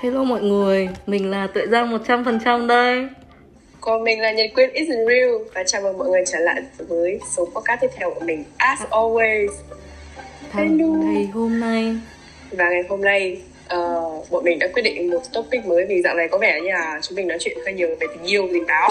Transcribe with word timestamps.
Hello 0.00 0.24
mọi 0.24 0.42
người, 0.42 0.88
mình 1.06 1.30
là 1.30 1.46
Tuệ 1.46 1.66
Giang 1.66 1.98
100% 1.98 2.66
đây. 2.66 3.06
Còn 3.80 4.04
mình 4.04 4.20
là 4.20 4.32
Nhật 4.32 4.50
Quyên 4.54 4.70
Isn't 4.70 5.08
Real. 5.08 5.30
Và 5.54 5.62
chào 5.66 5.82
mừng 5.82 5.98
mọi 5.98 6.08
người 6.08 6.24
trở 6.26 6.38
lại 6.38 6.62
với 6.78 7.20
số 7.36 7.44
podcast 7.44 7.80
tiếp 7.80 7.90
theo 7.96 8.10
của 8.14 8.20
mình 8.20 8.44
As 8.56 8.80
always. 8.90 9.48
Thằng 10.52 11.00
ngày 11.00 11.26
hôm 11.26 11.60
nay. 11.60 11.96
Và 12.50 12.68
ngày 12.70 12.82
hôm 12.88 13.00
nay 13.00 13.40
uh, 13.76 14.30
bọn 14.30 14.44
mình 14.44 14.58
đã 14.58 14.68
quyết 14.72 14.82
định 14.82 15.10
một 15.10 15.22
topic 15.32 15.66
mới 15.66 15.84
Vì 15.88 16.02
dạo 16.02 16.14
này 16.14 16.28
có 16.28 16.38
vẻ 16.38 16.60
như 16.60 16.68
là 16.68 17.00
chúng 17.02 17.16
mình 17.16 17.28
nói 17.28 17.38
chuyện 17.40 17.58
hơi 17.64 17.74
nhiều 17.74 17.88
về 17.88 18.06
tình 18.10 18.24
yêu, 18.24 18.48
tình 18.52 18.66
báo. 18.66 18.90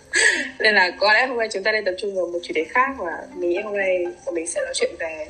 Nên 0.60 0.74
là 0.74 0.90
có 1.00 1.12
lẽ 1.12 1.26
hôm 1.26 1.38
nay 1.38 1.48
chúng 1.52 1.62
ta 1.62 1.72
nên 1.72 1.84
tập 1.84 1.94
trung 1.98 2.16
vào 2.16 2.26
một 2.26 2.38
chủ 2.42 2.52
đề 2.54 2.64
khác 2.64 2.88
Và 2.98 3.18
mình 3.34 3.50
nghĩ 3.50 3.60
hôm 3.60 3.76
nay 3.76 4.06
bọn 4.26 4.34
mình 4.34 4.46
sẽ 4.46 4.60
nói 4.64 4.72
chuyện 4.74 4.90
về 4.98 5.26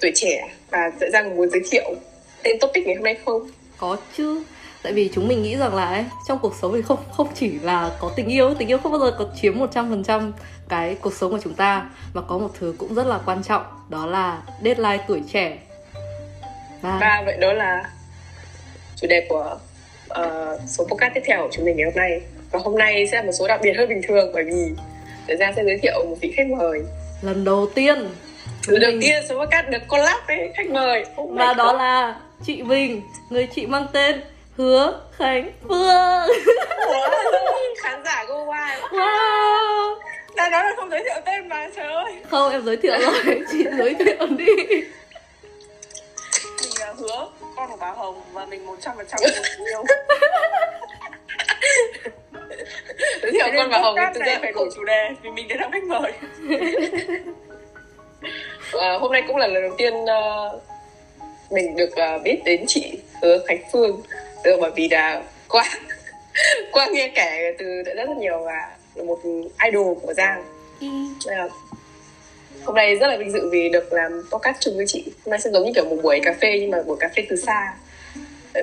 tuổi 0.00 0.12
trẻ. 0.14 0.48
Và 0.70 0.90
Tuệ 1.00 1.10
Giang 1.12 1.36
muốn 1.36 1.50
giới 1.50 1.62
thiệu 1.70 1.94
tên 2.42 2.58
topic 2.60 2.86
ngày 2.86 2.94
hôm 2.94 3.04
nay 3.04 3.16
không? 3.24 3.48
Có 3.78 3.96
chứ 4.16 4.42
tại 4.84 4.92
vì 4.92 5.10
chúng 5.14 5.28
mình 5.28 5.42
nghĩ 5.42 5.56
rằng 5.56 5.74
là 5.74 5.84
ấy, 5.84 6.04
trong 6.28 6.38
cuộc 6.42 6.54
sống 6.62 6.72
thì 6.74 6.82
không 6.82 6.98
không 7.10 7.28
chỉ 7.34 7.58
là 7.58 7.90
có 8.00 8.12
tình 8.16 8.28
yêu 8.28 8.54
tình 8.54 8.68
yêu 8.68 8.78
không 8.78 8.92
bao 8.92 9.00
giờ 9.00 9.16
có 9.18 9.26
chiếm 9.40 9.58
100% 9.58 10.32
cái 10.68 10.96
cuộc 11.00 11.14
sống 11.14 11.30
của 11.30 11.38
chúng 11.44 11.54
ta 11.54 11.90
mà 12.14 12.22
có 12.28 12.38
một 12.38 12.50
thứ 12.58 12.74
cũng 12.78 12.94
rất 12.94 13.06
là 13.06 13.20
quan 13.26 13.42
trọng 13.42 13.62
đó 13.88 14.06
là 14.06 14.42
deadline 14.64 15.04
tuổi 15.08 15.22
trẻ. 15.32 15.58
Và, 16.80 16.98
và 17.00 17.22
vậy 17.26 17.36
đó 17.40 17.52
là 17.52 17.90
chủ 18.96 19.06
đề 19.06 19.26
của 19.28 19.58
uh, 20.10 20.60
số 20.66 20.84
podcast 20.84 21.14
tiếp 21.14 21.22
theo 21.26 21.42
của 21.42 21.48
chúng 21.52 21.64
mình 21.64 21.76
ngày 21.76 21.84
hôm 21.84 21.94
nay. 21.94 22.20
Và 22.50 22.58
hôm 22.64 22.78
nay 22.78 23.06
sẽ 23.06 23.16
là 23.16 23.22
một 23.22 23.32
số 23.32 23.48
đặc 23.48 23.60
biệt 23.62 23.72
hơn 23.78 23.88
bình 23.88 24.00
thường 24.08 24.30
bởi 24.34 24.44
vì 24.44 24.72
thời 25.26 25.36
gian 25.36 25.52
sẽ 25.56 25.64
giới 25.64 25.78
thiệu 25.82 26.06
một 26.08 26.16
vị 26.20 26.32
khách 26.36 26.46
mời. 26.58 26.80
Lần 27.22 27.44
đầu 27.44 27.68
tiên 27.74 28.08
lần 28.66 28.80
đầu 28.80 28.92
tiên 29.00 29.22
số 29.28 29.44
podcast 29.44 29.68
được 29.68 29.82
collab 29.88 30.18
với 30.26 30.52
khách 30.54 30.70
mời. 30.70 31.04
Oh 31.20 31.30
và 31.30 31.54
đó 31.54 31.72
là 31.72 32.16
chị 32.46 32.62
Bình 32.62 33.02
người 33.30 33.48
chị 33.54 33.66
mang 33.66 33.86
tên 33.92 34.20
Hứa 34.56 35.00
Khánh 35.16 35.52
Phương. 35.68 36.28
Khán 37.82 38.04
giả 38.04 38.24
go 38.28 38.34
wild. 38.34 38.80
Wow. 38.90 39.94
Đã 40.36 40.50
nói 40.50 40.64
là 40.64 40.72
không 40.76 40.90
giới 40.90 41.02
thiệu 41.04 41.22
tên 41.24 41.48
mà 41.48 41.68
trời 41.76 41.92
ơi. 41.92 42.14
Không 42.30 42.52
em 42.52 42.64
giới 42.64 42.76
thiệu 42.76 42.92
rồi. 43.00 43.40
Chị 43.52 43.64
giới 43.78 43.94
thiệu 43.94 44.26
đi. 44.38 44.46
Mình 46.60 46.90
uh, 46.90 46.98
hứa 46.98 47.28
con 47.56 47.70
của 47.70 47.76
bà 47.80 47.90
Hồng 47.90 48.22
và 48.32 48.46
mình 48.46 48.66
100% 48.66 48.76
trăm 48.80 49.20
yêu 49.66 49.84
Giới 53.22 53.32
thiệu 53.32 53.46
con 53.56 53.70
bà 53.70 53.78
Hồng 53.78 53.96
thực 54.14 54.24
ra 54.26 54.38
phải 54.40 54.52
đổi 54.52 54.68
chủ 54.76 54.84
đề 54.84 55.10
vì 55.22 55.30
mình 55.30 55.48
đã 55.48 55.56
khách 55.72 55.84
mời. 55.84 56.12
Uh, 58.76 59.00
Hôm 59.00 59.12
nay 59.12 59.22
cũng 59.26 59.36
là 59.36 59.46
lần 59.46 59.62
đầu 59.62 59.74
tiên 59.78 59.94
uh, 59.94 60.62
mình 61.50 61.76
được 61.76 61.90
uh, 62.16 62.22
biết 62.22 62.42
đến 62.44 62.64
chị 62.68 62.98
Hứa 63.22 63.38
Khánh 63.46 63.62
Phương 63.72 64.02
ừ, 64.44 64.58
bởi 64.60 64.70
vì 64.76 64.88
là 64.88 65.22
qua 65.48 65.64
qua 66.72 66.88
nghe 66.92 67.12
kể 67.14 67.54
từ 67.58 67.82
rất 67.82 67.94
rất 67.96 68.16
nhiều 68.16 68.38
và 68.44 68.76
là 68.94 69.04
một 69.04 69.18
idol 69.64 69.98
của 70.02 70.14
giang. 70.14 70.44
Ừ. 70.80 70.86
hôm 72.64 72.76
nay 72.76 72.96
rất 72.96 73.06
là 73.06 73.16
vinh 73.16 73.32
dự 73.32 73.48
vì 73.50 73.68
được 73.68 73.92
làm 73.92 74.12
podcast 74.32 74.56
chung 74.60 74.76
với 74.76 74.86
chị. 74.88 75.04
Hôm 75.24 75.30
nay 75.30 75.40
sẽ 75.40 75.50
giống 75.50 75.64
như 75.64 75.72
kiểu 75.74 75.84
một 75.84 75.96
buổi 76.02 76.20
cà 76.22 76.34
phê 76.40 76.58
nhưng 76.60 76.70
mà 76.70 76.82
buổi 76.82 76.96
cà 77.00 77.08
phê 77.16 77.26
từ 77.28 77.36
xa. 77.36 77.74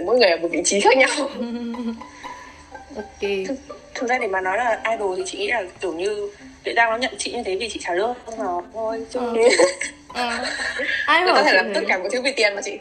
Mỗi 0.06 0.18
người 0.18 0.30
ở 0.30 0.38
một 0.38 0.48
vị 0.52 0.62
trí 0.66 0.80
khác 0.80 0.98
nhau. 0.98 1.10
Ok. 2.96 3.30
Thực, 3.48 3.56
thực 3.96 4.10
ra 4.10 4.18
để 4.18 4.28
mà 4.28 4.42
nói 4.42 4.58
là 4.58 4.82
idol 4.92 5.18
thì 5.18 5.24
chị 5.26 5.38
nghĩ 5.38 5.48
là 5.48 5.64
kiểu 5.82 5.94
như 5.94 6.30
Lệ 6.64 6.74
Giang 6.76 6.90
nó 6.90 6.98
nhận 6.98 7.14
chị 7.18 7.32
như 7.32 7.44
thế 7.44 7.56
vì 7.56 7.70
chị 7.70 7.80
trả 7.84 7.94
lương 7.94 8.14
không 8.26 8.64
thôi 8.74 9.06
chứ 9.10 9.20
ừ. 9.20 9.36
ừ. 10.14 10.30
ai 11.06 11.24
có 11.28 11.44
thể 11.44 11.54
làm 11.54 11.74
tất 11.74 11.82
cả 11.88 11.98
mọi 11.98 12.10
thứ 12.12 12.22
vì 12.22 12.32
tiền 12.32 12.56
mà 12.56 12.62
chị 12.62 12.78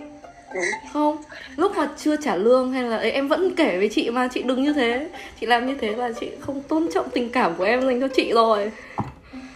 không 0.92 1.16
lúc 1.56 1.72
mà 1.76 1.88
chưa 1.98 2.16
trả 2.16 2.36
lương 2.36 2.72
hay 2.72 2.82
là 2.82 2.96
ấy 2.96 3.10
em 3.10 3.28
vẫn 3.28 3.54
kể 3.56 3.76
với 3.78 3.88
chị 3.88 4.10
mà 4.10 4.28
chị 4.34 4.42
đừng 4.42 4.62
như 4.62 4.72
thế. 4.72 5.06
Chị 5.40 5.46
làm 5.46 5.66
như 5.66 5.76
thế 5.80 5.88
là 5.88 6.10
chị 6.20 6.30
không 6.40 6.62
tôn 6.62 6.88
trọng 6.94 7.10
tình 7.10 7.30
cảm 7.30 7.54
của 7.58 7.64
em 7.64 7.86
dành 7.86 8.00
cho 8.00 8.08
chị 8.08 8.32
rồi. 8.32 8.70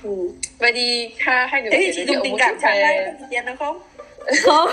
Ừ. 0.02 0.30
vậy 0.58 0.72
thì 0.74 1.10
ha, 1.18 1.46
hai 1.46 1.62
người 1.62 1.70
thế 1.70 1.78
thì 1.80 1.92
chị 1.94 2.04
dùng 2.06 2.16
tình 2.24 2.34
cảm 2.38 2.56
trả 2.62 2.74
về 2.74 3.12
tiền 3.30 3.46
được 3.46 3.54
không? 3.58 3.80
Không. 4.42 4.70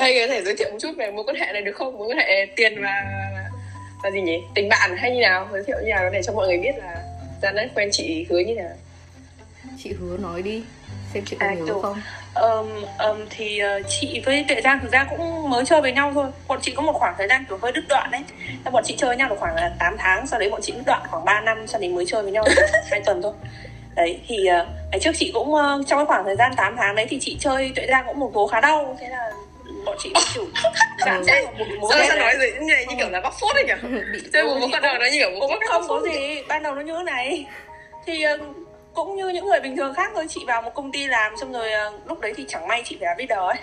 Hai 0.00 0.14
người 0.14 0.26
có 0.28 0.34
thể 0.34 0.42
giới 0.42 0.56
thiệu 0.56 0.70
một 0.70 0.78
chút 0.80 0.90
về 0.96 1.10
mối 1.10 1.24
quan 1.24 1.36
hệ 1.36 1.52
này 1.52 1.62
được 1.62 1.76
không? 1.76 1.98
Mối 1.98 2.08
quan 2.08 2.18
hệ 2.18 2.46
tiền 2.56 2.82
và 2.82 3.04
là 4.04 4.10
gì 4.10 4.20
nhỉ? 4.20 4.38
Tình 4.54 4.68
bạn 4.68 4.96
hay 4.96 5.10
như 5.10 5.20
nào? 5.20 5.48
Giới 5.52 5.62
thiệu 5.66 5.76
như 5.84 5.90
nào 5.90 6.10
để 6.12 6.20
cho 6.22 6.32
mọi 6.32 6.48
người 6.48 6.58
biết 6.58 6.78
là 6.78 6.96
ra 7.42 7.50
đã 7.50 7.66
quen 7.74 7.88
chị 7.92 8.26
hứa 8.30 8.38
như 8.38 8.54
nào? 8.54 8.72
Chị 9.82 9.92
hứa 10.00 10.16
nói 10.16 10.42
đi 10.42 10.62
xem 11.14 11.22
chị 11.26 11.36
có 11.40 11.46
à, 11.46 11.54
nhớ 11.54 11.74
không 11.82 11.96
um, 12.40 12.68
um, 12.98 13.26
thì 13.30 13.60
uh, 13.62 13.86
chị 13.88 14.22
với 14.24 14.44
tuệ 14.48 14.60
giang 14.60 14.80
thực 14.82 14.92
ra 14.92 15.06
cũng 15.10 15.50
mới 15.50 15.64
chơi 15.64 15.80
với 15.80 15.92
nhau 15.92 16.10
thôi. 16.14 16.26
Bọn 16.48 16.58
chị 16.62 16.72
có 16.76 16.82
một 16.82 16.92
khoảng 16.92 17.14
thời 17.18 17.28
gian 17.28 17.44
kiểu 17.48 17.58
hơi 17.62 17.72
đứt 17.72 17.84
đoạn 17.88 18.10
đấy 18.10 18.22
bọn 18.72 18.82
chị 18.86 18.94
chơi 18.98 19.08
với 19.08 19.16
nhau 19.16 19.28
được 19.28 19.36
khoảng 19.38 19.54
là 19.54 19.72
8 19.78 19.96
tháng 19.98 20.26
sau 20.26 20.40
đấy 20.40 20.50
bọn 20.50 20.60
chị 20.62 20.72
đứt 20.72 20.82
đoạn 20.86 21.02
khoảng 21.10 21.24
3 21.24 21.40
năm 21.40 21.66
sau 21.66 21.80
đấy 21.80 21.90
mới 21.90 22.04
chơi 22.06 22.22
với 22.22 22.32
nhau 22.32 22.44
hai 22.90 23.00
tuần 23.06 23.22
thôi. 23.22 23.32
Đấy 23.94 24.20
thì 24.26 24.48
uh, 24.96 25.02
trước 25.02 25.10
chị 25.16 25.30
cũng 25.34 25.54
uh, 25.54 25.86
trong 25.86 25.98
cái 25.98 26.06
khoảng 26.06 26.24
thời 26.24 26.36
gian 26.36 26.52
8 26.56 26.76
tháng 26.76 26.94
đấy 26.94 27.06
thì 27.10 27.18
chị 27.20 27.36
chơi 27.40 27.72
tuệ 27.76 27.86
giang 27.88 28.04
cũng 28.06 28.18
một 28.18 28.30
vố 28.34 28.46
khá 28.46 28.60
đau. 28.60 28.96
Thế 29.00 29.08
là 29.08 29.30
bọn 29.84 29.96
chị 29.98 30.12
chủ 30.34 30.44
cảm 30.98 31.24
giác 31.24 31.44
một 31.58 31.64
mối 31.80 31.92
sao 32.08 32.16
nói 32.16 32.34
gì 32.40 32.46
như 32.60 32.74
này 32.74 32.86
như 32.88 32.94
kiểu 32.98 33.10
là 33.10 33.20
bóc 33.20 33.34
phốt 33.40 33.56
ấy 33.56 33.64
nhỉ? 33.64 33.72
Chơi 34.32 34.44
một 34.44 34.56
mối 34.60 34.68
con 34.72 34.82
đầu 34.82 34.94
nó 34.98 35.06
như 35.06 35.18
kiểu 35.18 35.30
không 35.68 35.82
có 35.88 36.00
gì 36.04 36.42
ban 36.48 36.62
đầu 36.62 36.74
nó 36.74 36.80
như 36.80 36.94
thế 36.96 37.02
này. 37.02 37.46
Thì 38.06 38.24
uh, 38.34 38.40
cũng 38.94 39.16
như 39.16 39.28
những 39.28 39.46
người 39.46 39.60
bình 39.60 39.76
thường 39.76 39.94
khác 39.94 40.10
thôi 40.14 40.26
chị 40.28 40.40
vào 40.46 40.62
một 40.62 40.74
công 40.74 40.92
ty 40.92 41.06
làm 41.06 41.36
xong 41.36 41.52
rồi 41.52 41.68
uh, 41.88 42.08
lúc 42.08 42.20
đấy 42.20 42.32
thì 42.36 42.44
chẳng 42.48 42.68
may 42.68 42.82
chị 42.84 42.96
phải 43.00 43.14
leader 43.18 43.38
ấy. 43.38 43.58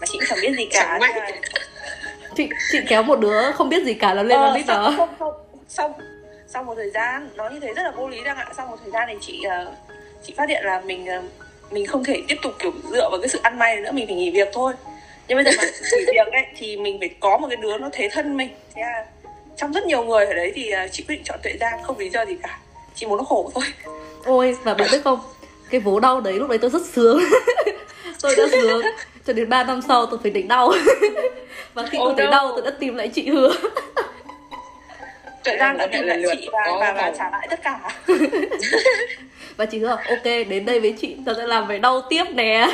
Mà 0.00 0.06
chị 0.06 0.18
cũng 0.18 0.26
chẳng 0.28 0.38
biết 0.42 0.54
gì 0.56 0.68
cả 0.72 0.98
chị 2.36 2.48
chị 2.72 2.78
kéo 2.88 3.02
một 3.02 3.20
đứa 3.20 3.52
không 3.52 3.68
biết 3.68 3.84
gì 3.84 3.94
cả 3.94 4.14
là 4.14 4.22
lên 4.22 4.38
ờ, 4.38 4.44
làm 4.46 4.54
leader 4.54 4.96
không, 4.96 4.96
không, 4.96 5.14
không. 5.18 5.34
sau 5.68 5.94
sau 6.46 6.64
một 6.64 6.74
thời 6.74 6.90
gian 6.90 7.28
nói 7.34 7.50
như 7.52 7.60
thế 7.60 7.74
rất 7.74 7.82
là 7.82 7.90
vô 7.90 8.08
lý 8.08 8.22
rằng 8.22 8.36
ạ. 8.36 8.46
Sau 8.56 8.66
một 8.66 8.76
thời 8.82 8.90
gian 8.90 9.08
thì 9.08 9.14
chị 9.20 9.42
uh, 9.46 9.74
chị 10.22 10.34
phát 10.36 10.48
hiện 10.48 10.64
là 10.64 10.80
mình 10.80 11.06
uh, 11.18 11.24
mình 11.72 11.86
không 11.86 12.04
thể 12.04 12.22
tiếp 12.28 12.36
tục 12.42 12.52
kiểu 12.58 12.72
dựa 12.90 13.08
vào 13.10 13.20
cái 13.20 13.28
sự 13.28 13.40
ăn 13.42 13.58
may 13.58 13.76
nữa 13.76 13.92
mình 13.92 14.06
phải 14.06 14.16
nghỉ 14.16 14.30
việc 14.30 14.48
thôi. 14.52 14.72
Nhưng 15.28 15.38
bây 15.38 15.44
giờ 15.44 15.50
mà 15.58 15.64
nghỉ 15.92 16.04
việc 16.06 16.32
ấy 16.32 16.46
thì 16.56 16.76
mình 16.76 16.98
phải 17.00 17.10
có 17.20 17.38
một 17.38 17.46
cái 17.48 17.56
đứa 17.56 17.78
nó 17.78 17.88
thế 17.92 18.08
thân 18.12 18.36
mình. 18.36 18.48
Thế 18.74 18.82
là 18.82 19.06
trong 19.56 19.72
rất 19.72 19.86
nhiều 19.86 20.04
người 20.04 20.26
ở 20.26 20.34
đấy 20.34 20.52
thì 20.54 20.72
chị 20.92 21.04
quyết 21.08 21.16
định 21.16 21.24
chọn 21.24 21.38
tuệ 21.42 21.52
giang 21.60 21.82
không 21.82 21.98
lý 21.98 22.08
do 22.08 22.24
gì 22.24 22.36
cả. 22.42 22.58
Chị 22.94 23.06
muốn 23.06 23.18
nó 23.18 23.24
khổ 23.24 23.50
thôi 23.54 23.64
ôi 24.26 24.56
và 24.64 24.74
bạn 24.74 24.88
biết 24.92 25.00
không? 25.04 25.20
Cái 25.70 25.80
vố 25.80 26.00
đau 26.00 26.20
đấy 26.20 26.34
lúc 26.34 26.48
đấy 26.48 26.58
tôi 26.58 26.70
rất 26.70 26.82
sướng. 26.86 27.20
Tôi 28.22 28.36
đã 28.36 28.44
sướng. 28.50 28.82
Cho 29.26 29.32
đến 29.32 29.48
3 29.48 29.64
năm 29.64 29.80
sau 29.88 30.06
tôi 30.06 30.18
phải 30.22 30.30
định 30.30 30.48
đau. 30.48 30.72
Và 31.74 31.86
khi 31.86 31.98
tôi 31.98 32.14
thấy 32.16 32.26
đau. 32.26 32.52
tôi 32.52 32.62
đã 32.62 32.70
tìm 32.70 32.94
lại 32.94 33.08
chị 33.08 33.28
hứa. 33.30 33.52
Tuệ 35.44 35.56
Giang 35.58 35.78
đã 35.78 35.86
tìm 35.86 36.02
lại 36.02 36.22
chị 36.32 36.48
và, 36.52 36.76
và, 36.80 36.92
và 36.92 37.12
trả 37.18 37.30
lại 37.30 37.46
tất 37.50 37.62
cả. 37.62 37.80
Và 39.56 39.66
chị 39.66 39.78
hứa 39.78 39.88
ok 39.88 40.24
đến 40.24 40.64
đây 40.64 40.80
với 40.80 40.94
chị 41.00 41.16
tôi 41.26 41.34
sẽ 41.34 41.46
làm 41.46 41.66
về 41.66 41.78
đau 41.78 42.00
tiếp 42.00 42.24
nè. 42.34 42.68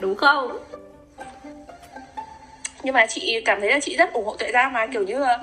Đúng 0.00 0.14
không? 0.14 0.58
Nhưng 2.82 2.94
mà 2.94 3.06
chị 3.06 3.40
cảm 3.44 3.60
thấy 3.60 3.70
là 3.70 3.80
chị 3.80 3.96
rất 3.96 4.12
ủng 4.12 4.24
hộ 4.24 4.36
Tuệ 4.36 4.52
Giang 4.52 4.72
mà 4.72 4.86
kiểu 4.86 5.02
như 5.02 5.18
là 5.18 5.38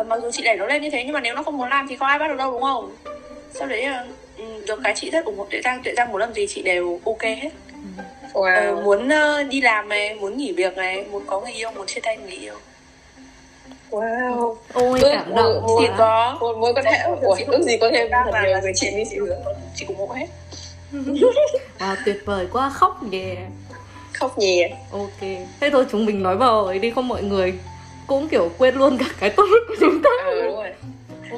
uh, 0.00 0.06
Mặc 0.06 0.20
dù 0.22 0.30
chị 0.30 0.42
đẩy 0.42 0.56
nó 0.56 0.66
lên 0.66 0.82
như 0.82 0.90
thế 0.90 1.04
nhưng 1.04 1.12
mà 1.12 1.20
nếu 1.20 1.34
nó 1.34 1.42
không 1.42 1.58
muốn 1.58 1.68
làm 1.68 1.88
thì 1.88 1.96
không 1.96 2.08
ai 2.08 2.18
bắt 2.18 2.28
được 2.28 2.36
đâu 2.38 2.52
đúng 2.52 2.62
không? 2.62 2.96
Sau 3.54 3.68
đấy 3.68 3.86
uh, 3.86 4.21
được 4.66 4.80
cái 4.84 4.92
chị 4.96 5.10
rất 5.10 5.24
ủng 5.24 5.38
hộ. 5.38 5.46
Tuệ 5.50 5.60
giang 5.64 5.82
tuệ 5.82 5.92
giang 5.96 6.12
muốn 6.12 6.20
làm 6.20 6.32
gì 6.34 6.46
chị 6.46 6.62
đều 6.62 7.00
ok 7.04 7.22
hết. 7.22 7.50
Wow. 8.32 8.78
uh, 8.78 8.84
muốn 8.84 9.08
uh, 9.08 9.48
đi 9.48 9.60
làm 9.60 9.88
này 9.88 10.14
muốn 10.14 10.36
nghỉ 10.36 10.52
việc 10.52 10.76
này 10.76 11.04
muốn 11.10 11.22
có 11.26 11.40
người 11.40 11.52
yêu 11.52 11.70
muốn 11.70 11.86
chia 11.86 12.00
tay 12.00 12.16
người 12.16 12.32
yêu. 12.32 12.54
Wow. 13.90 14.56
Ôi 14.72 15.00
cảm 15.02 15.34
động 15.34 15.66
Thì 15.80 15.86
có. 15.98 16.36
Một 16.40 16.56
mối 16.58 16.72
quan 16.74 16.84
hệ 16.84 16.98
của 17.20 17.36
ước 17.46 17.62
gì 17.62 17.76
có 17.80 17.90
thêm 17.92 18.08
thật 18.10 18.40
nhiều 18.44 18.60
người 18.62 18.72
chị 18.74 18.90
như 18.92 19.04
chị 19.10 19.16
hứa 19.18 19.36
Chị 19.76 19.84
cũng 19.84 19.96
ủng 19.96 20.08
hộ 20.08 20.14
hết. 20.14 20.26
Wow 21.78 21.96
tuyệt 22.04 22.16
vời 22.24 22.46
quá 22.52 22.70
khóc 22.70 23.02
nhẹ 23.02 23.36
Khóc 24.12 24.38
nhẹ 24.38 24.74
Ok. 24.92 25.20
Thế 25.60 25.70
thôi 25.72 25.84
chúng 25.90 26.06
mình 26.06 26.22
nói 26.22 26.36
vào 26.36 26.64
ấy 26.64 26.78
đi 26.78 26.90
không 26.90 27.08
mọi 27.08 27.22
người 27.22 27.54
Cũng 28.06 28.28
kiểu 28.28 28.50
quên 28.58 28.74
luôn 28.74 28.98
cả 28.98 29.06
cái 29.20 29.30
tốt 29.30 29.46
của 29.68 29.74
chúng 29.80 30.02
ta. 30.02 30.10
Ừ 30.24 30.42
đúng 30.42 30.56
rồi 30.56 30.70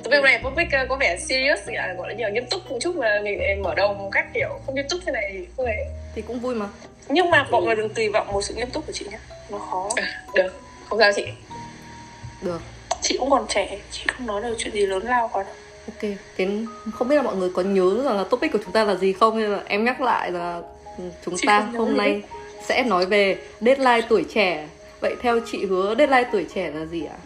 Topic 0.03 0.23
này 0.23 0.41
topic 0.43 0.73
ờ, 0.73 0.87
có 0.89 0.97
vẻ 0.97 1.17
serious 1.17 1.69
à, 1.77 1.95
gọi 1.99 2.09
là 2.09 2.15
nhiều 2.15 2.29
nghiêm 2.31 2.47
túc 2.51 2.71
một 2.71 2.79
chút 2.81 2.97
mà 2.97 3.21
mình 3.25 3.63
mở 3.63 3.75
đầu 3.75 3.95
một 3.95 4.09
cách 4.13 4.27
kiểu 4.35 4.49
không 4.67 4.75
nghiêm 4.75 4.89
túc 4.89 5.01
thế 5.07 5.13
này 5.13 5.31
thì 5.33 5.47
không 5.57 5.67
hề 5.67 5.87
thì 6.15 6.23
cũng 6.23 6.41
vui 6.41 6.55
mà. 6.55 6.69
Nhưng 7.09 7.31
mà 7.31 7.47
mọi 7.51 7.63
người 7.63 7.77
đừng 7.77 7.95
tùy 7.95 8.09
vọng 8.09 8.33
một 8.33 8.43
sự 8.43 8.55
nghiêm 8.55 8.71
túc 8.71 8.87
của 8.87 8.93
chị 8.93 9.07
nhé 9.11 9.19
nó 9.51 9.59
khó. 9.59 9.89
À, 9.97 10.25
được. 10.35 10.61
Không 10.89 10.99
sao 10.99 11.13
chị. 11.17 11.25
Được. 12.43 12.61
Chị 13.03 13.17
cũng 13.19 13.31
còn 13.31 13.47
trẻ 13.49 13.79
chị 13.91 14.03
không 14.09 14.27
nói 14.27 14.43
được 14.43 14.55
chuyện 14.59 14.75
gì 14.75 14.87
lớn 14.87 15.03
lao 15.03 15.31
quá 15.33 15.43
đâu. 15.43 15.55
Ok 15.87 16.11
thế 16.37 16.49
không 16.95 17.09
biết 17.09 17.17
là 17.17 17.23
mọi 17.23 17.37
người 17.37 17.51
có 17.55 17.63
nhớ 17.63 18.03
rằng 18.05 18.17
là 18.17 18.25
topic 18.25 18.53
của 18.53 18.59
chúng 18.65 18.73
ta 18.73 18.85
là 18.85 18.95
gì 18.95 19.13
không? 19.13 19.39
Nên 19.39 19.51
là 19.51 19.63
em 19.67 19.85
nhắc 19.85 20.01
lại 20.01 20.31
là 20.31 20.61
chúng 21.25 21.37
chị 21.37 21.47
ta 21.47 21.61
hôm 21.61 21.97
nay 21.97 22.23
sẽ 22.69 22.83
nói 22.83 23.07
về 23.07 23.37
deadline 23.61 24.01
tuổi 24.09 24.25
trẻ. 24.35 24.69
Vậy 25.01 25.17
theo 25.23 25.41
chị 25.47 25.67
hứa 25.67 25.95
deadline 25.99 26.29
tuổi 26.33 26.47
trẻ 26.55 26.71
là 26.75 26.85
gì 26.87 27.05
ạ? 27.05 27.17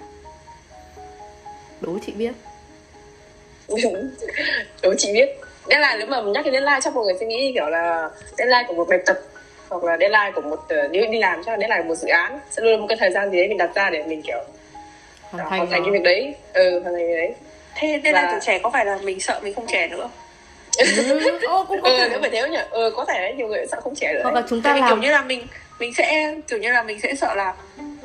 Đố 1.80 1.98
chị 2.06 2.12
biết 2.12 2.32
đúng 4.82 4.94
chị 4.98 5.12
biết. 5.12 5.28
Deadline 5.68 5.94
nếu 5.98 6.06
mà 6.06 6.20
nhắc 6.32 6.44
đến 6.44 6.52
deadline 6.52 6.80
chắc 6.82 6.94
mọi 6.94 7.04
người 7.04 7.14
sẽ 7.20 7.26
nghĩ 7.26 7.50
kiểu 7.54 7.66
là 7.68 8.10
deadline 8.38 8.64
của 8.68 8.74
một 8.74 8.88
bài 8.88 8.98
tập 9.06 9.18
hoặc 9.68 9.84
là 9.84 9.96
deadline 10.00 10.30
của 10.34 10.40
một 10.40 10.60
nếu 10.90 11.06
đi 11.10 11.18
làm 11.18 11.42
chắc 11.46 11.52
là 11.52 11.58
deadline 11.58 11.82
của 11.82 11.88
một 11.88 11.94
dự 11.94 12.08
án. 12.08 12.38
Sẽ 12.50 12.62
luôn 12.62 12.80
một 12.80 12.86
cái 12.88 12.98
thời 13.00 13.10
gian 13.10 13.30
gì 13.30 13.36
đấy 13.38 13.48
mình 13.48 13.58
đặt 13.58 13.70
ra 13.74 13.90
để 13.90 14.02
mình 14.02 14.22
kiểu 14.22 14.38
hoàn 15.30 15.46
hoàn 15.46 15.50
thành, 15.60 15.70
thành 15.70 15.80
nó. 15.82 15.86
cái 15.86 15.92
việc 15.92 16.02
đấy. 16.04 16.34
Ừ 16.52 16.70
hoàn 16.70 16.84
thành 16.94 17.06
cái 17.08 17.16
đấy. 17.16 17.34
Thế 17.74 18.00
nên 18.04 18.14
là 18.14 18.22
Và- 18.22 18.30
tuổi 18.30 18.40
trẻ 18.42 18.58
có 18.62 18.70
phải 18.70 18.84
là 18.84 18.98
mình 19.02 19.20
sợ 19.20 19.40
mình 19.42 19.54
không 19.54 19.66
trẻ 19.66 19.88
nữa 19.88 20.10
ừ, 20.78 21.38
ô, 21.46 21.64
cũng 21.68 21.80
có 21.82 21.88
ừ 21.90 21.98
thể. 21.98 22.08
nếu 22.10 22.20
phải 22.20 22.30
thế 22.30 22.48
nhỉ? 22.48 22.58
Ừ 22.70 22.92
có 22.96 23.04
thể 23.04 23.18
đấy 23.20 23.34
nhiều 23.34 23.48
người 23.48 23.66
sợ 23.70 23.80
không 23.80 23.94
trẻ 23.94 24.12
nữa 24.14 24.20
hoặc 24.22 24.34
là 24.34 24.42
chúng 24.48 24.62
ta 24.62 24.72
vì 24.74 24.80
kiểu 24.80 24.88
làm 24.88 25.00
như 25.00 25.10
là 25.10 25.22
mình 25.22 25.46
mình 25.78 25.94
sẽ 25.94 26.34
kiểu 26.48 26.58
như 26.58 26.72
là 26.72 26.82
mình 26.82 27.00
sẽ 27.00 27.14
sợ 27.14 27.34
là 27.34 27.54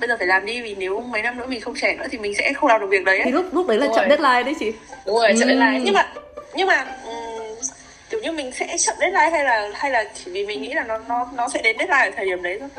bây 0.03 0.07
giờ 0.07 0.15
phải 0.17 0.27
làm 0.27 0.45
đi 0.45 0.61
vì 0.61 0.75
nếu 0.75 0.99
mấy 0.99 1.21
năm 1.21 1.37
nữa 1.37 1.45
mình 1.47 1.61
không 1.61 1.73
trẻ 1.81 1.95
nữa 1.95 2.05
thì 2.11 2.17
mình 2.17 2.35
sẽ 2.35 2.53
không 2.53 2.69
làm 2.69 2.81
được 2.81 2.87
việc 2.89 3.03
đấy 3.03 3.17
ấy. 3.17 3.25
thì 3.25 3.31
lúc 3.31 3.45
lúc 3.51 3.67
đấy 3.67 3.77
là 3.77 3.85
Đúng 3.85 3.95
chậm 3.95 4.09
rồi. 4.09 4.17
deadline 4.17 4.43
đấy 4.43 4.55
chị 4.59 4.71
đúng 5.05 5.15
rồi 5.15 5.33
sợ 5.39 5.45
Ừ. 5.45 5.47
deadline 5.47 5.79
nhưng 5.83 5.93
mà 5.93 6.13
nhưng 6.55 6.67
mà 6.67 6.85
ừm, 7.05 7.55
kiểu 8.09 8.19
như 8.23 8.31
mình 8.31 8.51
sẽ 8.51 8.77
chậm 8.77 8.95
deadline 8.99 9.29
hay 9.29 9.43
là 9.43 9.69
hay 9.73 9.91
là 9.91 10.03
chỉ 10.13 10.31
vì 10.31 10.45
mình 10.45 10.61
nghĩ 10.61 10.73
là 10.73 10.83
nó 10.83 10.97
nó 11.07 11.27
nó 11.35 11.47
sẽ 11.49 11.61
đến 11.61 11.77
deadline 11.77 12.05
ở 12.05 12.11
thời 12.15 12.25
điểm 12.25 12.43
đấy 12.43 12.57
thôi 12.59 12.69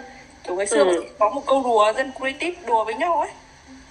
kiểu 0.44 0.56
ngày 0.56 0.66
xưa 0.66 0.84
Ừ. 0.84 1.04
có 1.18 1.30
một 1.30 1.42
câu 1.46 1.62
đùa 1.62 1.92
dân 1.96 2.10
creative 2.18 2.56
đùa 2.66 2.84
với 2.84 2.94
nhau 2.94 3.20
ấy 3.20 3.30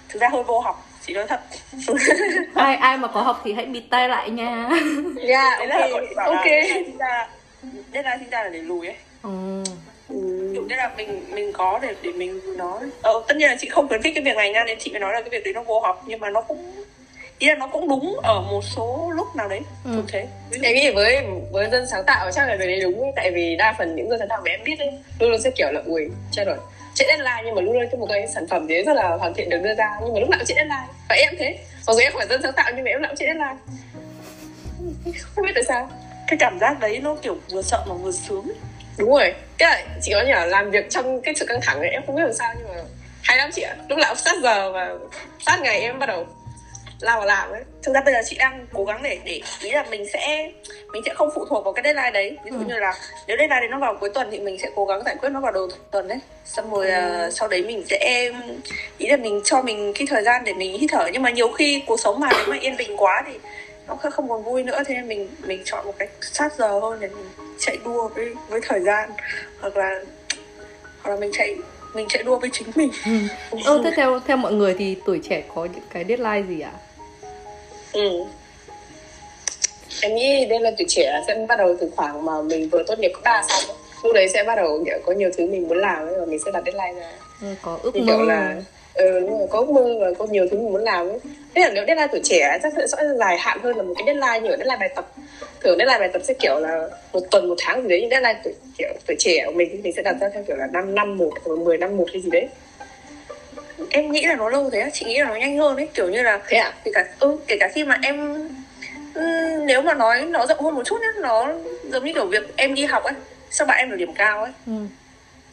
thực 0.08 0.20
ra 0.22 0.28
hơi 0.32 0.42
vô 0.42 0.60
học 0.60 0.86
chỉ 1.06 1.14
nói 1.14 1.26
thật 1.28 1.40
ai 2.54 2.76
ai 2.76 2.96
mà 2.96 3.08
có 3.08 3.22
học 3.22 3.40
thì 3.44 3.52
hãy 3.52 3.64
bịt 3.66 3.82
tai 3.90 4.08
lại 4.08 4.30
nha 4.30 4.68
yeah 5.28 5.68
là 5.68 5.76
ok 5.80 5.90
chị 6.08 6.14
là 6.16 6.24
ok 6.24 6.44
ra 6.98 7.28
deadline 7.92 8.16
sinh 8.20 8.30
ra 8.30 8.42
là 8.42 8.48
để 8.48 8.58
lùi 8.62 8.86
ấy 8.86 8.96
ừ. 9.22 9.62
Ừ. 10.08 10.50
kiểu 10.54 10.62
như 10.68 10.74
là 10.76 10.90
mình 10.96 11.24
mình 11.34 11.52
có 11.52 11.78
để 11.82 11.94
để 12.02 12.12
mình 12.12 12.56
nói 12.56 12.78
ờ, 13.02 13.22
tất 13.28 13.36
nhiên 13.36 13.48
là 13.48 13.56
chị 13.60 13.68
không 13.68 13.88
khuyến 13.88 14.02
khích 14.02 14.12
cái 14.14 14.24
việc 14.24 14.36
này 14.36 14.50
nha 14.52 14.64
nên 14.66 14.78
chị 14.80 14.90
mới 14.90 15.00
nói 15.00 15.12
là 15.12 15.20
cái 15.20 15.30
việc 15.30 15.44
đấy 15.44 15.54
nó 15.54 15.62
vô 15.62 15.80
học 15.80 16.02
nhưng 16.06 16.20
mà 16.20 16.30
nó 16.30 16.40
cũng 16.40 16.72
ý 17.38 17.48
là 17.48 17.54
nó 17.54 17.66
cũng 17.66 17.88
đúng 17.88 18.16
ở 18.22 18.40
một 18.40 18.64
số 18.64 19.12
lúc 19.16 19.26
nào 19.36 19.48
đấy 19.48 19.60
Ừ. 19.84 20.02
thế 20.08 20.26
Ví 20.50 20.58
dụ 20.58 20.64
em 20.64 20.74
nghĩ 20.74 20.90
với 20.90 21.18
với 21.52 21.68
dân 21.70 21.86
sáng 21.90 22.04
tạo 22.06 22.30
chắc 22.32 22.48
là 22.48 22.56
cái 22.56 22.66
đấy 22.66 22.80
đúng 22.80 23.12
tại 23.16 23.30
vì 23.30 23.56
đa 23.56 23.74
phần 23.78 23.96
những 23.96 24.08
dân 24.10 24.18
sáng 24.18 24.28
tạo 24.28 24.40
mà 24.44 24.50
em 24.50 24.60
biết 24.64 24.78
ấy 24.78 24.90
luôn 25.20 25.30
luôn 25.30 25.40
sẽ 25.40 25.50
kiểu 25.50 25.68
là 25.72 25.82
ui 25.86 26.08
chết 26.32 26.44
rồi 26.46 26.56
chết 26.94 27.04
deadline 27.08 27.42
nhưng 27.44 27.54
mà 27.54 27.62
luôn 27.62 27.74
luôn 27.74 27.88
có 27.92 27.98
một 27.98 28.06
cái 28.08 28.26
sản 28.34 28.46
phẩm 28.50 28.66
gì 28.66 28.74
đấy 28.74 28.84
rất 28.86 28.92
là 28.96 29.08
hoàn 29.08 29.34
thiện 29.34 29.48
được 29.48 29.58
đưa 29.64 29.74
ra 29.74 29.90
nhưng 30.04 30.14
mà 30.14 30.20
lúc 30.20 30.28
nào 30.30 30.38
cũng 30.38 30.46
chết 30.46 30.54
deadline 30.56 30.86
và 31.08 31.16
em 31.16 31.34
thế 31.38 31.58
mặc 31.86 31.92
dù 31.92 31.98
em 31.98 32.12
phải 32.16 32.26
dân 32.26 32.42
sáng 32.42 32.52
tạo 32.52 32.70
nhưng 32.76 32.84
mà 32.84 32.90
em 32.90 33.02
nào 33.02 33.08
cũng 33.10 33.16
chết 33.16 33.26
deadline 33.26 33.56
không 35.34 35.44
biết 35.46 35.52
tại 35.54 35.64
sao 35.68 35.88
cái 36.26 36.36
cảm 36.40 36.58
giác 36.60 36.80
đấy 36.80 36.98
nó 37.02 37.16
kiểu 37.22 37.36
vừa 37.50 37.62
sợ 37.62 37.84
mà 37.88 37.94
vừa 37.94 38.12
sướng 38.12 38.44
ấy. 38.44 38.56
Đúng 38.98 39.10
rồi. 39.10 39.34
Cái 39.58 39.70
là 39.70 39.84
chị 40.02 40.12
có 40.14 40.22
nhờ 40.22 40.44
làm 40.46 40.70
việc 40.70 40.90
trong 40.90 41.20
cái 41.20 41.34
sự 41.34 41.46
căng 41.46 41.60
thẳng 41.62 41.78
ấy 41.80 41.88
em 41.90 42.02
không 42.06 42.16
biết 42.16 42.22
làm 42.22 42.32
sao 42.32 42.54
nhưng 42.58 42.68
mà 42.68 42.82
hay 43.22 43.36
lắm 43.36 43.50
chị 43.52 43.62
ạ. 43.62 43.76
Lúc 43.88 43.98
nào 43.98 44.08
cũng 44.14 44.18
sát 44.24 44.34
giờ 44.42 44.72
và 44.72 44.90
sát 45.46 45.60
ngày 45.62 45.80
em 45.80 45.98
bắt 45.98 46.06
đầu 46.06 46.26
lao 47.00 47.18
vào 47.18 47.26
làm 47.26 47.50
ấy. 47.50 47.62
Thực 47.82 47.94
ra 47.94 48.00
bây 48.00 48.14
giờ 48.14 48.20
chị 48.26 48.36
đang 48.38 48.66
cố 48.72 48.84
gắng 48.84 49.02
để 49.02 49.18
để 49.24 49.40
ý 49.62 49.70
là 49.70 49.84
mình 49.90 50.06
sẽ 50.12 50.50
mình 50.92 51.02
sẽ 51.06 51.14
không 51.14 51.28
phụ 51.34 51.44
thuộc 51.50 51.64
vào 51.64 51.72
cái 51.72 51.82
deadline 51.84 52.10
đấy. 52.10 52.36
Ví 52.44 52.50
dụ 52.50 52.58
Ừ. 52.58 52.64
như 52.68 52.74
là 52.78 52.94
nếu 53.26 53.36
deadline 53.36 53.60
đấy 53.60 53.68
nó 53.70 53.78
vào 53.78 53.96
cuối 54.00 54.10
tuần 54.14 54.28
thì 54.30 54.38
mình 54.38 54.58
sẽ 54.62 54.68
cố 54.74 54.84
gắng 54.84 55.02
giải 55.04 55.16
quyết 55.20 55.28
nó 55.28 55.40
vào 55.40 55.52
đầu 55.52 55.68
tuần 55.90 56.08
đấy. 56.08 56.18
Xong 56.44 56.70
rồi 56.70 56.90
ờ, 56.90 57.30
sau 57.30 57.48
đấy 57.48 57.62
mình 57.62 57.82
sẽ 57.90 58.30
ý 58.98 59.08
là 59.08 59.16
mình 59.16 59.40
cho 59.44 59.62
mình 59.62 59.92
cái 59.98 60.06
thời 60.10 60.22
gian 60.22 60.44
để 60.44 60.52
mình 60.52 60.78
hít 60.80 60.90
thở. 60.92 61.08
Nhưng 61.12 61.22
mà 61.22 61.30
nhiều 61.30 61.48
khi 61.52 61.82
cuộc 61.86 62.00
sống 62.00 62.20
mà 62.20 62.28
nếu 62.32 62.46
mà 62.48 62.56
yên 62.60 62.76
bình 62.76 62.96
quá 62.96 63.22
thì 63.26 63.32
nó 63.88 63.94
không 63.96 64.28
còn 64.28 64.44
vui 64.44 64.62
nữa 64.62 64.82
thế 64.86 64.94
nên 64.94 65.08
mình 65.08 65.28
mình 65.46 65.62
chọn 65.64 65.86
một 65.86 65.94
cách 65.98 66.10
sát 66.20 66.52
giờ 66.58 66.68
hơn 66.80 67.00
để 67.00 67.08
mình 67.08 67.26
chạy 67.58 67.78
đua 67.84 68.08
với 68.08 68.34
với 68.48 68.60
thời 68.68 68.80
gian 68.80 69.10
hoặc 69.60 69.76
là 69.76 70.00
hoặc 71.02 71.10
là 71.10 71.16
mình 71.16 71.30
chạy 71.32 71.54
mình 71.94 72.06
chạy 72.08 72.22
đua 72.22 72.38
với 72.38 72.50
chính 72.52 72.68
mình 72.74 72.90
Ừ. 73.50 73.58
Ơ, 73.64 73.80
thế 73.84 73.92
theo 73.96 74.20
theo 74.26 74.36
mọi 74.36 74.52
người 74.52 74.74
thì 74.78 74.96
tuổi 75.06 75.20
trẻ 75.28 75.42
có 75.54 75.64
những 75.64 75.84
cái 75.92 76.04
deadline 76.08 76.42
gì 76.48 76.60
ạ? 76.60 76.72
ừ. 77.92 78.10
em 80.02 80.14
nghĩ 80.14 80.46
đây 80.46 80.60
là 80.60 80.70
tuổi 80.78 80.86
trẻ 80.88 81.20
sẽ 81.26 81.46
bắt 81.48 81.56
đầu 81.58 81.76
từ 81.80 81.90
khoảng 81.96 82.24
mà 82.24 82.42
mình 82.42 82.68
vừa 82.68 82.82
tốt 82.86 82.98
nghiệp 82.98 83.10
cấp 83.14 83.20
ba 83.24 83.42
xong 83.48 83.76
lúc 84.02 84.12
đấy 84.14 84.28
sẽ 84.28 84.44
bắt 84.44 84.54
đầu 84.54 84.82
kiểu 84.86 84.98
có 85.06 85.12
nhiều 85.12 85.30
thứ 85.36 85.46
mình 85.46 85.68
muốn 85.68 85.78
làm 85.78 86.06
ấy 86.06 86.14
và 86.18 86.26
mình 86.26 86.38
sẽ 86.44 86.50
đặt 86.50 86.62
deadline 86.66 87.00
ra 87.00 87.10
Ừ, 87.42 87.46
có 87.62 87.78
ước 87.82 87.96
mơ 87.96 88.16
là 88.22 88.56
ừ, 88.94 89.20
đúng 89.20 89.38
rồi, 89.38 89.48
có 89.50 89.64
mơ 89.64 89.96
và 90.00 90.06
có 90.18 90.26
nhiều 90.26 90.46
thứ 90.50 90.56
mình 90.56 90.72
muốn 90.72 90.82
làm 90.84 91.08
ấy. 91.08 91.18
Thế 91.54 91.62
là 91.62 91.70
nếu 91.74 91.84
deadline 91.86 92.06
tuổi 92.12 92.20
trẻ 92.24 92.58
chắc 92.62 92.72
sẽ 92.76 92.96
dài 93.18 93.36
hạn 93.38 93.58
hơn 93.62 93.76
là 93.76 93.82
một 93.82 93.94
cái 93.96 94.04
deadline 94.06 94.40
như 94.40 94.50
ở 94.50 94.56
deadline 94.56 94.76
bài 94.80 94.88
tập. 94.96 95.12
Thường 95.60 95.78
deadline 95.78 95.98
bài 95.98 96.08
tập 96.12 96.22
sẽ 96.24 96.34
kiểu 96.34 96.58
là 96.58 96.88
một 97.12 97.20
tuần 97.30 97.48
một 97.48 97.54
tháng 97.58 97.82
gì 97.82 97.88
đấy 97.88 97.98
nhưng 98.00 98.10
deadline 98.10 98.40
tuổi 98.44 98.52
kiểu 98.78 98.88
tuổi 99.06 99.16
trẻ 99.18 99.42
của 99.46 99.52
mình 99.52 99.68
thì 99.72 99.78
mình 99.82 99.92
sẽ 99.96 100.02
đặt 100.02 100.16
ra 100.20 100.28
theo 100.34 100.42
kiểu 100.46 100.56
là 100.56 100.66
5 100.72 100.94
năm 100.94 101.18
một 101.18 101.32
hoặc 101.44 101.56
10 101.58 101.78
năm 101.78 101.96
một 101.96 102.06
hay 102.12 102.22
gì 102.22 102.30
đấy. 102.30 102.48
Em 103.90 104.12
nghĩ 104.12 104.26
là 104.26 104.34
nó 104.36 104.48
lâu 104.48 104.70
thế 104.70 104.90
chị 104.92 105.06
nghĩ 105.06 105.18
là 105.18 105.24
nó 105.24 105.34
nhanh 105.36 105.58
hơn 105.58 105.76
ấy 105.76 105.88
kiểu 105.94 106.08
như 106.10 106.22
là 106.22 106.40
thế 106.48 106.56
ạ 106.56 106.72
kể 106.84 106.90
cả 106.94 107.04
ừ, 107.20 107.36
kể 107.46 107.56
cả 107.60 107.68
khi 107.74 107.84
mà 107.84 107.98
em 108.02 108.48
ừm, 109.14 109.66
nếu 109.66 109.82
mà 109.82 109.94
nói 109.94 110.26
nó 110.26 110.46
rộng 110.46 110.60
hơn 110.60 110.74
một 110.74 110.82
chút 110.84 111.00
nhé 111.00 111.06
nó 111.22 111.52
giống 111.88 112.04
như 112.04 112.12
kiểu 112.14 112.26
việc 112.26 112.56
em 112.56 112.74
đi 112.74 112.84
học 112.84 113.02
ấy 113.04 113.12
sao 113.50 113.66
bạn 113.66 113.78
em 113.78 113.90
được 113.90 113.96
điểm 113.96 114.12
cao 114.14 114.42
ấy. 114.42 114.52
Ừ. 114.66 114.72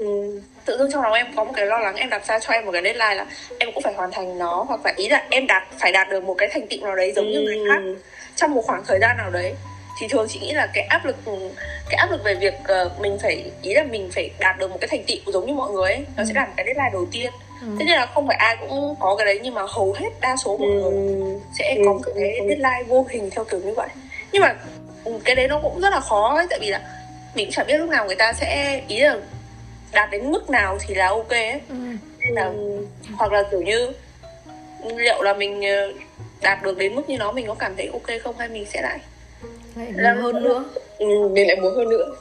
ừ. 0.05 0.39
tự 0.65 0.77
dưng 0.77 0.91
trong 0.91 1.01
lòng 1.03 1.13
em 1.13 1.27
có 1.35 1.43
một 1.43 1.51
cái 1.55 1.65
lo 1.65 1.77
lắng 1.79 1.95
em 1.95 2.09
đặt 2.09 2.25
ra 2.27 2.39
cho 2.39 2.53
em 2.53 2.65
một 2.65 2.71
cái 2.71 2.81
deadline 2.83 3.15
là 3.15 3.25
em 3.59 3.71
cũng 3.73 3.83
phải 3.83 3.93
hoàn 3.93 4.11
thành 4.11 4.37
nó 4.39 4.65
hoặc 4.67 4.79
là 4.85 4.93
ý 4.97 5.09
là 5.09 5.23
em 5.29 5.47
đạt 5.47 5.63
phải 5.79 5.91
đạt 5.91 6.09
được 6.09 6.23
một 6.23 6.33
cái 6.37 6.49
thành 6.51 6.67
tựu 6.67 6.85
nào 6.85 6.95
đấy 6.95 7.13
giống 7.15 7.31
như 7.31 7.39
người 7.41 7.57
khác 7.69 7.79
Ừ. 7.83 7.95
trong 8.35 8.51
một 8.51 8.61
khoảng 8.65 8.83
thời 8.87 8.99
gian 8.99 9.17
nào 9.17 9.29
đấy 9.29 9.53
thì 9.99 10.07
thường 10.07 10.27
chị 10.29 10.39
nghĩ 10.39 10.51
là 10.53 10.67
cái 10.73 10.83
áp 10.83 11.05
lực 11.05 11.15
cái 11.89 11.95
áp 11.97 12.11
lực 12.11 12.23
về 12.23 12.33
việc 12.35 12.53
ờ, 12.63 12.91
mình 12.99 13.17
phải 13.21 13.51
ý 13.61 13.73
là 13.73 13.83
mình 13.83 14.09
phải 14.15 14.29
đạt 14.39 14.57
được 14.59 14.71
một 14.71 14.77
cái 14.81 14.87
thành 14.87 15.03
tựu 15.07 15.33
giống 15.33 15.45
như 15.45 15.53
mọi 15.53 15.71
người 15.71 15.91
ấy 15.93 16.05
nó 16.17 16.23
sẽ 16.25 16.33
là 16.35 16.45
một 16.45 16.51
cái 16.57 16.65
deadline 16.65 16.89
đầu 16.93 17.05
tiên 17.11 17.31
Ừ. 17.61 17.67
thế 17.79 17.85
nên 17.85 17.95
là 17.95 18.05
không 18.05 18.27
phải 18.27 18.35
ai 18.37 18.57
cũng 18.57 18.95
có 18.99 19.15
cái 19.15 19.25
đấy 19.25 19.39
nhưng 19.43 19.53
mà 19.53 19.61
hầu 19.69 19.93
hết 19.93 20.09
đa 20.21 20.35
số 20.37 20.57
mọi 20.57 20.67
người 20.69 20.91
Ừ. 20.91 21.39
sẽ 21.59 21.75
Ừ, 21.77 21.81
có 21.85 21.93
một 21.93 21.99
cái 22.15 22.37
ừ. 22.37 22.45
deadline 22.47 22.83
vô 22.87 23.05
hình 23.09 23.29
theo 23.29 23.43
kiểu 23.43 23.59
như 23.59 23.73
vậy 23.73 23.87
nhưng 24.31 24.41
mà 24.41 24.55
ừ, 25.05 25.11
cái 25.25 25.35
đấy 25.35 25.47
nó 25.47 25.59
cũng 25.63 25.81
rất 25.81 25.89
là 25.89 25.99
khó 25.99 26.35
ấy 26.35 26.45
tại 26.49 26.59
vì 26.61 26.67
là 26.69 26.81
mình 27.35 27.45
cũng 27.45 27.53
chẳng 27.53 27.67
biết 27.67 27.77
lúc 27.77 27.89
nào 27.89 28.05
người 28.05 28.15
ta 28.15 28.33
sẽ 28.33 28.81
ý 28.87 28.99
là 28.99 29.17
đạt 29.93 30.09
đến 30.11 30.31
mức 30.31 30.49
nào 30.49 30.77
thì 30.87 30.95
là 30.95 31.07
ok 31.07 31.29
ấy 31.29 31.61
Ừ. 31.69 31.75
nên 32.19 32.33
là 32.35 32.45
Ừ. 32.45 32.83
hoặc 33.17 33.31
là 33.31 33.43
kiểu 33.51 33.61
như 33.61 33.91
liệu 34.97 35.21
là 35.21 35.33
mình 35.33 35.61
ờ, 35.61 35.93
đạt 36.41 36.63
được 36.63 36.77
đến 36.77 36.95
mức 36.95 37.09
như 37.09 37.17
nó 37.17 37.31
mình 37.31 37.47
có 37.47 37.53
cảm 37.53 37.75
thấy 37.77 37.89
ok 37.93 38.21
không 38.23 38.37
hay 38.37 38.47
mình 38.49 38.65
sẽ 38.73 38.81
lại 38.81 38.99
Làm- 39.95 40.17
hơn 40.21 40.43
nữa 40.43 40.65
Ừ, 40.99 41.27
mình 41.31 41.47
lại 41.47 41.55
muốn 41.61 41.75
hơn 41.75 41.89
nữa 41.89 42.15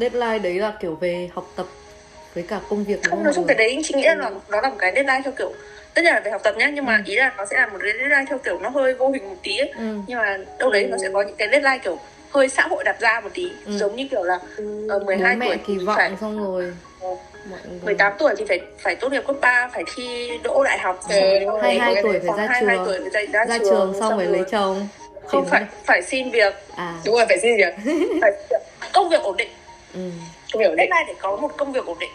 Deadline 0.00 0.38
đấy 0.38 0.54
là 0.54 0.72
kiểu 0.80 0.94
về 0.94 1.28
học 1.34 1.52
tập 1.56 1.66
với 2.34 2.44
cả 2.48 2.60
công 2.68 2.84
việc 2.84 3.02
không 3.02 3.24
nói 3.24 3.32
chung 3.36 3.46
cái 3.46 3.56
đấy 3.56 3.80
chị 3.84 3.94
nghĩ 3.96 4.02
là 4.06 4.14
nó, 4.14 4.60
là 4.60 4.68
một 4.68 4.76
cái 4.78 4.92
deadline 4.94 5.20
theo 5.24 5.32
kiểu 5.38 5.52
tất 5.94 6.02
nhiên 6.04 6.12
là 6.12 6.20
về 6.20 6.30
học 6.30 6.40
tập 6.44 6.54
nhá 6.58 6.70
nhưng 6.74 6.84
mà 6.86 7.02
ý 7.06 7.16
là 7.16 7.34
nó 7.38 7.46
sẽ 7.50 7.56
là 7.56 7.66
một 7.66 7.78
cái 7.82 7.92
deadline 7.98 8.24
theo 8.28 8.38
kiểu 8.38 8.58
nó 8.58 8.68
hơi 8.68 8.94
vô 8.94 9.10
hình 9.10 9.28
một 9.28 9.36
tí 9.42 9.58
ấy. 9.58 9.72
Ừ. 9.78 9.98
nhưng 10.06 10.18
mà 10.18 10.38
đâu 10.58 10.70
đấy 10.70 10.86
nó 10.90 10.96
sẽ 11.02 11.08
có 11.12 11.22
những 11.22 11.36
cái 11.36 11.48
deadline 11.50 11.78
kiểu 11.78 11.98
hơi 12.30 12.48
xã 12.48 12.62
hội 12.62 12.84
đặt 12.84 13.00
ra 13.00 13.20
một 13.20 13.30
tí 13.34 13.50
Ừ. 13.66 13.72
giống 13.78 13.96
như 13.96 14.06
kiểu 14.10 14.22
là 14.22 14.38
Ừ. 14.56 14.86
ờ, 14.88 14.98
12 14.98 15.34
Bố 15.34 15.38
mẹ 15.38 15.46
tuổi 15.46 15.58
kỳ 15.66 15.78
vọng 15.84 15.96
phải 15.96 16.12
xong 16.20 16.44
rồi 16.44 16.72
18 17.82 18.12
tuổi 18.18 18.34
thì 18.38 18.44
phải 18.48 18.60
phải 18.78 18.96
tốt 18.96 19.12
nghiệp 19.12 19.22
cấp 19.26 19.36
3 19.40 19.68
phải 19.74 19.84
thi 19.94 20.30
đỗ 20.42 20.64
đại 20.64 20.78
học 20.78 21.00
rồi 21.08 21.40
đúng 21.40 21.48
rồi. 21.50 21.60
22 21.62 21.94
cái 21.94 22.02
tuổi 22.02 22.20
phải 22.26 22.38
ra 22.38 22.46
22 22.46 22.76
trường. 22.76 22.86
tuổi 22.86 23.10
ra, 23.10 23.20
ra, 23.32 23.44
ra 23.44 23.58
trường 23.58 23.94
xong 24.00 24.16
rồi 24.18 24.26
lấy 24.26 24.42
chồng. 24.50 24.88
Không 25.26 25.46
phải 25.46 25.64
phải 25.84 26.02
xin 26.02 26.30
việc. 26.30 26.54
À. 26.76 26.94
Đúng 27.04 27.14
rồi 27.16 27.26
phải 27.28 27.38
xin 27.42 27.56
việc. 27.56 27.74
Phải 28.20 28.32
công 28.92 29.08
việc 29.08 29.22
ổn 29.22 29.36
định. 29.36 29.50
Ừ. 29.94 30.00
không 30.52 30.60
hiểu 30.62 30.74
đấy 30.74 30.88
deadline 30.90 31.04
để 31.12 31.14
có 31.20 31.36
một 31.36 31.56
công 31.56 31.72
việc 31.72 31.86
ổn 31.86 31.98
định. 31.98 32.10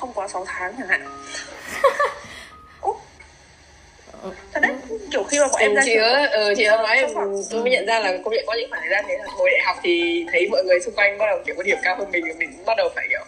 Không 0.00 0.12
quá 0.14 0.28
6 0.28 0.44
tháng 0.46 0.74
chẳng 0.78 0.88
hạn. 0.88 1.06
Thật 4.52 4.60
đấy 4.62 4.72
kiểu 5.12 5.22
khi 5.22 5.38
mà 5.40 5.46
bọn 5.46 5.60
em 5.60 5.74
ra 5.74 5.82
chị 5.84 5.94
trường 5.94 6.02
có 6.02 6.26
ừ, 6.32 6.54
chị 6.56 6.64
nói 6.66 7.04
khoảng- 7.14 7.42
tôi 7.50 7.60
mới 7.62 7.70
nhận 7.70 7.86
ra 7.86 7.98
là 8.00 8.12
công 8.24 8.34
nhận 8.34 8.44
có 8.46 8.54
những 8.54 8.70
khoảng 8.70 8.82
thời 8.82 8.90
gian 8.90 9.04
thế 9.08 9.16
là 9.18 9.24
hồi 9.38 9.50
đại 9.50 9.60
học 9.66 9.76
thì 9.82 10.24
thấy 10.32 10.48
mọi 10.50 10.64
người 10.64 10.80
xung 10.80 10.94
quanh 10.94 11.18
bắt 11.18 11.26
đầu 11.26 11.38
kiểu 11.46 11.54
có 11.56 11.62
điểm 11.62 11.78
cao 11.82 11.96
hơn 11.96 12.10
mình 12.10 12.24
mình 12.38 12.52
cũng 12.56 12.64
bắt 12.64 12.74
đầu 12.76 12.88
phải 12.94 13.06
kiểu 13.10 13.20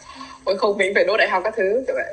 ôi 0.45 0.59
không 0.59 0.79
mình 0.79 0.93
phải 0.95 1.05
đỗ 1.05 1.17
đại 1.17 1.29
học 1.29 1.43
các 1.45 1.55
thứ 1.57 1.85
kiểu 1.87 1.97
vậy 1.97 2.13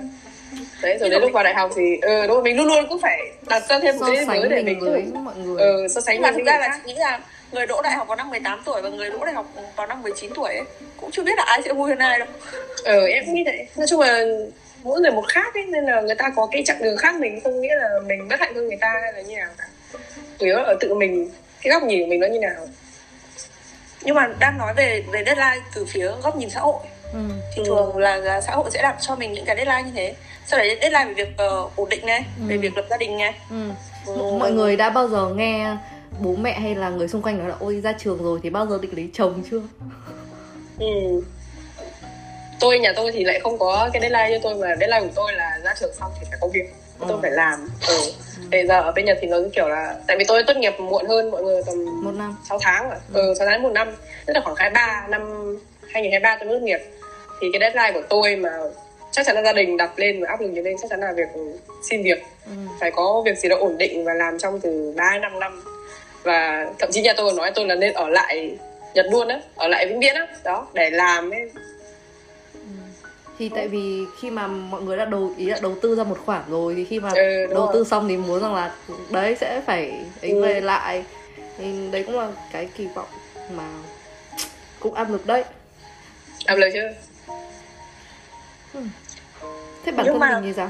đấy 0.81 0.97
rồi 0.99 1.09
đến 1.09 1.21
lúc 1.21 1.31
vào 1.33 1.43
đại 1.43 1.53
học 1.53 1.71
thì 1.75 1.97
ừ 2.01 2.27
đúng 2.27 2.35
rồi 2.35 2.43
mình 2.43 2.57
luôn 2.57 2.67
luôn 2.67 2.85
cũng 2.89 3.01
phải 3.01 3.19
đặt 3.47 3.63
ra 3.69 3.79
thêm 3.79 3.97
một 3.97 4.05
so 4.05 4.13
cái 4.15 4.25
sánh 4.25 4.49
để 4.49 4.63
mình 4.63 4.79
với 4.79 5.03
mọi 5.13 5.35
người. 5.35 5.61
Ừ, 5.61 5.87
so 5.89 6.01
sánh 6.01 6.15
nhưng 6.15 6.21
mà 6.21 6.31
thực 6.31 6.45
ra 6.45 6.57
là 6.57 6.79
nghĩ 6.85 6.93
là 6.93 7.19
người 7.51 7.65
đỗ 7.65 7.81
đại 7.81 7.93
học 7.93 8.07
vào 8.07 8.15
năm 8.15 8.29
18 8.29 8.61
tuổi 8.65 8.81
và 8.81 8.89
người 8.89 9.09
đỗ 9.09 9.25
đại 9.25 9.33
học 9.33 9.53
vào 9.75 9.87
năm 9.87 10.01
19 10.01 10.31
tuổi 10.35 10.49
ấy, 10.49 10.63
cũng 10.97 11.11
chưa 11.11 11.23
biết 11.23 11.37
là 11.37 11.43
ai 11.43 11.61
sẽ 11.65 11.73
vui 11.73 11.89
hơn 11.89 11.97
ai 11.97 12.19
đâu. 12.19 12.27
Ừ 12.83 13.07
em 13.07 13.25
cũng 13.25 13.33
nghĩ 13.33 13.43
vậy. 13.45 13.67
Nói 13.77 13.87
chung 13.89 13.99
là 13.99 14.23
mỗi 14.83 15.01
người 15.01 15.11
một 15.11 15.23
khác 15.27 15.53
ấy 15.53 15.63
nên 15.65 15.85
là 15.85 16.01
người 16.01 16.15
ta 16.15 16.31
có 16.35 16.47
cái 16.51 16.63
chặng 16.65 16.83
đường 16.83 16.97
khác 16.97 17.15
mình 17.15 17.39
không 17.43 17.61
nghĩa 17.61 17.75
là 17.75 17.89
mình 18.05 18.27
bất 18.27 18.39
hạnh 18.39 18.55
hơn 18.55 18.67
người 18.67 18.77
ta 18.81 18.99
hay 19.01 19.13
là 19.13 19.21
như 19.21 19.35
nào 19.35 19.49
cả. 19.57 19.65
Chủ 20.39 20.45
yếu 20.45 20.55
là 20.55 20.63
ở 20.63 20.75
tự 20.79 20.93
mình 20.93 21.29
cái 21.61 21.71
góc 21.71 21.83
nhìn 21.83 22.01
của 22.01 22.07
mình 22.07 22.19
nó 22.19 22.27
như 22.27 22.39
nào. 22.39 22.67
Nhưng 24.01 24.15
mà 24.15 24.29
đang 24.39 24.57
nói 24.57 24.73
về 24.77 25.03
về 25.11 25.23
deadline 25.25 25.65
từ 25.75 25.85
phía 25.85 26.11
góc 26.23 26.37
nhìn 26.37 26.49
xã 26.49 26.59
hội 26.59 26.79
ừ. 27.13 27.19
thì 27.55 27.61
Ừ. 27.61 27.63
thường 27.67 27.97
là, 27.97 28.41
xã 28.41 28.51
hội 28.55 28.69
sẽ 28.71 28.81
đặt 28.81 28.95
cho 29.01 29.15
mình 29.15 29.33
những 29.33 29.45
cái 29.45 29.55
deadline 29.55 29.83
như 29.83 29.91
thế 29.95 30.15
sau 30.47 30.59
đấy 30.59 30.77
deadline 30.81 31.05
về 31.05 31.13
việc 31.13 31.33
ờ, 31.37 31.67
ổn 31.75 31.89
định 31.89 32.05
này 32.05 32.23
Ừ. 32.39 32.43
về 32.47 32.57
việc 32.57 32.77
lập 32.77 32.85
gia 32.89 32.97
đình 32.97 33.17
này 33.17 33.33
Ừ. 33.49 33.69
Ừ. 34.05 34.13
mọi 34.39 34.51
người 34.51 34.75
đã 34.77 34.89
bao 34.89 35.07
giờ 35.07 35.29
nghe 35.35 35.75
bố 36.19 36.35
mẹ 36.35 36.59
hay 36.59 36.75
là 36.75 36.89
người 36.89 37.07
xung 37.07 37.21
quanh 37.21 37.37
nói 37.39 37.49
là 37.49 37.55
ôi 37.59 37.81
ra 37.83 37.93
trường 37.99 38.23
rồi 38.23 38.39
thì 38.43 38.49
bao 38.49 38.67
giờ 38.67 38.79
định 38.81 38.95
lấy 38.95 39.09
chồng 39.13 39.43
chưa 39.51 39.61
ừ. 40.79 40.85
tôi 42.59 42.79
nhà 42.79 42.93
tôi 42.95 43.11
thì 43.11 43.23
lại 43.23 43.39
không 43.39 43.59
có 43.59 43.89
cái 43.93 44.01
deadline 44.01 44.29
như 44.29 44.39
tôi 44.43 44.55
mà 44.55 44.67
deadline 44.79 45.01
của 45.01 45.13
tôi 45.15 45.33
là 45.33 45.59
ra 45.63 45.73
trường 45.79 45.93
xong 45.99 46.11
thì 46.19 46.25
phải 46.29 46.37
có 46.41 46.47
việc 46.47 46.73
tôi 46.99 47.11
Ừ. 47.11 47.17
phải 47.21 47.31
làm 47.31 47.67
ừ. 47.87 47.95
bây 48.51 48.67
giờ 48.67 48.81
ở 48.81 48.91
bên 48.91 49.05
nhật 49.05 49.17
thì 49.21 49.27
nó 49.27 49.37
kiểu 49.55 49.67
là 49.69 49.95
tại 50.07 50.17
vì 50.17 50.25
tôi 50.27 50.43
tốt 50.47 50.57
nghiệp 50.57 50.73
muộn 50.79 51.05
hơn 51.05 51.31
mọi 51.31 51.43
người 51.43 51.61
tầm 51.65 52.03
một 52.03 52.11
năm 52.11 52.35
6 52.49 52.59
tháng 52.61 52.89
rồi 52.89 52.99
ừ 53.13 53.33
6 53.37 53.47
tháng 53.47 53.63
một 53.63 53.71
năm 53.73 53.95
tức 54.25 54.33
là 54.33 54.41
khoảng 54.43 54.55
23 54.55 55.07
năm 55.09 55.21
2023 55.93 56.37
tôi 56.39 56.49
tốt 56.49 56.59
nghiệp. 56.65 56.79
Thì 57.41 57.47
cái 57.53 57.59
deadline 57.59 57.91
của 58.01 58.07
tôi 58.09 58.35
mà 58.35 58.49
chắc 59.11 59.25
chắn 59.25 59.35
là 59.35 59.41
gia 59.43 59.53
đình 59.53 59.77
đặt 59.77 59.91
lên 59.95 60.21
và 60.21 60.27
áp 60.29 60.41
lực 60.41 60.47
nhiều 60.47 60.63
lên 60.63 60.75
chắc 60.81 60.89
chắn 60.89 60.99
là 60.99 61.11
việc 61.17 61.27
xin 61.89 62.03
việc. 62.03 62.23
Ừ. 62.45 62.51
phải 62.79 62.91
có 62.91 63.21
việc 63.25 63.37
gì 63.37 63.49
đó 63.49 63.55
ổn 63.59 63.77
định 63.77 64.05
và 64.05 64.13
làm 64.13 64.37
trong 64.39 64.59
từ 64.59 64.93
3 64.97 65.17
năm 65.17 65.39
năm. 65.39 65.63
Và 66.23 66.67
thậm 66.79 66.89
chí 66.91 67.01
nhà 67.01 67.13
tôi 67.17 67.25
còn 67.29 67.35
nói 67.35 67.51
tôi 67.55 67.65
là 67.65 67.75
nên 67.75 67.93
ở 67.93 68.09
lại 68.09 68.57
Nhật 68.93 69.05
luôn 69.11 69.27
á 69.27 69.39
ở 69.55 69.67
lại 69.67 69.87
vĩnh 69.87 69.99
viễn 69.99 70.15
á. 70.15 70.27
Đó 70.43 70.67
để 70.73 70.89
làm 70.89 71.29
ấy. 71.31 71.51
Thì 73.39 73.49
tại 73.55 73.67
vì 73.67 74.05
khi 74.21 74.29
mà 74.29 74.47
mọi 74.47 74.81
người 74.81 74.97
đã 74.97 75.05
đầu 75.05 75.31
ý 75.37 75.45
là 75.45 75.57
đầu 75.61 75.75
tư 75.81 75.95
ra 75.95 76.03
một 76.03 76.17
khoản 76.25 76.41
rồi 76.49 76.73
thì 76.75 76.85
khi 76.85 76.99
mà 76.99 77.09
Ừ, 77.15 77.45
đầu 77.49 77.65
rồi. 77.65 77.67
tư 77.73 77.83
xong 77.83 78.07
thì 78.07 78.17
muốn 78.17 78.41
rằng 78.41 78.55
là 78.55 78.71
đấy 79.11 79.35
sẽ 79.39 79.61
phải 79.65 79.91
ấy 80.21 80.31
Ừ. 80.31 80.41
về 80.41 80.61
lại. 80.61 81.03
Thì 81.57 81.65
đấy 81.91 82.03
cũng 82.07 82.19
là 82.19 82.27
cái 82.53 82.69
kỳ 82.77 82.87
vọng 82.95 83.07
mà 83.55 83.63
cũng 84.79 84.93
áp 84.93 85.09
lực 85.11 85.25
đấy 85.25 85.43
áp 86.45 86.55
lực 86.55 86.69
chứ 86.73 86.81
thế 89.85 89.91
bản 89.91 90.05
Nhưng 90.05 90.13
thân 90.13 90.19
mà- 90.19 90.29
mình 90.39 90.43
thì 90.43 90.53
sao? 90.53 90.69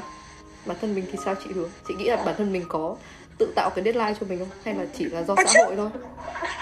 Bản 0.65 0.77
thân 0.81 0.95
mình 0.95 1.05
thì 1.11 1.17
sao 1.25 1.35
chị 1.43 1.49
hứa 1.55 1.67
chị 1.87 1.93
nghĩ 1.93 2.03
là 2.09 2.15
bản 2.15 2.35
thân 2.37 2.53
mình 2.53 2.65
có 2.69 2.95
tự 3.37 3.53
tạo 3.55 3.69
cái 3.69 3.83
deadline 3.83 4.13
cho 4.19 4.25
mình 4.29 4.39
không? 4.39 4.49
Hay 4.65 4.73
là 4.75 4.83
chỉ 4.97 5.05
là 5.05 5.23
do 5.23 5.35
Có 5.35 5.43
xã 5.45 5.53
chứ. 5.53 5.63
hội 5.65 5.75
thôi? 5.75 5.89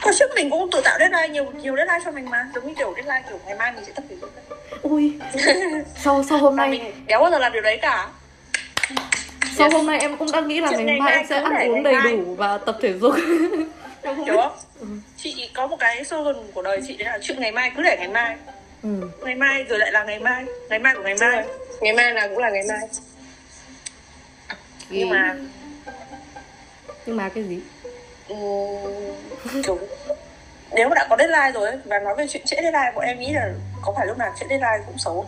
Hồi 0.01 0.13
trước 0.19 0.29
mình 0.35 0.49
cũng 0.49 0.71
tự 0.71 0.81
tạo 0.83 0.99
deadline 0.99 1.27
nhiều 1.27 1.45
nhiều 1.51 1.75
deadline 1.75 1.99
cho 2.05 2.11
mình 2.11 2.29
mà. 2.29 2.49
Giống 2.55 2.67
như 2.67 2.73
kiểu 2.77 2.93
deadline 2.95 3.23
kiểu 3.29 3.39
ngày 3.45 3.55
mai 3.55 3.71
mình 3.71 3.83
sẽ 3.85 3.91
tập 3.95 4.03
thể 4.09 4.15
dục. 4.21 4.29
Ui. 4.81 5.13
Sau 6.03 6.23
sau 6.29 6.37
hôm 6.37 6.55
nay 6.55 6.69
mình 6.69 6.83
kéo 7.07 7.19
bao 7.21 7.31
giờ 7.31 7.39
làm 7.39 7.51
điều 7.51 7.61
đấy 7.61 7.79
cả. 7.81 8.09
Sau 9.57 9.69
hôm 9.69 9.85
nay 9.85 9.99
em 9.99 10.17
cũng 10.17 10.31
đang 10.31 10.47
nghĩ 10.47 10.59
là 10.61 10.67
Chuyện 10.71 10.85
ngày 10.85 10.99
mai 10.99 11.13
em 11.17 11.25
sẽ 11.29 11.41
ăn 11.41 11.69
uống 11.71 11.83
đầy 11.83 11.93
mai. 11.93 12.13
đủ 12.17 12.35
và 12.35 12.57
tập 12.57 12.77
thể 12.81 12.93
dục. 12.93 13.15
Em 14.01 14.15
không? 14.15 14.27
Không 14.79 15.01
chị 15.17 15.49
có 15.53 15.67
một 15.67 15.77
cái 15.79 16.05
slogan 16.05 16.35
của 16.53 16.61
đời 16.61 16.81
chị 16.87 16.97
đấy 16.97 17.05
là 17.05 17.19
chuyện 17.21 17.39
ngày 17.39 17.51
mai 17.51 17.71
cứ 17.75 17.83
để 17.83 17.97
ngày 17.99 18.07
mai 18.07 18.37
ừ. 18.83 18.89
ngày 19.23 19.35
mai 19.35 19.63
rồi 19.63 19.79
lại 19.79 19.91
là 19.91 20.03
ngày 20.03 20.19
mai. 20.19 20.45
Ngày 20.69 20.79
mai 20.79 20.93
của 20.95 21.03
ngày 21.03 21.15
mai. 21.19 21.45
Ngày 21.81 21.93
mai 21.93 22.13
là 22.13 22.27
cũng 22.27 22.37
là 22.37 22.49
ngày 22.49 22.63
mai. 22.69 22.87
Nhưng 24.89 25.09
mà 25.09 25.35
nhưng 27.05 27.17
mà 27.17 27.29
cái 27.29 27.43
gì? 27.43 27.59
Kiểu 29.63 29.79
nếu 30.71 30.89
mà 30.89 30.95
đã 30.95 31.07
có 31.09 31.17
deadline 31.19 31.51
rồi 31.53 31.69
ấy, 31.69 31.77
và 31.85 31.99
nói 31.99 32.15
về 32.15 32.27
chuyện 32.29 32.45
trễ 32.45 32.55
deadline 32.61 32.91
bọn 32.95 33.05
em 33.05 33.19
nghĩ 33.19 33.31
là 33.33 33.53
có 33.81 33.93
phải 33.97 34.07
lúc 34.07 34.17
nào 34.17 34.33
trễ 34.39 34.45
deadline 34.49 34.83
cũng 34.87 34.97
xấu? 34.97 35.25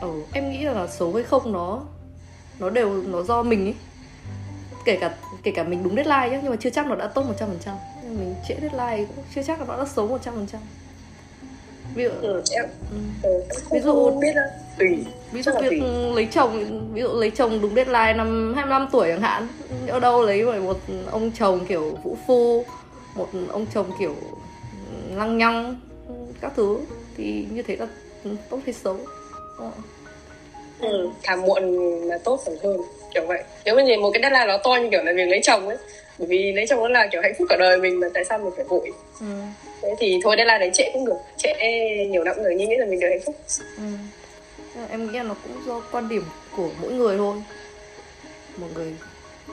Ừ, 0.00 0.22
em 0.32 0.50
nghĩ 0.50 0.64
là 0.64 0.86
xấu 0.86 1.14
hay 1.14 1.24
không 1.24 1.52
nó 1.52 1.82
nó 2.58 2.70
đều 2.70 2.92
nó 2.92 3.22
do 3.22 3.42
mình 3.42 3.66
ấy. 3.66 3.74
Kể 4.84 4.98
cả 5.00 5.10
kể 5.42 5.52
cả 5.54 5.62
mình 5.62 5.82
đúng 5.82 5.94
deadline 5.96 6.28
nhá 6.28 6.40
nhưng 6.42 6.50
mà 6.50 6.56
chưa 6.60 6.70
chắc 6.70 6.86
nó 6.86 6.94
đã 6.94 7.06
tốt 7.06 7.24
100% 7.38 7.48
nhưng 8.02 8.18
mình 8.18 8.34
trễ 8.48 8.54
deadline 8.60 9.04
cũng 9.04 9.24
chưa 9.34 9.42
chắc 9.42 9.60
là 9.60 9.66
nó 9.68 9.76
đã 9.76 9.84
xấu 9.94 10.18
100% 10.24 10.58
ví 11.94 12.04
dụ 12.04 12.10
ừ, 12.22 12.42
em 12.50 12.64
ừ. 12.90 12.96
ừ, 13.22 13.30
Ví 13.72 13.80
dụ- 13.80 14.20
biết 14.20 14.32
đâu 14.34 14.44
tùy 14.78 15.04
ví 15.32 15.42
dụ 15.42 15.52
việc 15.60 15.68
tùy. 15.70 15.80
lấy 16.14 16.28
chồng 16.32 16.64
ví 16.94 17.02
dụ 17.02 17.08
lấy 17.20 17.30
chồng 17.30 17.60
đúng 17.62 17.74
deadline 17.74 18.12
năm 18.12 18.52
25 18.56 18.88
tuổi 18.92 19.08
chẳng 19.10 19.20
hạn 19.20 19.48
ở 19.88 20.00
đâu 20.00 20.22
lấy 20.22 20.44
bởi 20.46 20.60
một 20.60 20.76
ông 21.10 21.30
chồng 21.38 21.66
kiểu 21.68 21.98
vũ 22.04 22.16
phu 22.26 22.64
một 23.14 23.28
ông 23.52 23.66
chồng 23.74 23.90
kiểu 23.98 24.14
lăng 25.14 25.38
nhăng 25.38 25.80
các 26.40 26.52
thứ 26.56 26.78
thì 27.16 27.46
như 27.52 27.62
thế 27.62 27.76
là 27.76 27.86
tốt 28.50 28.58
hay 28.66 28.72
xấu 28.74 28.96
Ờ. 29.58 29.70
ừ. 30.80 31.08
thà 31.22 31.36
muộn 31.36 31.62
là 32.08 32.18
tốt 32.24 32.40
còn 32.46 32.54
hơn 32.62 32.76
kiểu 33.14 33.26
vậy 33.26 33.42
nếu 33.64 33.74
mà 33.76 33.82
nhìn 33.82 34.00
một 34.02 34.10
cái 34.14 34.22
deadline 34.22 34.46
nó 34.46 34.58
to 34.64 34.76
như 34.82 34.88
kiểu 34.90 35.02
là 35.04 35.12
việc 35.12 35.26
lấy 35.28 35.40
chồng 35.42 35.68
ấy 35.68 35.76
bởi 36.18 36.28
vì 36.28 36.52
lấy 36.52 36.66
chồng 36.68 36.80
nó 36.80 36.88
là 36.88 37.08
kiểu 37.12 37.22
hạnh 37.22 37.32
phúc 37.38 37.46
cả 37.50 37.56
đời 37.56 37.78
mình 37.78 38.00
mà 38.00 38.06
tại 38.14 38.24
sao 38.24 38.38
mình 38.38 38.52
phải 38.56 38.64
vội 38.64 38.92
ừ. 39.20 39.26
Thế 39.82 39.88
thì 39.98 40.20
thôi 40.22 40.34
deadline 40.38 40.58
đấy 40.58 40.70
trễ 40.74 40.90
cũng 40.92 41.04
được. 41.04 41.16
Trễ 41.36 41.52
nhiều 42.10 42.24
năm 42.24 42.36
rồi 42.42 42.54
nhưng 42.58 42.68
nghĩ 42.70 42.76
là 42.76 42.86
mình 42.86 43.00
được 43.00 43.08
hạnh 43.10 43.20
phúc. 43.26 43.36
Ừ. 43.76 43.82
Em 44.90 45.06
nghĩ 45.12 45.18
là 45.18 45.22
nó 45.22 45.34
cũng 45.42 45.62
do 45.66 45.82
quan 45.92 46.08
điểm 46.08 46.22
của 46.56 46.68
mỗi 46.82 46.92
người 46.92 47.16
thôi. 47.18 47.36
Mọi 48.56 48.70
người 48.74 48.94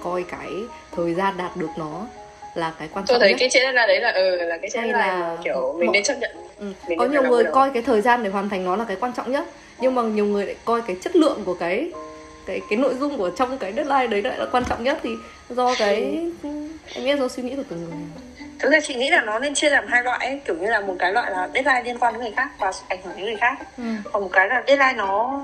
coi 0.04 0.24
cái 0.24 0.50
thời 0.96 1.14
gian 1.14 1.38
đạt 1.38 1.58
được 1.58 1.68
nó 1.78 2.08
là 2.56 2.74
cái 2.80 2.88
quan 2.94 3.06
tôi 3.08 3.16
trọng 3.16 3.22
thấy 3.22 3.30
nhất. 3.32 3.38
cái 3.40 3.50
trễ 3.50 3.60
deadline 3.60 3.88
đấy 3.88 4.00
là 4.02 4.12
ừ 4.12 4.36
là 4.36 4.58
cái 4.58 4.70
trễ 4.70 4.82
là 4.82 5.38
kiểu 5.44 5.74
mình 5.78 5.86
mọi- 5.86 5.94
nên 5.94 6.04
chấp 6.04 6.16
nhận. 6.20 6.32
Ừ. 6.60 6.66
mình 6.88 6.98
có 7.00 7.06
nhiều 7.06 7.24
người 7.24 7.44
coi 7.54 7.70
cái 7.74 7.84
thời 7.84 8.02
gian 8.02 8.24
để 8.24 8.30
hoàn 8.30 8.50
thành 8.50 8.66
nó 8.66 8.76
là 8.76 8.86
cái 8.88 8.98
quan 9.00 9.14
trọng 9.18 9.32
nhất. 9.32 9.46
Nhưng 9.80 9.96
mà 9.96 10.02
nhiều 10.02 10.26
người 10.26 10.46
lại 10.46 10.56
coi 10.66 10.82
cái 10.82 10.96
chất 11.02 11.16
lượng 11.16 11.44
của 11.46 11.54
cái 11.54 11.92
cái 12.50 12.62
cái 12.70 12.78
nội 12.80 12.96
dung 13.00 13.18
của 13.18 13.30
trong 13.30 13.58
cái 13.58 13.74
deadline 13.76 14.08
đấy 14.08 14.22
lại 14.22 14.38
là 14.38 14.46
quan 14.52 14.64
trọng 14.70 14.84
nhất 14.84 14.98
thì 15.04 15.10
do 15.50 15.76
cái 15.80 16.20
em 16.94 17.06
là 17.06 17.16
do 17.18 17.28
suy 17.28 17.44
nghĩ 17.44 17.56
của 17.56 17.64
từng 17.70 17.84
người 17.86 17.94
thực 18.60 18.72
ra 18.72 18.80
chị 18.84 18.96
nghĩ 18.96 19.10
là 19.10 19.22
nó 19.22 19.40
nên 19.40 19.54
chia 19.54 19.70
làm 19.70 19.88
hai 19.88 20.04
loại 20.04 20.20
ấy. 20.28 20.42
kiểu 20.46 20.56
như 20.56 20.70
là 20.70 20.80
một 20.80 20.96
cái 21.00 21.14
loại 21.14 21.32
là 21.32 21.50
deadline 21.54 21.84
liên 21.84 21.98
quan 22.00 22.14
đến 22.14 22.22
người 22.22 22.32
khác 22.36 22.50
và 22.60 22.72
ảnh 22.88 23.00
hưởng 23.04 23.16
đến 23.18 23.26
người 23.26 23.36
khác 23.36 23.58
ừ. 23.78 23.84
còn 24.14 24.24
một 24.24 24.30
cái 24.32 24.48
là 24.48 24.64
deadline 24.68 24.94
nó 24.94 25.42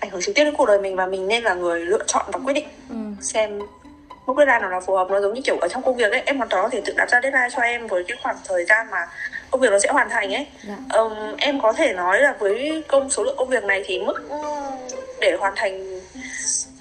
ảnh 0.00 0.10
hưởng 0.10 0.20
trực 0.22 0.34
tiếp 0.34 0.44
đến 0.44 0.54
cuộc 0.58 0.66
đời 0.66 0.78
mình 0.80 0.96
và 0.96 1.06
mình 1.06 1.28
nên 1.28 1.42
là 1.42 1.54
người 1.54 1.80
lựa 1.80 2.04
chọn 2.06 2.26
và 2.32 2.38
quyết 2.44 2.52
định 2.52 2.66
Ừ. 2.90 2.96
xem 3.20 3.58
mức 4.26 4.34
deadline 4.36 4.58
nào 4.60 4.70
là 4.70 4.80
phù 4.80 4.96
hợp 4.96 5.10
nó 5.10 5.20
giống 5.20 5.34
như 5.34 5.40
kiểu 5.44 5.56
ở 5.60 5.68
trong 5.68 5.82
công 5.82 5.96
việc 5.96 6.12
ấy 6.12 6.22
em 6.26 6.36
hoàn 6.36 6.48
toàn 6.48 6.62
có 6.64 6.68
thể 6.68 6.82
tự 6.84 6.94
đặt 6.96 7.10
ra 7.10 7.20
deadline 7.22 7.48
cho 7.56 7.62
em 7.62 7.86
với 7.86 8.04
cái 8.08 8.16
khoảng 8.22 8.36
thời 8.48 8.64
gian 8.64 8.86
mà 8.90 8.98
công 9.54 9.60
việc 9.60 9.70
nó 9.72 9.78
sẽ 9.78 9.88
hoàn 9.92 10.10
thành 10.10 10.34
ấy. 10.34 10.46
Dạ. 10.68 10.74
Ừm, 10.92 11.36
em 11.38 11.60
có 11.60 11.72
thể 11.72 11.92
nói 11.92 12.20
là 12.20 12.34
với 12.38 12.82
công 12.88 13.10
số 13.10 13.22
lượng 13.22 13.34
công 13.38 13.48
việc 13.48 13.64
này 13.64 13.82
thì 13.86 13.98
mức 13.98 14.22
để 15.20 15.36
hoàn 15.40 15.52
thành 15.56 16.00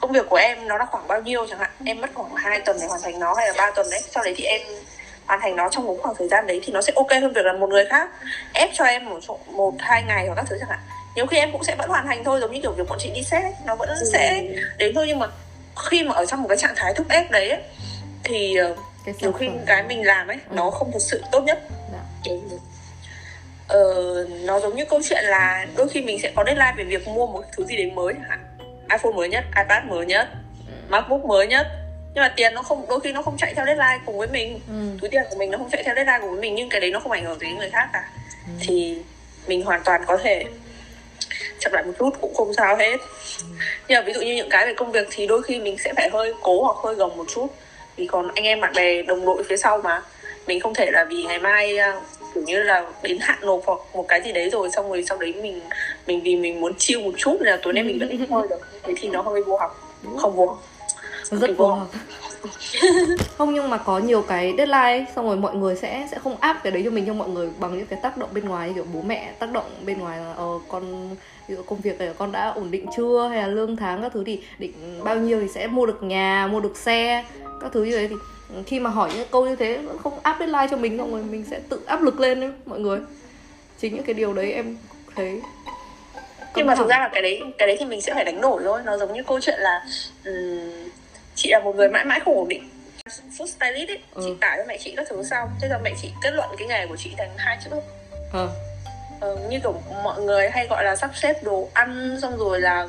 công 0.01 0.11
việc 0.11 0.29
của 0.29 0.35
em 0.35 0.67
nó 0.67 0.77
là 0.77 0.85
khoảng 0.85 1.07
bao 1.07 1.21
nhiêu 1.21 1.45
chẳng 1.49 1.59
hạn? 1.59 1.69
Em 1.85 2.01
mất 2.01 2.07
khoảng 2.13 2.35
2 2.35 2.59
tuần 2.59 2.77
để 2.81 2.87
hoàn 2.87 3.01
thành 3.01 3.19
nó 3.19 3.33
hay 3.37 3.47
là 3.47 3.53
3 3.57 3.71
tuần 3.71 3.87
đấy. 3.91 4.01
Sau 4.11 4.23
đấy 4.23 4.33
thì 4.37 4.43
em 4.43 4.61
hoàn 5.25 5.39
thành 5.41 5.55
nó 5.55 5.69
trong 5.69 5.85
một 5.85 5.97
khoảng 6.03 6.15
thời 6.19 6.27
gian 6.27 6.47
đấy 6.47 6.59
thì 6.63 6.73
nó 6.73 6.81
sẽ 6.81 6.93
ok 6.95 7.11
hơn 7.11 7.33
việc 7.33 7.45
là 7.45 7.53
một 7.53 7.69
người 7.69 7.85
khác. 7.85 8.09
Ép 8.53 8.69
cho 8.73 8.85
em 8.85 9.05
một 9.09 9.19
một 9.51 9.73
hai 9.79 10.03
ngày 10.07 10.25
hoặc 10.27 10.35
các 10.35 10.45
thứ 10.49 10.55
chẳng 10.59 10.69
hạn. 10.69 10.79
Nhiều 11.15 11.25
khi 11.25 11.37
em 11.37 11.51
cũng 11.51 11.63
sẽ 11.63 11.75
vẫn 11.75 11.89
hoàn 11.89 12.07
thành 12.07 12.23
thôi 12.23 12.39
giống 12.41 12.51
như 12.51 12.59
kiểu 12.61 12.71
việc 12.71 12.83
bọn 12.89 12.97
chị 13.01 13.09
đi 13.15 13.23
xét 13.23 13.43
ấy, 13.43 13.53
nó 13.65 13.75
vẫn 13.75 13.89
sẽ 14.11 14.43
đến 14.77 14.95
thôi. 14.95 15.05
Nhưng 15.07 15.19
mà 15.19 15.27
khi 15.89 16.03
mà 16.03 16.13
ở 16.13 16.25
trong 16.25 16.41
một 16.41 16.47
cái 16.49 16.57
trạng 16.57 16.73
thái 16.75 16.93
thúc 16.93 17.07
ép 17.09 17.31
đấy 17.31 17.49
ấy, 17.49 17.61
thì 18.23 18.55
ờ, 18.55 18.75
cái 19.05 19.15
nhiều 19.19 19.31
khi 19.31 19.49
cái 19.65 19.83
mình 19.83 20.05
làm 20.05 20.27
ấy 20.27 20.37
Ừ. 20.49 20.55
nó 20.55 20.69
không 20.69 20.91
thật 20.93 20.99
sự 21.01 21.23
tốt 21.31 21.39
nhất. 21.43 21.59
Dạ. 21.91 21.99
Ờ, 23.67 23.83
nó 24.43 24.59
giống 24.59 24.75
như 24.75 24.85
câu 24.85 25.01
chuyện 25.09 25.23
là 25.23 25.65
đôi 25.77 25.89
khi 25.89 26.01
mình 26.01 26.19
sẽ 26.21 26.31
có 26.35 26.43
deadline 26.45 26.73
về 26.77 26.83
việc 26.83 27.07
mua 27.07 27.27
một 27.27 27.43
thứ 27.57 27.65
gì 27.65 27.77
đấy 27.77 27.91
mới 27.95 28.13
chẳng 28.13 28.29
hạn. 28.29 28.39
iPhone 28.91 29.11
mới 29.11 29.29
nhất, 29.29 29.43
iPad 29.57 29.83
mới 29.83 30.05
nhất, 30.05 30.27
MacBook 30.89 31.25
mới 31.25 31.47
nhất. 31.47 31.67
Nhưng 32.15 32.23
mà 32.23 32.33
tiền 32.35 32.53
nó 32.53 32.61
không 32.61 32.85
đôi 32.89 32.99
khi 32.99 33.11
nó 33.11 33.21
không 33.21 33.37
chạy 33.37 33.53
theo 33.55 33.65
deadline 33.65 33.99
cùng 34.05 34.17
với 34.17 34.27
mình. 34.27 34.59
Ừ. 34.67 34.97
túi 35.01 35.09
tiền 35.09 35.23
của 35.29 35.35
mình 35.35 35.51
nó 35.51 35.57
không 35.57 35.69
chạy 35.71 35.83
theo 35.83 35.95
deadline 35.95 36.19
cùng 36.21 36.31
với 36.31 36.41
mình 36.41 36.55
nhưng 36.55 36.69
cái 36.69 36.81
đấy 36.81 36.91
nó 36.91 36.99
không 36.99 37.11
ảnh 37.11 37.25
hưởng 37.25 37.39
đến 37.39 37.57
người 37.57 37.69
khác 37.69 37.89
cả. 37.93 38.09
Thì 38.59 38.97
mình 39.47 39.65
hoàn 39.65 39.81
toàn 39.85 40.01
có 40.07 40.17
thể 40.17 40.45
chậm 41.59 41.71
lại 41.73 41.83
một 41.83 41.93
chút 41.99 42.09
cũng 42.21 42.33
không 42.35 42.53
sao 42.53 42.75
hết. 42.75 42.97
Nhưng 43.87 43.99
mà 43.99 44.01
ví 44.01 44.13
dụ 44.13 44.21
như 44.21 44.35
những 44.35 44.49
cái 44.49 44.65
về 44.65 44.73
công 44.73 44.91
việc 44.91 45.07
thì 45.11 45.27
đôi 45.27 45.43
khi 45.43 45.59
mình 45.59 45.77
sẽ 45.77 45.93
phải 45.95 46.09
hơi 46.13 46.33
cố 46.41 46.63
hoặc 46.63 46.75
hơi 46.83 46.95
gồng 46.95 47.17
một 47.17 47.25
chút. 47.35 47.47
Vì 47.95 48.07
còn 48.07 48.27
anh 48.35 48.43
em 48.43 48.61
bạn 48.61 48.73
bè 48.75 49.01
đồng 49.01 49.25
đội 49.25 49.43
phía 49.49 49.57
sau 49.57 49.77
mà 49.77 50.01
mình 50.47 50.59
không 50.59 50.73
thể 50.73 50.91
là 50.91 51.05
vì 51.09 51.23
ngày 51.23 51.39
mai 51.39 51.77
à, 51.77 52.01
kiểu 52.33 52.43
như 52.43 52.63
là 52.63 52.85
đến 53.03 53.17
hạn 53.21 53.37
nộp 53.41 53.61
hoặc 53.65 53.79
một 53.93 54.07
cái 54.07 54.21
gì 54.21 54.31
đấy 54.31 54.49
rồi 54.49 54.69
xong 54.69 54.89
rồi 54.89 55.05
sau 55.09 55.17
đấy 55.17 55.33
mình 55.41 55.61
mình 56.07 56.21
vì 56.23 56.35
mình 56.35 56.61
muốn 56.61 56.73
chiêu 56.77 57.01
một 57.01 57.13
chút 57.17 57.37
là 57.39 57.59
tối 57.61 57.73
nay 57.73 57.83
mình 57.83 57.99
vẫn 57.99 58.09
ít 58.09 58.19
thôi 58.29 58.47
được. 58.49 58.59
Thế 58.83 58.93
thì 58.97 59.09
nó 59.09 59.21
hơi 59.21 59.43
vô 59.43 59.57
học. 59.57 59.99
Không 60.17 60.35
vô 60.35 60.45
học. 60.45 60.63
Rất 61.31 61.57
vô. 61.57 61.77
không 63.37 63.53
nhưng 63.53 63.69
mà 63.69 63.77
có 63.77 63.99
nhiều 63.99 64.21
cái 64.21 64.53
deadline 64.57 65.05
xong 65.15 65.25
rồi 65.25 65.35
mọi 65.35 65.55
người 65.55 65.75
sẽ 65.75 66.07
sẽ 66.11 66.19
không 66.19 66.37
áp 66.39 66.59
cái 66.63 66.71
đấy 66.71 66.81
cho 66.85 66.91
mình 66.91 67.05
cho 67.07 67.13
mọi 67.13 67.29
người 67.29 67.49
bằng 67.59 67.77
những 67.77 67.87
cái 67.87 67.99
tác 68.03 68.17
động 68.17 68.29
bên 68.33 68.45
ngoài 68.45 68.67
như 68.67 68.73
kiểu 68.73 68.85
bố 68.93 69.01
mẹ 69.01 69.31
tác 69.39 69.51
động 69.51 69.65
bên 69.85 69.99
ngoài 69.99 70.19
là 70.19 70.33
ờ 70.33 70.47
con 70.67 71.09
ví 71.47 71.55
dụ 71.55 71.61
công 71.63 71.81
việc 71.81 71.99
này 71.99 72.09
con 72.17 72.31
đã 72.31 72.49
ổn 72.49 72.71
định 72.71 72.85
chưa 72.97 73.27
hay 73.29 73.41
là 73.41 73.47
lương 73.47 73.75
tháng 73.75 74.01
các 74.01 74.11
thứ 74.13 74.23
thì 74.25 74.41
định 74.59 74.73
bao 75.03 75.15
nhiêu 75.15 75.39
thì 75.41 75.47
sẽ 75.47 75.67
mua 75.67 75.85
được 75.85 76.03
nhà 76.03 76.47
mua 76.51 76.59
được 76.59 76.77
xe 76.77 77.25
các 77.61 77.71
thứ 77.73 77.83
như 77.83 77.97
thế 77.97 78.07
thì 78.07 78.15
khi 78.67 78.79
mà 78.79 78.89
hỏi 78.89 79.11
những 79.15 79.27
câu 79.31 79.45
như 79.45 79.55
thế 79.55 79.77
vẫn 79.77 79.97
không 79.97 80.19
áp 80.23 80.35
deadline 80.39 80.67
cho 80.71 80.77
mình 80.77 80.97
xong 80.97 81.11
rồi 81.11 81.23
mình 81.23 81.45
sẽ 81.51 81.59
tự 81.69 81.81
áp 81.85 82.01
lực 82.01 82.19
lên 82.19 82.39
đấy 82.39 82.49
mọi 82.65 82.79
người. 82.79 82.99
Chính 83.79 83.95
những 83.95 84.03
cái 84.03 84.13
điều 84.13 84.33
đấy 84.33 84.51
em 84.51 84.77
thấy 85.15 85.41
nhưng 86.55 86.67
mà 86.67 86.75
thực 86.75 86.87
ra 86.87 86.99
là 86.99 87.09
cái 87.13 87.21
đấy 87.21 87.41
cái 87.57 87.67
đấy 87.67 87.77
thì 87.79 87.85
mình 87.85 88.01
sẽ 88.01 88.13
phải 88.13 88.25
đánh 88.25 88.41
đổi 88.41 88.61
thôi. 88.65 88.81
Nó 88.85 88.97
giống 88.97 89.13
như 89.13 89.23
câu 89.27 89.39
chuyện 89.41 89.59
là 89.59 89.85
ừm, 90.23 90.89
chị 91.35 91.49
là 91.51 91.59
một 91.59 91.75
người 91.75 91.89
mãi 91.89 92.05
mãi 92.05 92.19
không 92.25 92.35
ổn 92.37 92.47
định. 92.49 92.69
Food 93.37 93.45
stylist 93.45 93.89
ấy 93.89 93.99
Ừ. 94.13 94.21
chị 94.25 94.33
tải 94.41 94.57
cho 94.57 94.63
mẹ 94.67 94.77
chị 94.83 94.93
các 94.97 95.07
thứ 95.09 95.23
sau 95.23 95.49
thế 95.61 95.67
giờ 95.69 95.79
mẹ 95.83 95.93
chị 96.01 96.09
kết 96.23 96.31
luận 96.33 96.49
cái 96.57 96.67
nghề 96.67 96.87
của 96.87 96.95
chị 96.97 97.11
thành 97.17 97.29
hai 97.37 97.57
chữ 97.65 97.71
Ờ, 98.31 98.49
ờ, 99.23 99.35
như 99.49 99.59
kiểu 99.59 99.73
mọi 100.03 100.21
người 100.21 100.49
hay 100.49 100.67
gọi 100.67 100.83
là 100.83 100.95
sắp 100.95 101.09
xếp 101.13 101.33
đồ 101.43 101.67
ăn 101.73 102.17
xong 102.21 102.37
rồi 102.37 102.61
là 102.61 102.87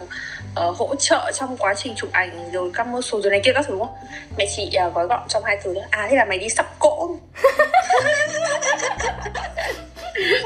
ờ, 0.54 0.70
hỗ 0.70 0.94
trợ 0.98 1.30
trong 1.34 1.56
quá 1.56 1.74
trình 1.74 1.94
chụp 1.96 2.12
ảnh 2.12 2.52
rồi 2.52 2.70
commercial 2.76 3.20
rồi 3.22 3.30
này 3.30 3.40
kia 3.44 3.52
các 3.54 3.64
thứ 3.66 3.72
đúng 3.72 3.80
không 3.86 3.94
mẹ 4.38 4.46
chị 4.56 4.74
à, 4.74 4.88
gói 4.88 5.06
gọn 5.06 5.20
trong 5.28 5.44
hai 5.44 5.58
từ 5.64 5.74
thôi 5.74 5.84
à 5.90 6.06
thế 6.10 6.16
là 6.16 6.24
mày 6.24 6.38
đi 6.38 6.48
sắp 6.48 6.66
cỗ 6.78 7.16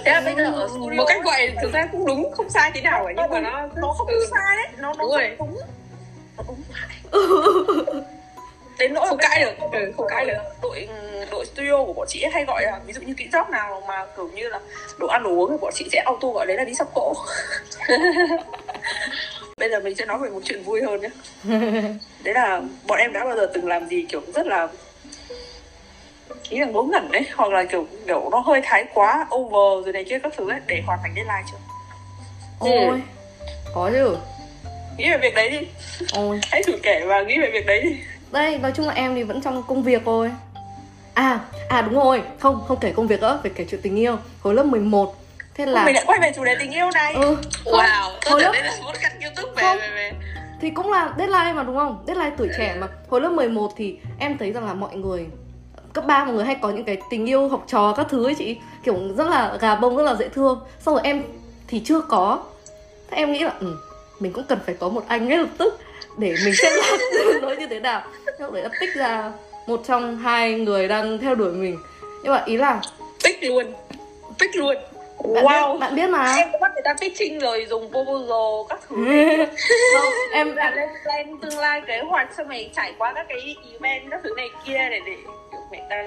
thế 0.04 0.12
là 0.12 0.20
bây 0.20 0.34
giờ 0.34 0.44
ở 0.44 0.68
studio 0.68 0.96
một 0.96 1.04
cách 1.08 1.20
gọi 1.24 1.50
thực 1.62 1.72
ra 1.72 1.88
cũng 1.92 2.06
đúng 2.06 2.32
không 2.36 2.50
sai 2.50 2.70
thế 2.74 2.80
nào 2.80 3.04
cả 3.06 3.12
nhưng 3.16 3.30
mà 3.30 3.40
nó 3.40 3.68
nó 3.76 3.92
không 3.98 4.06
ừ. 4.06 4.26
sai 4.30 4.56
đấy 4.56 4.66
nó 4.78 4.92
nó 4.98 5.04
Đúng 5.04 5.10
rồi. 5.10 5.36
đúng 5.38 5.58
nó 6.36 6.44
đúng 6.46 6.62
đến 8.78 8.94
nỗi 8.94 9.08
không 9.08 9.18
cãi 9.18 9.40
được. 9.44 9.52
Ừ, 9.72 9.92
không 9.96 10.06
cãi 10.08 10.26
được. 10.26 10.38
Đội 10.62 10.88
đội 11.30 11.46
studio 11.46 11.84
của 11.84 11.92
bọn 11.92 12.06
chị 12.08 12.24
hay 12.32 12.44
gọi 12.44 12.62
là 12.62 12.80
ví 12.86 12.92
dụ 12.92 13.00
như 13.00 13.14
kỹ 13.14 13.28
job 13.32 13.50
nào 13.50 13.82
mà 13.88 14.06
kiểu 14.16 14.30
như 14.34 14.48
là 14.48 14.60
đồ 14.98 15.06
ăn 15.06 15.22
đồ 15.22 15.30
uống 15.30 15.50
thì 15.50 15.56
bọn 15.60 15.72
chị 15.74 15.88
sẽ 15.92 16.02
auto 16.04 16.28
gọi 16.28 16.46
đấy 16.46 16.56
là 16.56 16.64
đi 16.64 16.74
sắp 16.74 16.86
cỗ. 16.94 17.14
Bây 19.56 19.70
giờ 19.70 19.80
mình 19.80 19.94
sẽ 19.96 20.06
nói 20.06 20.18
về 20.18 20.28
một 20.28 20.40
chuyện 20.44 20.62
vui 20.62 20.82
hơn 20.82 21.00
nhé. 21.00 21.08
Đấy 22.24 22.34
là 22.34 22.60
bọn 22.86 22.98
em 22.98 23.12
đã 23.12 23.24
bao 23.24 23.36
giờ 23.36 23.50
từng 23.54 23.68
làm 23.68 23.88
gì 23.88 24.06
kiểu 24.08 24.20
rất 24.34 24.46
là 24.46 24.68
ý 26.48 26.58
là 26.58 26.66
ngớ 26.66 26.82
ngẩn 26.82 27.12
đấy 27.12 27.26
hoặc 27.34 27.50
là 27.50 27.64
kiểu 27.64 27.86
kiểu 28.06 28.28
nó 28.30 28.38
hơi 28.38 28.60
thái 28.64 28.84
quá 28.94 29.26
over 29.34 29.84
rồi 29.84 29.92
này 29.92 30.04
kia 30.04 30.18
các 30.18 30.32
thứ 30.36 30.50
ấy 30.50 30.60
để 30.66 30.82
hoàn 30.86 30.98
thành 31.02 31.12
deadline 31.14 31.42
chưa? 31.50 31.58
Ôi 32.58 33.02
có 33.74 33.90
chứ. 33.92 34.16
Nghĩ 34.96 35.10
về 35.10 35.18
việc 35.18 35.34
đấy 35.34 35.50
đi. 35.50 35.58
Ôi. 36.12 36.40
Hãy 36.50 36.62
thử 36.62 36.72
kể 36.82 37.00
và 37.06 37.22
nghĩ 37.22 37.38
về 37.38 37.50
việc 37.50 37.66
đấy 37.66 37.82
đi 37.82 37.96
đây 38.32 38.58
nói 38.58 38.72
chung 38.74 38.86
là 38.86 38.92
em 38.92 39.14
thì 39.14 39.22
vẫn 39.22 39.40
trong 39.40 39.62
công 39.62 39.82
việc 39.82 40.02
thôi. 40.04 40.32
À 41.14 41.40
à 41.68 41.82
đúng 41.82 41.94
rồi. 41.94 42.22
Không 42.38 42.64
không 42.68 42.78
kể 42.80 42.92
công 42.92 43.06
việc 43.06 43.20
nữa 43.20 43.38
phải 43.42 43.50
kể 43.54 43.66
chuyện 43.70 43.80
tình 43.82 43.96
yêu. 43.96 44.16
Hồi 44.40 44.54
lớp 44.54 44.66
11 44.66 45.14
thế 45.54 45.66
là 45.66 45.84
mình 45.84 45.94
lại 45.94 46.04
quay 46.06 46.18
về 46.20 46.32
chủ 46.36 46.44
đề 46.44 46.56
tình 46.58 46.70
yêu 46.70 46.90
này. 46.94 47.14
Ừ 47.14 47.36
wow 47.64 48.10
tôi 48.24 48.32
hồi 48.32 48.42
lớp 48.42 48.52
đây 48.52 48.62
là 48.62 48.72
một 48.84 48.92
cắt 49.02 49.12
youtube 49.22 49.52
về 49.56 49.62
Không. 49.62 49.78
về 49.78 49.90
về. 49.94 50.12
Thì 50.60 50.70
cũng 50.70 50.90
là 50.90 51.14
deadline 51.18 51.52
mà 51.52 51.62
đúng 51.62 51.76
không? 51.76 52.04
Deadline 52.06 52.30
tuổi 52.36 52.48
trẻ 52.58 52.76
mà. 52.80 52.88
Hồi 53.08 53.20
lớp 53.20 53.28
11 53.28 53.72
thì 53.76 53.98
em 54.18 54.38
thấy 54.38 54.52
rằng 54.52 54.66
là 54.66 54.74
mọi 54.74 54.96
người 54.96 55.26
cấp 55.92 56.06
ba 56.06 56.24
mọi 56.24 56.34
người 56.34 56.44
hay 56.44 56.56
có 56.62 56.70
những 56.70 56.84
cái 56.84 56.98
tình 57.10 57.26
yêu 57.26 57.48
học 57.48 57.64
trò 57.66 57.94
các 57.96 58.06
thứ 58.10 58.24
ấy 58.24 58.34
chị. 58.34 58.56
Kiểu 58.84 58.98
rất 59.16 59.28
là 59.28 59.56
gà 59.60 59.74
bông 59.74 59.96
rất 59.96 60.02
là 60.02 60.14
dễ 60.14 60.28
thương. 60.28 60.60
Xong 60.80 60.94
rồi 60.94 61.02
em 61.04 61.22
thì 61.68 61.82
chưa 61.84 62.00
có. 62.00 62.42
Thế 63.10 63.16
em 63.16 63.32
nghĩ 63.32 63.38
là 63.38 63.52
ừ, 63.60 63.76
mình 64.20 64.32
cũng 64.32 64.44
cần 64.48 64.58
phải 64.66 64.74
có 64.74 64.88
một 64.88 65.04
anh 65.08 65.28
ngay 65.28 65.38
lập 65.38 65.48
tức 65.58 65.80
để 66.18 66.34
mình 66.44 66.54
xem 66.54 66.72
là 66.76 66.98
nó 67.42 67.50
như 67.50 67.66
thế 67.66 67.80
nào. 67.80 68.02
Lúc 68.38 68.52
đấy 68.52 68.62
đã 68.62 68.68
tích 68.80 68.94
ra 68.94 69.32
một 69.66 69.80
trong 69.86 70.16
hai 70.16 70.54
người 70.54 70.88
đang 70.88 71.18
theo 71.18 71.34
đuổi 71.34 71.52
mình. 71.52 71.78
Nhưng 72.22 72.32
mà 72.32 72.42
ý 72.46 72.56
là 72.56 72.80
pick 73.24 73.42
luôn. 73.42 73.72
Pick 74.38 74.56
luôn. 74.56 74.76
Bạn 75.34 75.44
wow. 75.44 75.72
biết, 75.72 75.78
bạn 75.80 75.94
biết 75.94 76.10
mà. 76.10 76.34
Em 76.36 76.48
có 76.52 76.58
bắt 76.58 76.72
người 76.74 76.82
ta 76.84 76.94
pitching 77.00 77.38
rồi 77.38 77.66
dùng 77.70 77.90
proposal 77.90 78.68
các 78.68 78.78
thứ. 78.88 78.96
Không, 79.94 80.12
em 80.32 80.56
là 80.56 80.70
lên 80.70 80.88
plan 81.02 81.38
tương 81.42 81.58
lai 81.58 81.82
kế 81.86 82.00
hoạch 82.00 82.28
xong 82.36 82.48
rồi 82.48 82.70
trải 82.76 82.94
qua 82.98 83.12
các 83.14 83.26
cái 83.28 83.56
event 83.72 84.10
các 84.10 84.20
thứ 84.24 84.30
này 84.36 84.48
kia 84.66 84.88
để 84.90 85.00
để 85.06 85.16
kiểu 85.24 85.60
người 85.70 85.80
ta 85.90 86.04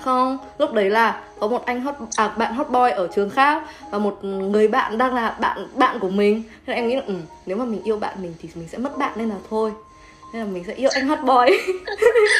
Không, 0.00 0.38
lúc 0.58 0.72
đấy 0.72 0.90
là 0.90 1.20
có 1.40 1.48
một 1.48 1.66
anh 1.66 1.80
hot 1.80 1.94
à 2.16 2.28
bạn 2.28 2.54
hot 2.54 2.70
boy 2.70 2.90
ở 2.90 3.08
trường 3.14 3.30
khác 3.30 3.62
và 3.90 3.98
một 3.98 4.24
người 4.24 4.68
bạn 4.68 4.98
đang 4.98 5.14
là 5.14 5.36
bạn 5.40 5.68
bạn 5.74 5.98
của 5.98 6.08
mình. 6.08 6.42
Nên 6.66 6.76
em 6.76 6.88
nghĩ 6.88 6.96
là 6.96 7.02
ừ, 7.06 7.14
nếu 7.46 7.56
mà 7.56 7.64
mình 7.64 7.80
yêu 7.84 7.96
bạn 7.96 8.14
mình 8.22 8.34
thì 8.42 8.48
mình 8.54 8.68
sẽ 8.68 8.78
mất 8.78 8.98
bạn 8.98 9.12
nên 9.16 9.28
là 9.28 9.36
thôi. 9.50 9.70
Nên 10.32 10.42
là 10.42 10.48
mình 10.52 10.64
sẽ 10.66 10.74
yêu 10.74 10.90
anh 10.92 11.06
hot 11.06 11.18
boy. 11.20 11.56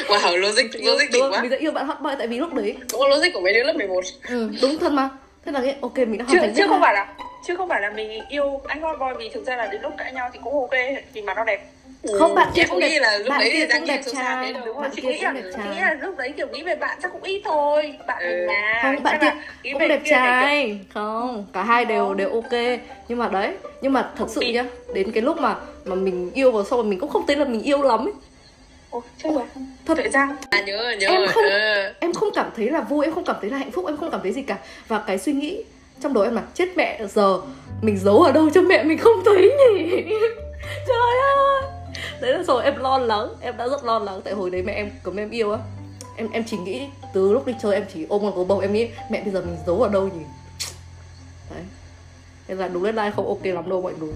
wow 0.09 0.37
logic 0.37 0.65
logic 0.75 1.13
đúng 1.13 1.23
rồi, 1.23 1.31
quá 1.31 1.43
mình 1.43 1.51
sẽ 1.51 1.57
yêu 1.57 1.73
bạn 1.73 1.87
hot 1.87 2.01
boy 2.01 2.11
tại 2.19 2.27
vì 2.27 2.39
lúc 2.39 2.55
đấy 2.55 2.77
cũng 2.93 3.09
logic 3.09 3.29
của 3.35 3.41
mấy 3.41 3.53
đứa 3.53 3.65
lớp 3.65 3.73
11 3.77 4.01
ừ, 4.29 4.51
đúng 4.63 4.79
thật 4.79 4.93
mà. 4.93 5.09
Thế 5.45 5.53
là 5.53 5.61
cái 5.61 5.77
ok 5.81 5.99
mình 5.99 6.19
đã 6.19 6.25
hoàn 6.25 6.39
thành 6.41 6.53
chứ 6.57 6.67
không 6.69 6.81
phải 6.81 6.95
là 6.95 7.07
chứ 7.47 7.57
không 7.57 7.69
phải 7.69 7.81
là 7.81 7.91
mình 7.91 8.23
yêu 8.29 8.61
anh 8.67 8.83
hot 8.83 8.99
boy 8.99 9.07
vì 9.19 9.29
thực 9.35 9.47
ra 9.47 9.57
là 9.57 9.67
đến 9.67 9.83
lúc 9.83 9.93
cãi 9.99 10.13
nhau 10.13 10.31
thì 10.33 10.39
cũng 10.45 10.61
ok 10.61 10.71
vì 11.13 11.23
mà 11.23 11.35
nó 11.35 11.45
đẹp. 11.45 11.61
Không 12.19 12.35
bạn 12.35 12.49
kia 12.55 12.63
cũng 12.63 12.71
không 12.71 12.79
nghĩ 12.81 12.99
là 12.99 13.19
lúc 13.19 13.29
bạn 13.29 13.41
đấy 13.41 13.51
thì 13.53 13.67
đang 13.67 13.87
đẹp 13.87 14.01
trai. 14.13 14.53
đúng 14.67 14.81
Bạn 14.81 14.91
chị 14.97 15.03
nghĩ 15.03 15.19
là 15.21 15.31
đẹp 15.33 15.43
trai. 15.57 15.69
nghĩ 15.75 15.81
là 15.81 15.95
lúc 16.03 16.17
đấy 16.17 16.33
kiểu 16.37 16.47
nghĩ 16.49 16.63
về 16.63 16.75
bạn 16.77 16.99
chắc 17.03 17.13
cũng 17.13 17.23
ít 17.23 17.43
thôi. 17.45 17.95
Bạn 18.07 18.23
Ừ. 18.23 18.29
mình 18.29 18.47
mà 18.47 18.81
không 18.83 19.03
bạn 19.03 19.19
kia 19.21 19.71
cũng 19.73 19.79
đẹp 19.89 20.01
kiểu- 20.05 20.11
trai. 20.15 20.81
không 20.95 21.47
cả 21.53 21.63
hai 21.63 21.85
đều 21.85 22.15
đều 22.15 22.31
ok. 22.31 22.53
Nhưng 23.09 23.19
mà 23.19 23.29
đấy 23.29 23.55
nhưng 23.81 23.93
mà 23.93 24.11
thật 24.19 24.27
sự 24.29 24.41
nhá 24.41 24.65
đến 24.95 25.13
cái 25.13 25.23
lúc 25.23 25.39
mà 25.41 25.55
mà 25.85 25.95
mình 25.95 26.31
yêu 26.35 26.53
vào 26.53 26.65
sau 26.65 26.77
rồi 26.79 26.85
mình 26.87 26.99
cũng 27.01 27.11
không 27.11 27.27
thấy 27.27 27.37
là 27.37 27.45
mình 27.45 27.63
yêu 27.63 27.83
lắm 27.83 28.01
ấy. 28.07 28.13
Ôi, 28.91 29.03
chết 29.23 29.31
rồi 29.35 29.45
thật 29.87 29.95
Tại 29.97 30.11
sao? 30.13 30.29
à 30.51 30.61
nhớ 30.67 30.95
nhớ 31.01 31.07
Em 31.09 31.19
rồi. 31.21 31.29
không- 31.29 31.45
ờ. 31.51 31.95
em 32.01 32.13
không 32.13 32.29
cảm 32.35 32.51
thấy 32.57 32.71
là 32.71 32.81
vui 32.81 33.05
em 33.07 33.15
không 33.15 33.25
cảm 33.25 33.37
thấy 33.41 33.51
là 33.51 33.59
hạnh 33.59 33.71
phúc 33.73 33.87
em 33.87 33.97
không 33.97 34.11
cảm 34.11 34.21
thấy 34.23 34.33
gì 34.33 34.43
cả. 34.43 34.59
Và 34.89 34.99
cái 35.07 35.19
suy 35.19 35.33
nghĩ 35.33 35.65
trong 36.01 36.15
đầu 36.15 36.25
em 36.25 36.35
là 36.35 36.43
chết 36.55 36.69
mẹ 36.77 37.01
giờ 37.15 37.41
mình 37.83 37.99
giấu 37.99 38.23
ở 38.23 38.33
đâu 38.33 38.51
cho 38.55 38.61
mẹ 38.63 38.83
mình 38.85 38.99
không 38.99 39.23
thấy 39.25 39.37
nhỉ? 39.59 40.03
Trời 40.89 41.19
ơi! 41.37 41.63
Đấy 42.21 42.33
là 42.33 42.43
rồi 42.43 42.65
em 42.65 42.77
lo 42.77 42.99
lắng 42.99 43.29
em 43.41 43.57
đã 43.57 43.69
rất 43.69 43.85
lo 43.85 43.99
lắng 43.99 44.21
tại 44.25 44.35
hồi 44.35 44.51
đấy 44.51 44.63
mẹ 44.63 44.73
em 44.73 44.91
cấm 45.03 45.17
em 45.17 45.31
yêu 45.31 45.53
á. 45.53 45.59
Em 46.17 46.29
em 46.33 46.45
chỉ 46.47 46.57
nghĩ 46.57 46.83
từ 47.15 47.33
lúc 47.33 47.47
đi 47.47 47.55
chơi 47.63 47.75
em 47.75 47.85
chỉ 47.95 48.07
ôm 48.09 48.23
con 48.23 48.35
gấu 48.35 48.45
bầu 48.45 48.59
em 48.59 48.73
nghĩ 48.73 48.89
mẹ 49.11 49.21
bây 49.23 49.33
giờ 49.33 49.41
mình 49.41 49.57
giấu 49.67 49.83
ở 49.83 49.89
đâu 49.89 50.03
nhỉ? 50.03 50.25
Đấy. 51.55 51.63
Nên 52.49 52.59
là 52.59 52.69
đúng 52.69 52.83
deadline 52.83 53.11
không 53.17 53.29
ok 53.29 53.45
lắm 53.45 53.69
đâu 53.71 53.83
mọi 53.83 53.93
người 54.01 54.13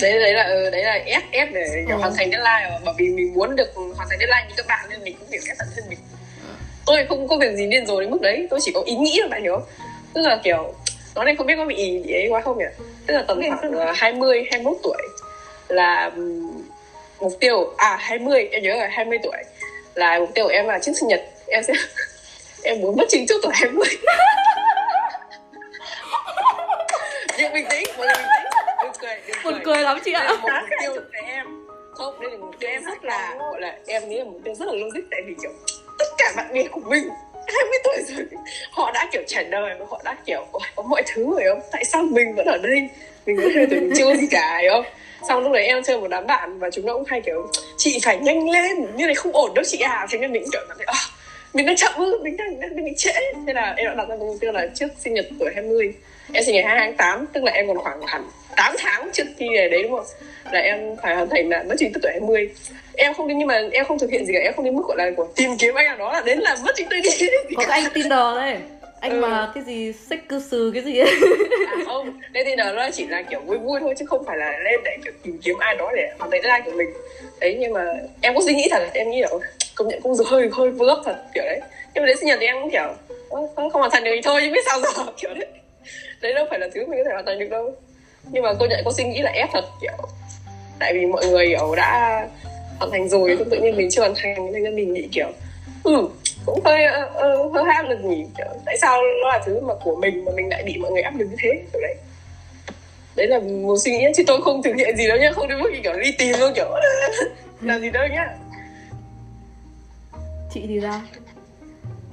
đấy 0.00 0.18
đấy 0.20 0.32
là 0.34 0.44
ừ, 0.44 0.70
đấy 0.70 0.84
là 0.84 0.92
ép 1.06 1.22
ép 1.30 1.48
để 1.52 1.84
Ừ. 1.88 1.94
hoàn 1.94 2.12
thành 2.16 2.30
deadline 2.30 2.68
rồi 2.70 2.78
bởi 2.84 2.94
vì 2.98 3.08
mình 3.08 3.34
muốn 3.34 3.56
được 3.56 3.74
hoàn 3.74 4.08
thành 4.10 4.18
deadline 4.18 4.44
như 4.48 4.54
các 4.56 4.66
bạn 4.66 4.86
nên 4.90 5.02
mình 5.04 5.16
cũng 5.18 5.28
hiểu 5.30 5.40
ép 5.48 5.56
bản 5.58 5.68
thân 5.76 5.84
mình. 5.88 5.98
Tôi 6.86 7.06
không 7.08 7.28
có 7.28 7.36
việc 7.36 7.54
gì 7.56 7.66
điên 7.66 7.86
rồ 7.86 8.00
đến 8.00 8.10
mức 8.10 8.20
đấy 8.22 8.46
tôi 8.50 8.60
chỉ 8.62 8.72
có 8.74 8.82
ý 8.86 8.94
nghĩ 8.94 9.18
thôi 9.20 9.28
bạn 9.28 9.42
hiểu 9.42 9.52
không? 9.54 9.64
tức 10.14 10.22
là 10.22 10.40
kiểu 10.44 10.74
nói 11.14 11.24
này 11.24 11.36
không 11.36 11.46
biết 11.46 11.54
có 11.56 11.64
bị 11.64 11.74
ý 11.74 12.02
gì 12.06 12.12
ấy 12.12 12.26
quá 12.30 12.40
không 12.40 12.58
nhỉ? 12.58 12.64
Tức 13.06 13.14
là 13.14 13.22
tầm 13.28 13.40
khoảng 13.48 13.90
uh, 13.90 13.96
20 13.96 14.44
21 14.50 14.76
tuổi 14.82 14.96
là 15.68 16.10
mục 17.20 17.32
tiêu 17.40 17.74
à 17.76 17.96
20 18.00 18.48
em 18.52 18.62
nhớ 18.62 18.74
rồi 18.78 18.88
20 18.90 19.18
tuổi 19.22 19.36
là 19.94 20.18
mục 20.18 20.30
tiêu 20.34 20.44
của 20.44 20.50
em 20.50 20.66
là 20.66 20.78
trước 20.78 20.92
sinh 21.00 21.08
nhật. 21.08 21.20
Em 21.46 21.62
sẽ 21.62 21.72
em 22.62 22.80
muốn 22.80 22.96
mất 22.96 23.04
trinh 23.08 23.26
trước 23.28 23.40
tuổi 23.42 23.52
20 23.54 23.86
nhưng 27.38 27.52
bình 27.52 27.66
tĩnh 27.70 27.84
mọi 27.98 28.06
người 28.06 28.14
bình 28.16 28.26
tĩnh 28.36 28.41
cười 29.02 29.14
đừng 29.26 29.36
buồn 29.44 29.52
cười. 29.54 29.62
cười 29.64 29.82
lắm 29.82 29.98
chị 30.04 30.12
ạ. 30.12 30.28
Một 30.42 30.48
Đáng 30.48 30.62
mục 30.70 30.78
tiêu 30.80 30.92
với 31.12 31.22
em. 31.26 31.46
Không 31.92 32.20
đây 32.20 32.30
là 32.30 32.36
mục 32.38 32.54
tiêu 32.58 32.70
em 32.70 32.84
rất 32.84 33.04
là 33.04 33.36
gọi 33.38 33.60
là 33.60 33.76
em 33.86 34.08
nghĩ 34.08 34.18
là 34.18 34.24
mục 34.24 34.40
tiêu 34.44 34.54
rất 34.54 34.66
là 34.68 34.72
logic 34.72 35.00
tại 35.10 35.20
vì 35.26 35.34
kiểu 35.42 35.50
tất 35.98 36.04
cả 36.18 36.32
bạn 36.36 36.54
bè 36.54 36.62
của 36.70 36.80
mình 36.80 37.08
20 37.46 37.78
tuổi 37.84 37.96
rồi 38.08 38.26
họ 38.72 38.90
đã 38.94 39.08
kiểu 39.12 39.22
trải 39.26 39.44
đời 39.44 39.74
và 39.78 39.86
họ 39.90 40.00
đã 40.04 40.16
kiểu 40.26 40.46
"Ôi, 40.52 40.62
có 40.76 40.82
mọi 40.82 41.02
thứ 41.14 41.24
rồi 41.30 41.42
không? 41.48 41.60
Tại 41.72 41.84
sao 41.84 42.02
mình 42.02 42.34
vẫn 42.36 42.46
ở 42.46 42.58
đây? 42.62 42.88
Mình 43.26 43.36
vẫn 43.36 43.50
hai 43.54 43.66
tuổi 43.70 43.80
mình 43.80 43.92
chưa 43.96 44.14
gì 44.14 44.26
cả 44.30 44.58
hiểu 44.62 44.72
không? 44.72 44.84
Xong 45.28 45.42
lúc 45.42 45.52
đấy 45.52 45.66
em 45.66 45.82
chơi 45.82 46.00
một 46.00 46.08
đám 46.08 46.26
bạn 46.26 46.58
và 46.58 46.70
chúng 46.70 46.86
nó 46.86 46.94
cũng 46.94 47.04
hay 47.06 47.20
kiểu 47.20 47.46
chị 47.76 47.98
phải 48.04 48.18
nhanh 48.18 48.50
lên 48.50 48.96
như 48.96 49.06
này 49.06 49.14
không 49.14 49.32
ổn 49.32 49.54
đâu 49.54 49.64
chị 49.64 49.78
à. 49.80 50.06
Thế 50.10 50.18
nên 50.18 50.32
mình 50.32 50.42
cũng 50.42 50.50
kiểu 50.52 50.62
cảm 50.68 50.76
thấy 50.78 50.86
"À, 50.86 50.98
mình 51.54 51.66
đang 51.66 51.76
chậm 51.76 51.92
ư 51.96 52.18
mình 52.22 52.36
đang, 52.36 52.60
đang, 52.60 52.76
đang 52.76 52.84
bị 52.84 52.92
trễ. 52.96 53.12
Thế 53.46 53.52
là 53.52 53.74
em 53.76 53.86
đã 53.86 53.94
đặt 53.94 54.08
ra 54.08 54.16
mục 54.16 54.36
tiêu 54.40 54.52
là 54.52 54.66
trước 54.74 54.88
sinh 54.98 55.14
nhật 55.14 55.26
tuổi 55.38 55.50
20 55.54 55.94
em 56.32 56.44
sinh 56.44 56.54
nhật 56.54 56.64
2 56.64 56.78
tháng 56.78 56.96
8 56.96 57.26
tức 57.32 57.44
là 57.44 57.52
em 57.52 57.66
còn 57.66 57.78
khoảng 57.78 58.00
hẳn 58.06 58.24
8 58.56 58.74
tháng 58.78 59.10
trước 59.12 59.24
khi 59.38 59.48
về 59.56 59.68
đấy 59.68 59.82
đúng 59.82 59.92
không? 59.92 60.06
Là 60.52 60.60
em 60.60 60.96
phải 61.02 61.14
hoàn 61.14 61.28
thành 61.28 61.48
là 61.48 61.62
mất 61.62 61.74
trí 61.78 61.88
tuổi 62.02 62.12
20 62.12 62.50
em 62.94 63.14
không 63.14 63.28
đến 63.28 63.38
nhưng 63.38 63.48
mà 63.48 63.60
em 63.72 63.84
không 63.84 63.98
thực 63.98 64.10
hiện 64.10 64.26
gì 64.26 64.34
cả. 64.34 64.40
Em 64.40 64.52
không 64.56 64.64
đến 64.64 64.76
mức 64.76 64.82
gọi 64.88 64.96
là 64.96 65.10
của 65.16 65.28
tìm 65.36 65.50
kiếm 65.58 65.74
anh 65.74 65.86
nào 65.86 65.96
đó 65.98 66.12
là 66.12 66.20
đến 66.20 66.38
là 66.38 66.56
mất 66.64 66.72
trí 66.76 66.84
tuổi 66.90 67.00
đi 67.20 67.26
có 67.56 67.64
cái 67.68 67.80
anh 67.80 67.92
Tinder 67.94 68.36
đấy 68.36 68.56
anh 69.02 69.10
Ừ. 69.12 69.20
mà 69.20 69.50
cái 69.54 69.62
gì 69.64 69.92
xích 69.92 70.28
cư 70.28 70.38
sừ 70.38 70.70
cái 70.74 70.82
gì? 70.82 70.98
Ấy 70.98 71.10
à, 71.66 71.76
không. 71.86 72.12
Thì 72.34 72.54
nó 72.56 72.90
chỉ 72.92 73.06
là 73.06 73.22
kiểu 73.22 73.40
vui 73.40 73.58
vui 73.58 73.80
thôi 73.80 73.94
chứ 73.98 74.04
không 74.04 74.24
phải 74.24 74.36
là 74.36 74.58
lên 74.58 74.80
để 74.84 74.96
kiểu 75.04 75.12
tìm 75.22 75.38
kiếm 75.44 75.56
ai 75.58 75.74
đó 75.74 75.90
để 75.96 76.08
hoàn 76.18 76.30
thành 76.30 76.40
deadline 76.42 76.70
của 76.70 76.76
mình. 76.76 76.88
Đấy 77.40 77.56
nhưng 77.58 77.72
mà 77.72 77.84
em 78.20 78.34
có 78.34 78.40
suy 78.44 78.54
nghĩ 78.54 78.68
thật 78.70 78.82
em 78.94 79.10
nghĩ 79.10 79.20
là 79.20 79.28
"Ôi, 79.30 79.40
công 79.74 79.88
nhận 79.88 80.00
cũng 80.00 80.12
hơi 80.26 80.48
hơi 80.52 80.70
gấp 80.70 80.96
thật 81.04 81.16
kiểu 81.34 81.44
đấy. 81.44 81.60
Nhưng 81.94 82.02
mà 82.02 82.06
đến 82.06 82.16
sinh 82.16 82.26
nhật 82.28 82.38
thì 82.40 82.46
em 82.46 82.56
cũng 82.60 82.70
kiểu 82.70 82.82
"Ơ, 82.82 83.38
không, 83.56 83.70
không 83.70 83.72
hoàn 83.72 83.90
thành 83.90 84.04
được 84.04 84.10
thì 84.14 84.20
thôi 84.22 84.40
chứ 84.44 84.50
biết 84.52 84.64
sao 84.66 84.80
giờ 84.80 84.88
kiểu 85.16 85.30
đấy. 85.34 85.46
Đấy 86.20 86.34
đâu 86.34 86.46
phải 86.50 86.58
là 86.58 86.68
thứ 86.74 86.86
mình 86.86 86.98
có 86.98 87.04
thể 87.04 87.12
hoàn 87.12 87.26
thành 87.26 87.38
được 87.38 87.48
đâu. 87.50 87.74
Nhưng 88.32 88.42
mà 88.42 88.52
cô 88.58 88.66
nhận 88.66 88.80
có 88.84 88.90
suy 88.96 89.04
nghĩ 89.04 89.22
là 89.22 89.30
ép 89.30 89.48
thật 89.52 89.64
kiểu. 89.80 89.92
Tại 90.78 90.92
vì 90.94 91.06
mọi 91.06 91.26
người 91.26 91.46
kiểu 91.46 91.74
đã 91.76 92.20
hoàn 92.78 92.90
thành 92.90 93.08
rồi 93.08 93.36
tự 93.50 93.58
nhiên 93.62 93.76
mình 93.76 93.88
chưa 93.90 94.00
hoàn 94.00 94.14
thành 94.16 94.52
nên 94.52 94.76
mình 94.76 94.92
nghĩ 94.94 95.08
kiểu 95.12 95.26
ừ 95.84 96.08
cũng 96.46 96.60
hơi 96.64 96.84
ờ, 96.84 97.10
ờ, 97.14 97.48
hơi 97.54 97.72
áp 97.74 97.82
lực 97.82 98.04
nhỉ 98.04 98.24
kiểu, 98.38 98.46
tại 98.66 98.78
sao 98.78 99.02
nó 99.22 99.28
là 99.28 99.40
thứ 99.46 99.60
mà 99.60 99.74
của 99.84 99.96
mình 99.96 100.24
mà 100.24 100.32
mình 100.36 100.48
lại 100.48 100.62
bị 100.66 100.76
mọi 100.78 100.90
người 100.90 101.02
áp 101.02 101.14
lực 101.18 101.26
như 101.30 101.36
thế 101.38 101.50
kiểu 101.72 101.80
đấy. 101.82 101.94
Đấy 103.16 103.26
là 103.26 103.38
một 103.38 103.76
suy 103.84 103.90
nghĩ 103.90 104.06
chứ 104.16 104.22
tôi 104.26 104.42
không 104.42 104.62
thực 104.62 104.74
hiện 104.76 104.96
gì 104.96 105.08
đâu 105.08 105.18
nhá 105.18 105.32
không 105.34 105.48
đến 105.48 105.58
mức 105.60 105.70
kiểu 105.82 105.92
đi 105.92 106.12
tìm 106.18 106.34
luôn 106.40 106.52
kiểu 106.56 106.70
làm 107.60 107.80
gì 107.80 107.90
đâu 107.90 108.06
nhá. 108.06 108.28
Chị 110.54 110.64
thì 110.68 110.78
ra 110.80 111.00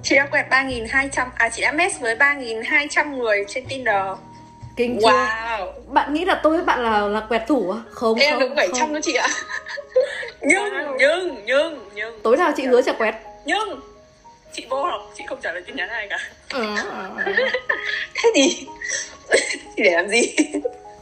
Chị 0.04 0.15
đã 0.15 0.26
quẹt 0.26 0.46
3.200 0.50 1.26
À 1.36 1.50
chị 1.50 1.62
đã 1.62 1.72
mess 1.72 2.00
với 2.00 2.15
3.200 2.15 3.18
người 3.18 3.46
trên 3.48 3.65
Tinder. 3.65 4.04
Kinh 4.76 5.00
chưa? 5.02 5.08
Wow. 5.08 5.72
Bạn 5.88 6.13
nghĩ 6.13 6.26
là 6.26 6.39
tôi 6.44 6.56
với 6.56 6.65
bạn 6.65 6.80
là 6.84 7.08
là 7.08 7.20
quẹt 7.30 7.42
thủ 7.48 7.72
à? 7.72 7.80
Không 7.89 8.20
em 8.20 8.32
không, 8.34 8.39
được 8.42 8.54
700 8.56 8.80
không. 8.80 8.94
đó 8.94 9.00
chị 9.04 9.13
ạ. 9.13 9.28
Nhưng, 10.42 10.63
Wow. 10.63 10.96
nhưng, 11.00 11.36
nhưng, 11.46 11.80
nhưng. 11.96 12.20
Tối 12.24 12.38
nào 12.38 12.52
chị 12.58 12.65
hứa 12.65 12.82
sẽ 12.82 12.94
quẹt. 12.98 13.15
Nhưng 13.46 13.80
Chị 14.54 14.66
vô 14.70 14.84
học, 14.84 15.12
chị 15.18 15.24
không 15.28 15.40
trả 15.42 15.52
lời 15.52 15.64
tin 15.66 15.76
nhắn 15.76 15.90
ai 15.90 16.08
cả. 16.08 16.18
Ừ. 16.54 16.66
thế 18.16 18.32
thì 18.36 18.66
thì 19.76 19.84
để 19.84 19.92
làm 19.92 20.10
gì? 20.10 20.36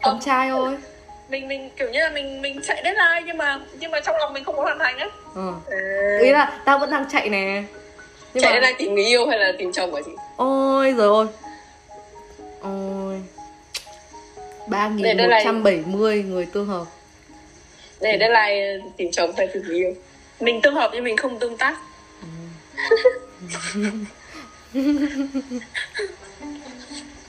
Con 0.01 0.19
trai 0.25 0.49
thôi. 0.49 0.77
Mình 1.29 1.47
mình 1.47 1.69
kiểu 1.77 1.89
như 1.89 1.99
là 1.99 2.09
mình 2.09 2.41
mình 2.41 2.61
chạy 2.63 2.81
deadline 2.83 3.21
nhưng 3.25 3.37
mà 3.37 3.59
nhưng 3.79 3.91
mà 3.91 3.99
trong 3.99 4.15
lòng 4.19 4.33
mình 4.33 4.43
không 4.43 4.55
muốn 4.55 4.65
hoàn 4.65 4.79
thành 4.79 4.97
á. 4.97 5.07
Ừ. 5.35 5.51
ý 6.21 6.31
là 6.31 6.59
tao 6.65 6.79
vẫn 6.79 6.91
đang 6.91 7.05
chạy 7.11 7.29
nè. 7.29 7.63
Nhưng 8.33 8.43
chạy 8.43 8.51
mà 8.51 8.53
đến 8.53 8.61
đây 8.61 8.73
tìm 8.77 8.95
người 8.95 9.05
yêu 9.05 9.27
hay 9.27 9.39
là 9.39 9.51
tìm 9.57 9.71
chồng 9.71 9.95
hả 9.95 10.01
chị? 10.05 10.11
Ôi 10.37 10.91
rồi 10.91 11.07
ôi 11.07 11.27
ôi. 12.61 13.21
Ba 14.67 14.87
nghìn 14.87 15.17
một 15.17 15.37
trăm 15.43 15.63
bảy 15.63 15.83
mươi 15.85 16.23
người 16.23 16.45
tương 16.53 16.67
hợp. 16.67 16.85
Để 18.01 18.17
deadline 18.19 18.85
tìm 18.97 19.11
chồng 19.11 19.31
hay 19.37 19.47
tìm 19.47 19.63
người 19.63 19.75
yêu. 19.75 19.93
Mình 20.39 20.61
tương 20.61 20.75
hợp 20.75 20.91
nhưng 20.93 21.03
mình 21.03 21.17
không 21.17 21.39
tương 21.39 21.57
tác 21.57 21.77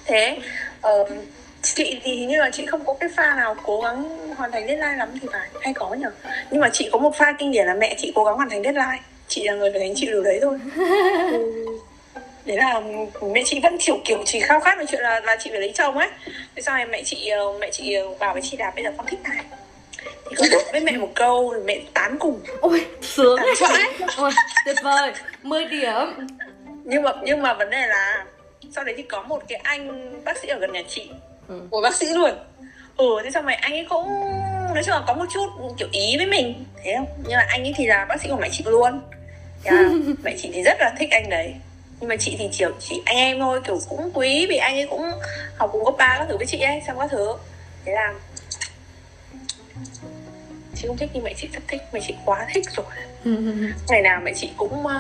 thế 0.05 0.39
ờ, 0.81 1.05
chị 1.63 2.01
thì 2.03 2.17
hình 2.17 2.29
như 2.29 2.39
là 2.39 2.51
chị 2.51 2.67
không 2.67 2.85
có 2.85 2.95
cái 3.01 3.09
pha 3.17 3.35
nào 3.35 3.57
cố 3.65 3.81
gắng 3.81 4.29
hoàn 4.37 4.53
thành 4.53 4.67
deadline 4.67 4.97
lắm 4.97 5.09
thì 5.21 5.29
phải 5.33 5.49
hay 5.61 5.75
có 5.75 5.95
nhở 5.95 6.11
nhưng 6.51 6.61
mà 6.61 6.69
chị 6.73 6.89
có 6.93 6.99
một 6.99 7.17
pha 7.17 7.33
kinh 7.39 7.53
điển 7.53 7.67
là 7.67 7.75
mẹ 7.75 7.95
chị 7.99 8.13
cố 8.15 8.25
gắng 8.25 8.35
hoàn 8.35 8.51
thành 8.51 8.63
deadline. 8.63 9.01
Chị 9.29 9.45
là 9.45 9.55
người 9.55 9.71
phải 9.71 9.81
gánh 9.81 9.93
chịu 9.95 10.11
điều 10.11 10.23
đấy 10.23 10.39
thôi. 10.43 10.59
Đấy 12.45 12.57
là 12.57 12.81
mẹ 13.33 13.43
chị 13.45 13.61
vẫn 13.63 13.79
kiểu 13.79 13.99
kiểu 14.05 14.23
chỉ 14.27 14.41
khao 14.41 14.61
khát 14.61 14.79
về 14.79 14.85
chuyện 14.89 15.01
là 15.01 15.21
là 15.21 15.37
chị 15.41 15.51
phải 15.51 15.61
lấy 15.61 15.73
chồng 15.75 15.99
ấy. 15.99 16.09
Thế 16.57 16.63
sau 16.63 16.75
này 16.75 16.87
mẹ 16.87 17.03
chị 17.05 17.29
ờ, 17.29 17.53
mẹ 17.61 17.71
chị 17.73 17.97
bảo 18.19 18.33
với 18.33 18.43
chị 18.43 18.57
là 18.57 18.73
bây 18.75 18.85
giờ 18.85 18.91
con 18.97 19.07
thích 19.07 19.21
này 19.23 19.45
nói 20.37 20.49
với 20.73 20.81
mẹ 20.81 20.93
một 20.93 21.11
câu 21.15 21.55
mẹ 21.65 21.81
tán 21.95 22.17
cùng. 22.19 22.41
Ôi 22.61 22.87
sướng 23.03 23.39
ôi 24.17 24.33
tuyệt 24.65 24.77
vời. 24.83 25.13
10 25.43 25.65
điểm. 25.65 26.29
Nhưng 26.85 27.03
mà 27.03 27.13
nhưng 27.23 27.43
mà 27.43 27.55
vấn 27.55 27.71
đề 27.71 27.87
là 27.87 28.25
sau 28.75 28.85
đấy 28.85 28.95
thì 28.97 29.03
có 29.03 29.23
một 29.23 29.43
cái 29.49 29.61
anh 29.63 30.11
bác 30.25 30.39
sĩ 30.39 30.49
ở 30.49 30.59
gần 30.59 30.73
nhà 30.73 30.83
chị. 30.89 31.11
Ừ. 31.49 31.61
của 31.71 31.81
bác 31.81 31.95
sĩ 31.95 32.07
luôn. 32.07 32.31
Ừ 32.97 33.07
thế 33.25 33.31
xong 33.31 33.45
rồi 33.45 33.55
anh 33.55 33.73
ấy 33.73 33.87
cũng 33.89 34.09
nói 34.75 34.83
chung 34.85 34.95
là 34.95 35.03
có 35.07 35.15
một 35.15 35.25
chút 35.35 35.47
kiểu 35.79 35.89
ý 35.93 36.17
với 36.17 36.27
mình 36.27 36.65
thế 36.85 36.95
không? 36.97 37.07
Nhưng 37.23 37.37
mà 37.37 37.47
anh 37.49 37.63
ấy 37.63 37.75
thì 37.77 37.87
là 37.87 38.05
bác 38.05 38.21
sĩ 38.21 38.29
của 38.29 38.37
mẹ 38.37 38.49
chị 38.53 38.65
luôn. 38.67 39.01
Là 39.65 39.83
mẹ 40.23 40.35
chị 40.39 40.51
thì 40.55 40.63
rất 40.63 40.77
là 40.81 40.95
thích 40.99 41.09
anh 41.11 41.31
đấy. 41.31 41.55
Nhưng 42.01 42.09
mà 42.09 42.17
chị 42.17 42.37
thì 42.39 42.49
chỉ 42.53 42.65
chỉ 42.81 43.03
anh 43.05 43.17
em 43.17 43.39
thôi 43.41 43.61
kiểu 43.67 43.79
cũng 43.89 44.11
quý 44.15 44.47
vì 44.49 44.57
anh 44.57 44.75
ấy 44.75 44.87
cũng 44.91 45.03
học 45.57 45.71
cùng 45.73 45.85
cấp 45.85 45.95
ba 45.99 46.17
các 46.19 46.27
thứ 46.29 46.37
với 46.37 46.47
chị 46.47 46.61
ấy 46.61 46.83
xong 46.87 46.99
các 46.99 47.09
thứ. 47.11 47.33
Thế 47.85 47.93
là 47.93 48.15
chị 50.81 50.87
không 50.89 50.97
thích 50.97 51.11
nhưng 51.13 51.25
mẹ 51.25 51.35
chị 51.37 51.49
rất 51.53 51.61
thích 51.69 51.81
mẹ 51.93 52.01
chị 52.07 52.15
quá 52.25 52.47
thích 52.55 52.65
rồi. 52.77 52.87
Ngày 53.89 54.03
nào 54.03 54.21
mẹ 54.25 54.33
chị 54.37 54.51
cũng 54.57 54.73
uh, 54.85 54.91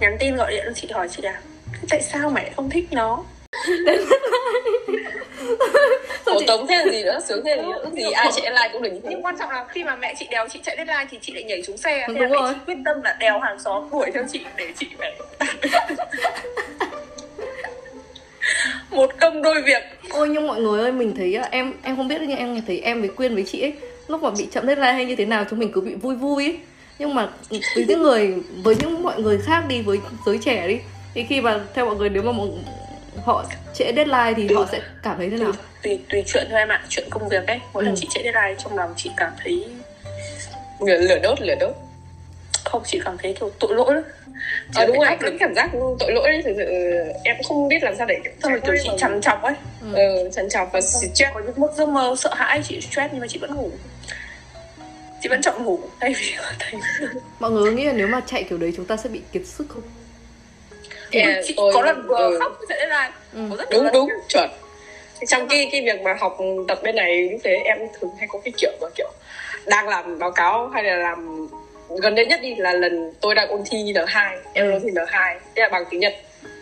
nhắn 0.00 0.16
tin 0.20 0.36
gọi 0.36 0.50
điện 0.50 0.64
cho 0.66 0.72
chị 0.74 0.88
hỏi 0.92 1.08
chị 1.10 1.22
là 1.22 1.40
tại 1.88 2.02
sao 2.02 2.30
mẹ 2.30 2.50
không 2.56 2.70
thích 2.70 2.84
nó? 2.90 3.24
Ủa 6.24 6.38
chị- 6.40 6.46
tống 6.46 6.66
thế 6.66 6.76
là 6.76 6.92
gì 6.92 7.02
nữa? 7.04 7.18
Sướng 7.28 7.44
thế 7.44 7.56
là 7.56 7.62
gì 7.62 7.68
nữa? 7.68 7.90
Gì 7.96 8.10
ai 8.10 8.30
chạy 8.36 8.50
like 8.50 8.68
cũng 8.72 8.82
được 8.82 8.90
như 8.92 9.00
thế? 9.04 9.08
Nhưng 9.10 9.22
quan 9.22 9.36
trọng 9.38 9.50
là 9.50 9.64
khi 9.68 9.84
mà 9.84 9.96
mẹ 9.96 10.14
chị 10.18 10.26
đèo 10.30 10.48
chị 10.48 10.60
chạy 10.62 10.76
deadline 10.76 11.06
thì 11.10 11.18
chị 11.22 11.32
lại 11.32 11.44
nhảy 11.44 11.62
xuống 11.62 11.76
xe. 11.76 12.04
Ừ, 12.08 12.14
thế 12.14 12.20
là 12.20 12.26
đúng 12.26 12.30
mẹ 12.30 12.38
rồi. 12.42 12.52
chị 12.54 12.60
quyết 12.66 12.78
tâm 12.84 13.02
là 13.02 13.16
đèo 13.20 13.38
hàng 13.40 13.58
xóm 13.58 13.88
đuổi 13.92 14.10
theo 14.14 14.24
chị 14.32 14.40
để 14.56 14.68
chị 14.78 14.86
phải 14.98 15.12
một 18.90 19.10
công 19.20 19.42
đôi 19.42 19.62
việc. 19.62 19.82
Ôi 20.10 20.28
nhưng 20.28 20.46
mọi 20.46 20.60
người 20.60 20.80
ơi 20.82 20.92
mình 20.92 21.14
thấy 21.16 21.34
á, 21.34 21.48
em 21.50 21.74
em 21.82 21.96
không 21.96 22.08
biết 22.08 22.20
nhưng 22.20 22.38
em 22.38 22.62
thấy 22.66 22.80
em 22.80 23.00
với 23.00 23.10
Quyên 23.10 23.34
với 23.34 23.44
chị 23.46 23.60
ấy 23.62 23.72
lúc 24.12 24.22
mà 24.22 24.30
bị 24.30 24.48
chậm 24.52 24.66
deadline 24.66 24.92
hay 24.92 25.04
như 25.04 25.16
thế 25.16 25.24
nào 25.24 25.44
chúng 25.50 25.58
mình 25.58 25.72
cứ 25.72 25.80
bị 25.80 25.94
vui 25.94 26.16
vui. 26.16 26.44
Ấy. 26.44 26.58
Nhưng 26.98 27.14
mà 27.14 27.28
với 27.74 27.84
những 27.88 28.02
người 28.02 28.34
với 28.64 28.76
những 28.80 29.02
mọi 29.02 29.20
người 29.20 29.38
khác 29.38 29.64
đi 29.68 29.82
với 29.82 29.98
giới 30.26 30.38
trẻ 30.44 30.68
đi 30.68 30.78
thì 31.14 31.24
khi 31.28 31.40
mà 31.40 31.60
theo 31.74 31.86
mọi 31.86 31.96
người 31.96 32.08
nếu 32.10 32.22
mà 32.22 32.32
mọi, 32.32 32.48
họ 33.24 33.44
trễ 33.74 33.92
deadline 33.96 34.32
thì 34.36 34.54
họ 34.54 34.66
sẽ 34.72 34.80
cảm 35.02 35.18
thấy 35.18 35.30
thế 35.30 35.36
nào? 35.36 35.52
tùy 35.82 35.98
tùy 36.10 36.22
chuyện 36.26 36.46
thôi 36.50 36.58
em 36.58 36.68
ạ 36.68 36.82
chuyện 36.88 37.06
công 37.10 37.28
việc 37.28 37.46
ấy. 37.46 37.60
Mỗi 37.72 37.84
lần 37.84 37.94
Ừ. 37.94 37.98
chị 38.00 38.08
chạy 38.10 38.24
deadline 38.24 38.60
trong 38.64 38.76
lòng 38.76 38.94
chị 38.96 39.10
cảm 39.16 39.32
thấy 39.42 39.64
lửa, 40.80 40.98
lửa 40.98 41.18
đốt 41.22 41.40
lửa 41.40 41.54
đốt. 41.60 41.74
Không 42.64 42.82
chị 42.86 43.00
cảm 43.04 43.16
thấy 43.22 43.34
kiểu 43.40 43.50
tội 43.60 43.74
lỗi 43.74 43.94
lắm. 43.94 44.02
Chị 44.74 44.80
à, 44.82 44.86
đúng 44.86 44.96
rồi 44.96 45.06
áp 45.06 45.22
lực. 45.22 45.34
cảm 45.40 45.54
giác 45.54 45.70
tội 45.98 46.12
lỗi 46.12 46.24
ấy, 46.24 46.42
thực 46.42 46.52
sự 46.56 46.64
em 47.24 47.36
không 47.48 47.68
biết 47.68 47.82
làm 47.82 47.94
sao 47.96 48.06
để 48.06 48.18
rồi 48.42 48.60
kiểu 48.60 48.74
chị 48.82 48.90
trằn 48.98 49.20
trọc 49.20 49.42
ấy. 49.42 49.54
Ừ, 49.94 50.30
trằn 50.32 50.48
trọc 50.48 50.72
và 50.72 50.80
stress. 50.80 51.34
Có 51.34 51.40
những 51.40 51.60
mức 51.60 51.68
giấc 51.76 51.88
mơ 51.88 52.14
sợ 52.18 52.34
hãi 52.34 52.62
chị 52.68 52.80
stress 52.80 53.12
nhưng 53.12 53.20
mà 53.20 53.26
chị 53.26 53.38
vẫn 53.38 53.54
ngủ 53.54 53.70
chị 55.22 55.28
vẫn 55.28 55.42
chọn 55.42 55.64
ngủ 55.64 55.78
thay 56.00 56.14
vì 56.20 56.32
thành 56.58 56.74
Mọi 57.40 57.50
người 57.50 57.72
nghĩ 57.72 57.84
là 57.84 57.92
nếu 57.92 58.06
mà 58.06 58.20
chạy 58.26 58.42
kiểu 58.44 58.58
đấy 58.58 58.72
chúng 58.76 58.84
ta 58.84 58.96
sẽ 58.96 59.08
bị 59.08 59.20
kiệt 59.32 59.42
sức 59.46 59.66
không? 59.68 59.82
Yeah, 61.10 61.44
chị 61.46 61.54
tôi- 61.56 61.72
có 61.74 61.82
lần 61.82 62.06
vừa 62.08 62.16
ừ. 62.16 62.38
khóc 62.40 62.58
chạy 62.68 62.78
deadline 62.78 63.10
Ừ. 63.34 63.40
có 63.50 63.56
rất 63.56 63.70
đúng 63.70 63.88
đúng 63.92 64.08
chuẩn 64.28 64.50
trong 65.28 65.48
cái 65.48 65.68
cái 65.72 65.82
việc 65.84 66.00
mà 66.02 66.14
học 66.20 66.38
tập 66.68 66.78
bên 66.82 66.96
này 66.96 67.28
lúc 67.32 67.40
thế 67.44 67.54
em 67.64 67.78
thường 68.00 68.10
hay 68.18 68.28
có 68.32 68.38
cái 68.44 68.52
kiểu 68.58 68.70
mà 68.80 68.86
kiểu 68.96 69.10
đang 69.66 69.88
làm 69.88 70.18
báo 70.18 70.30
cáo 70.32 70.68
hay 70.68 70.84
là 70.84 70.96
làm 70.96 71.48
gần 72.02 72.14
đây 72.14 72.26
nhất 72.26 72.40
đi 72.42 72.54
là 72.54 72.72
lần 72.72 73.12
tôi 73.20 73.34
đang 73.34 73.48
ôn 73.48 73.60
thi 73.70 73.78
N2 73.78 74.36
em 74.54 74.72
ôn 74.72 74.80
thi 74.82 74.88
N2 74.90 75.38
thế 75.54 75.62
là 75.62 75.68
bằng 75.68 75.84
tiếng 75.90 76.00
Nhật 76.00 76.14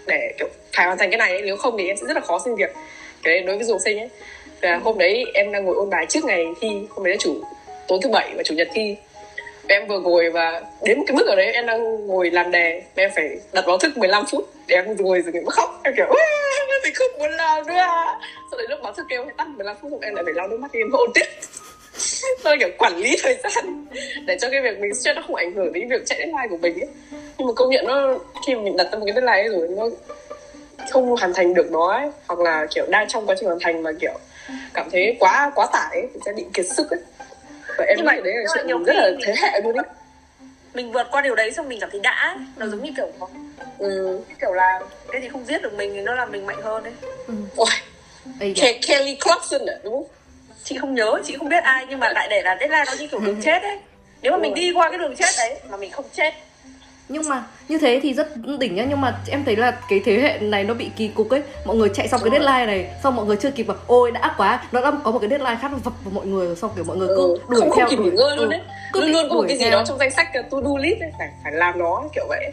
để 0.07 0.35
kiểu 0.39 0.49
phải 0.77 0.87
hoàn 0.87 0.99
thành 0.99 1.11
cái 1.11 1.19
này 1.19 1.31
ấy. 1.33 1.43
nếu 1.43 1.57
không 1.57 1.75
thì 1.79 1.87
em 1.87 1.97
sẽ 1.97 2.07
rất 2.07 2.15
là 2.15 2.21
khó 2.21 2.39
xin 2.45 2.55
việc 2.55 2.71
cái 3.23 3.35
đấy 3.35 3.43
đối 3.43 3.57
với 3.57 3.65
du 3.67 3.73
học 3.75 3.81
sinh 3.85 3.99
ấy 3.99 4.09
và 4.63 4.77
hôm 4.85 4.99
đấy 4.99 5.25
em 5.35 5.53
đang 5.53 5.65
ngồi 5.65 5.75
ôn 5.77 5.91
bài 5.91 6.07
trước 6.09 6.25
ngày 6.25 6.45
thi 6.61 6.69
hôm 6.91 7.05
đấy 7.05 7.15
là 7.15 7.19
chủ 7.21 7.43
tối 7.91 7.99
thứ 8.03 8.09
bảy 8.09 8.33
và 8.37 8.43
chủ 8.43 8.55
nhật 8.55 8.69
thi. 8.75 8.97
Và 9.69 9.75
em 9.75 9.87
vừa 9.87 10.01
ngồi 10.01 10.31
và 10.31 10.63
đến 10.83 10.99
một 10.99 11.05
cái 11.07 11.17
mức 11.17 11.27
ở 11.27 11.37
đấy 11.37 11.53
em 11.53 11.67
đang 11.67 12.07
ngồi 12.07 12.31
làm 12.31 12.51
đề 12.51 12.83
và 12.97 13.03
em 13.03 13.11
phải 13.15 13.29
đặt 13.53 13.65
báo 13.67 13.79
thức 13.79 13.99
15 13.99 14.25
phút 14.31 14.49
để 14.67 14.75
em 14.75 14.97
ngồi 14.99 15.21
rồi 15.21 15.33
em 15.35 15.47
khóc. 15.47 15.81
Em 15.85 15.95
kiểu 15.97 16.07
"Ua, 16.07 16.17
mình 16.83 16.95
không 16.95 17.19
muốn 17.19 17.31
làm 17.31 17.67
nữa 17.67 17.75
à." 17.75 18.19
sau 18.51 18.59
đấy 18.59 18.67
lúc 18.71 18.81
báo 18.83 18.93
thức 18.93 19.07
kêu 19.09 19.23
em 19.23 19.35
tắt 19.37 19.49
15 19.49 19.77
phút 19.83 19.91
xong 19.91 20.01
em 20.01 20.15
lại 20.15 20.25
phải 20.25 20.35
lau 20.35 20.49
nước 20.49 20.61
mắt 20.61 20.73
em 20.73 20.91
ôn 20.93 21.11
tiếp 21.15 21.27
tôi 22.45 22.57
kiểu 22.59 22.69
quản 22.79 22.97
lý 22.97 23.17
thời 23.23 23.37
gian 23.45 23.87
để 24.27 24.37
cho 24.41 24.51
cái 24.51 24.61
việc 24.61 24.79
mình 24.81 24.95
stress 24.95 25.17
nó 25.17 25.23
không 25.27 25.37
ảnh 25.37 25.53
hưởng 25.53 25.73
đến 25.73 25.89
việc 25.89 26.07
chạy 26.07 26.19
deadline 26.19 26.49
của 26.51 26.57
mình 26.57 26.81
ấy. 26.81 26.89
Nhưng 27.39 27.47
mà 27.47 27.53
công 27.57 27.71
nhận 27.71 27.87
nó 27.87 28.19
khi 28.47 28.55
mình 28.55 28.77
đặt 28.77 28.85
ra 28.93 28.99
một 28.99 29.05
cái 29.07 29.15
deadline 29.15 29.43
ấy 29.43 29.49
rồi 29.49 29.69
nó 29.69 29.89
không 30.91 31.17
hoàn 31.17 31.35
thành 31.35 31.55
được 31.55 31.71
nó 31.71 31.93
ấy 31.93 32.11
hoặc 32.27 32.39
là 32.39 32.67
kiểu 32.75 32.87
đang 32.89 33.09
trong 33.09 33.27
quá 33.27 33.35
trình 33.39 33.47
hoàn 33.47 33.59
thành 33.61 33.83
mà 33.83 33.91
kiểu 34.01 34.19
cảm 34.75 34.91
thấy 34.91 35.17
quá 35.21 35.53
quá 35.55 35.67
tải 35.73 35.91
ấy, 35.91 36.09
thì 36.15 36.21
sẽ 36.27 36.33
bị 36.33 36.45
kiệt 36.55 36.67
sức 36.67 36.91
ấy 36.91 37.01
và 37.81 37.87
em 37.87 37.97
Nhưng 37.99 38.07
nghĩ 38.07 38.13
mà- 38.17 38.25
đấy 38.25 38.35
là 38.37 38.51
chuyện 38.55 38.67
nhiều 38.67 38.79
rất 38.85 38.97
là 38.97 39.11
mình- 39.11 39.21
thế 39.27 39.35
hệ 39.43 39.61
luôn 39.61 39.77
ấy 39.77 39.85
mình 40.75 40.93
vượt 40.93 41.07
qua 41.11 41.21
điều 41.23 41.35
đấy 41.35 41.53
xong 41.53 41.69
mình 41.69 41.81
cảm 41.81 41.91
thấy 41.91 42.01
đã 42.01 42.37
nó 42.57 42.67
giống 42.67 42.83
như 42.83 42.91
kiểu 42.97 43.09
ừ. 43.79 44.21
kiểu 44.41 44.53
là 44.53 44.81
cái 45.13 45.23
gì 45.23 45.29
không 45.29 45.45
giết 45.47 45.63
được 45.63 45.73
mình 45.73 45.93
thì 45.95 46.01
nó 46.01 46.15
làm 46.15 46.33
mình 46.33 46.47
mạnh 46.47 46.63
hơn 46.63 46.85
đấy 46.85 46.93
Ôi, 47.57 47.69
Ây 48.41 48.55
da. 48.57 48.67
Ke- 48.67 48.79
Kelly 48.87 49.15
Clarkson 49.21 49.67
à 49.67 49.75
đúng 49.85 49.95
không? 49.95 50.07
Chị 50.65 50.79
không 50.79 50.95
nhớ 50.95 51.13
chị 51.25 51.37
không 51.39 51.49
biết 51.49 51.65
ai 51.65 51.87
nhưng 51.89 51.99
mà 52.01 52.13
lại 52.13 52.29
để 52.31 52.43
là 52.43 52.57
deadline 52.61 52.85
nó 52.87 52.93
như 52.99 53.07
kiểu 53.07 53.21
đường 53.21 53.41
chết 53.45 53.63
ấy. 53.63 53.79
Nếu 54.23 54.33
mà 54.33 54.39
mình 54.39 54.55
đi 54.55 54.73
qua 54.73 54.89
cái 54.91 54.99
đường 54.99 55.17
chết 55.17 55.29
đấy 55.39 55.61
mà 55.71 55.77
mình 55.77 55.91
không 55.91 56.05
chết 56.13 56.35
nhưng 57.11 57.29
mà 57.29 57.45
như 57.69 57.79
thế 57.79 58.01
thì 58.03 58.15
rất 58.15 58.29
đỉnh 58.59 58.75
nhá. 58.75 58.85
Nhưng 58.89 59.01
mà 59.01 59.19
em 59.29 59.45
thấy 59.45 59.57
là 59.57 59.71
cái 59.89 60.01
thế 60.05 60.21
hệ 60.21 60.39
này 60.39 60.65
nó 60.65 60.75
bị 60.75 60.91
kỳ 60.97 61.09
cục 61.09 61.31
ấy. 61.31 61.43
Mọi 61.65 61.77
người 61.77 61.89
chạy 61.95 62.09
xong 62.09 62.21
cái 62.25 62.31
deadline 62.31 62.67
này 62.67 62.91
xong 63.03 63.17
mọi 63.17 63.27
người 63.27 63.37
chưa 63.37 63.51
kịp 63.51 63.63
bảo 63.63 63.77
ôi 63.87 64.11
đã 64.11 64.35
quá. 64.37 64.63
Nó 64.73 64.81
đã 64.81 64.93
có 65.05 65.11
một 65.11 65.19
cái 65.19 65.31
deadline 65.31 65.59
khác 65.63 65.71
vập 65.85 65.93
vào 66.05 66.13
mọi 66.15 66.27
người 66.27 66.47
rồi 66.47 66.57
xong 66.57 66.71
kiểu 66.77 66.85
mọi 66.85 66.97
người 66.97 67.09
cứ 67.09 67.15
ừ. 67.17 67.39
đuổi 67.49 67.61
không, 67.61 67.71
theo 67.77 67.87
không 67.87 67.97
kịp 67.97 68.03
nghỉ 68.03 68.11
đuổi- 68.11 68.17
ngơi 68.19 68.37
luôn 68.37 68.47
ừ, 68.47 68.51
đấy 68.51 68.61
cứ 68.93 69.01
luôn 69.01 69.11
luôn 69.11 69.29
có 69.29 69.35
một 69.35 69.45
cái 69.49 69.59
gì 69.59 69.71
đó 69.71 69.85
trong 69.87 69.99
danh 69.99 70.11
sách 70.11 70.27
to 70.51 70.61
do 70.61 70.71
list 70.81 71.01
ấy, 71.01 71.11
phải 71.19 71.29
phải 71.45 71.53
làm 71.53 71.79
nó 71.79 72.03
kiểu 72.15 72.25
vậy 72.29 72.51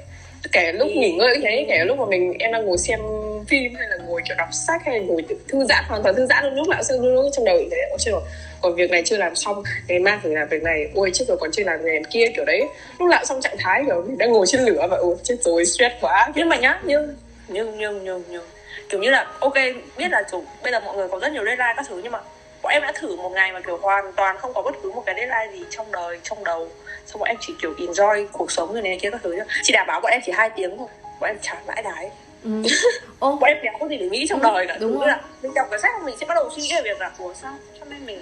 kể 0.51 0.71
lúc 0.71 0.87
Ừ. 0.87 0.93
nghỉ 0.99 1.11
ngơi 1.11 1.37
thế 1.41 1.65
kể 1.69 1.83
lúc 1.85 1.97
mà 1.99 2.05
mình 2.05 2.33
em 2.39 2.51
đang 2.51 2.65
ngồi 2.65 2.77
xem 2.77 2.99
phim 3.47 3.75
hay 3.75 3.87
là 3.89 3.97
ngồi 4.07 4.21
kiểu 4.27 4.35
đọc 4.37 4.49
sách 4.51 4.81
hay 4.85 4.99
ngồi 4.99 5.23
thư 5.47 5.65
giãn 5.69 5.83
hoàn 5.87 6.03
toàn 6.03 6.15
thư 6.15 6.25
giãn 6.25 6.43
luôn. 6.45 6.55
Lúc 6.55 6.67
nào 6.67 6.81
cũng 6.89 7.13
luôn 7.15 7.29
trong 7.33 7.45
đầu 7.45 7.57
thế. 7.71 7.77
Ôi 7.89 7.97
trời 7.99 8.13
còn 8.61 8.75
việc 8.75 8.91
này 8.91 9.01
chưa 9.05 9.17
làm 9.17 9.35
xong. 9.35 9.63
Ngày 9.87 9.99
mai 9.99 10.17
phải 10.23 10.31
làm 10.31 10.47
việc 10.47 10.63
này. 10.63 10.89
Ôi 10.95 11.09
chết 11.13 11.25
rồi 11.27 11.37
còn 11.37 11.51
chưa 11.53 11.63
làm 11.63 11.85
này 11.85 12.01
kia 12.11 12.25
kiểu 12.35 12.45
đấy. 12.45 12.61
Lúc 12.99 13.09
nào 13.09 13.25
trong 13.25 13.41
trạng 13.41 13.55
thái 13.59 13.83
kiểu 13.85 14.03
mình 14.07 14.17
đang 14.17 14.31
ngồi 14.31 14.45
trên 14.47 14.61
lửa 14.61 14.87
và 14.91 14.97
ôi 14.97 15.15
chết 15.23 15.35
rồi 15.41 15.65
stress 15.65 15.95
quá. 16.01 16.29
Nhưng 16.35 16.49
mà 16.49 16.55
nhá 16.55 16.79
nhưng 16.83 17.15
nhưng 17.47 17.77
nhưng 17.77 18.03
nhưng 18.03 18.23
nhưng 18.29 18.43
kiểu 18.89 19.01
như 19.01 19.09
là 19.09 19.27
ok 19.39 19.53
biết 19.97 20.07
là 20.11 20.23
chủ 20.31 20.43
bây 20.63 20.71
giờ 20.71 20.79
mọi 20.79 20.95
người 20.97 21.07
có 21.07 21.19
rất 21.19 21.31
nhiều 21.31 21.45
deadline 21.45 21.73
các 21.77 21.85
thứ 21.89 21.99
nhưng 22.03 22.11
mà 22.11 22.19
bọn 22.61 22.71
em 22.73 22.81
đã 22.81 22.91
thử 22.91 23.15
một 23.15 23.29
ngày 23.29 23.51
mà 23.51 23.59
kiểu 23.59 23.77
hoàn 23.77 24.13
toàn 24.15 24.37
không 24.37 24.53
có 24.53 24.61
bất 24.61 24.75
cứ 24.83 24.91
một 24.91 25.03
cái 25.05 25.15
deadline 25.15 25.59
gì 25.59 25.65
trong 25.69 25.91
đời 25.91 26.17
trong 26.23 26.43
đầu 26.43 26.67
xong 27.07 27.19
bọn 27.19 27.27
em 27.29 27.37
chỉ 27.39 27.53
kiểu 27.61 27.73
enjoy 27.77 28.25
cuộc 28.31 28.51
sống 28.51 28.73
như 28.75 28.81
này 28.81 28.99
kia 29.01 29.09
các 29.11 29.21
thứ 29.23 29.31
nhá 29.31 29.43
chị 29.63 29.73
đảm 29.73 29.87
bảo 29.87 29.99
bọn 30.01 30.11
em 30.11 30.21
chỉ 30.25 30.31
hai 30.35 30.49
tiếng 30.49 30.77
thôi. 30.77 30.87
Bọn 31.19 31.29
em 31.29 31.37
chán 31.41 31.57
vãi 31.65 31.83
đái. 31.83 32.09
Ừ. 32.43 32.49
ô. 33.19 33.31
Bọn 33.41 33.47
em 33.49 33.57
chẳng 33.63 33.75
có 33.79 33.87
gì 33.87 33.97
để 33.97 34.09
nghĩ 34.09 34.25
trong 34.29 34.39
Ừ, 34.41 34.43
đời 34.43 34.65
cả. 34.67 34.77
đúng 34.79 34.91
Đúng 34.91 34.99
rồi. 34.99 35.07
là 35.09 35.21
mình 35.43 35.53
đọc 35.53 35.67
cái 35.71 35.79
sách 35.79 35.91
mình 36.05 36.15
sẽ 36.19 36.25
bắt 36.25 36.35
đầu 36.35 36.49
suy 36.55 36.61
nghĩ 36.61 36.71
về 36.75 36.81
việc 36.83 36.99
là 36.99 37.11
ủa 37.19 37.33
sao 37.33 37.53
cho 37.79 37.85
nên 37.89 38.05
mình 38.05 38.19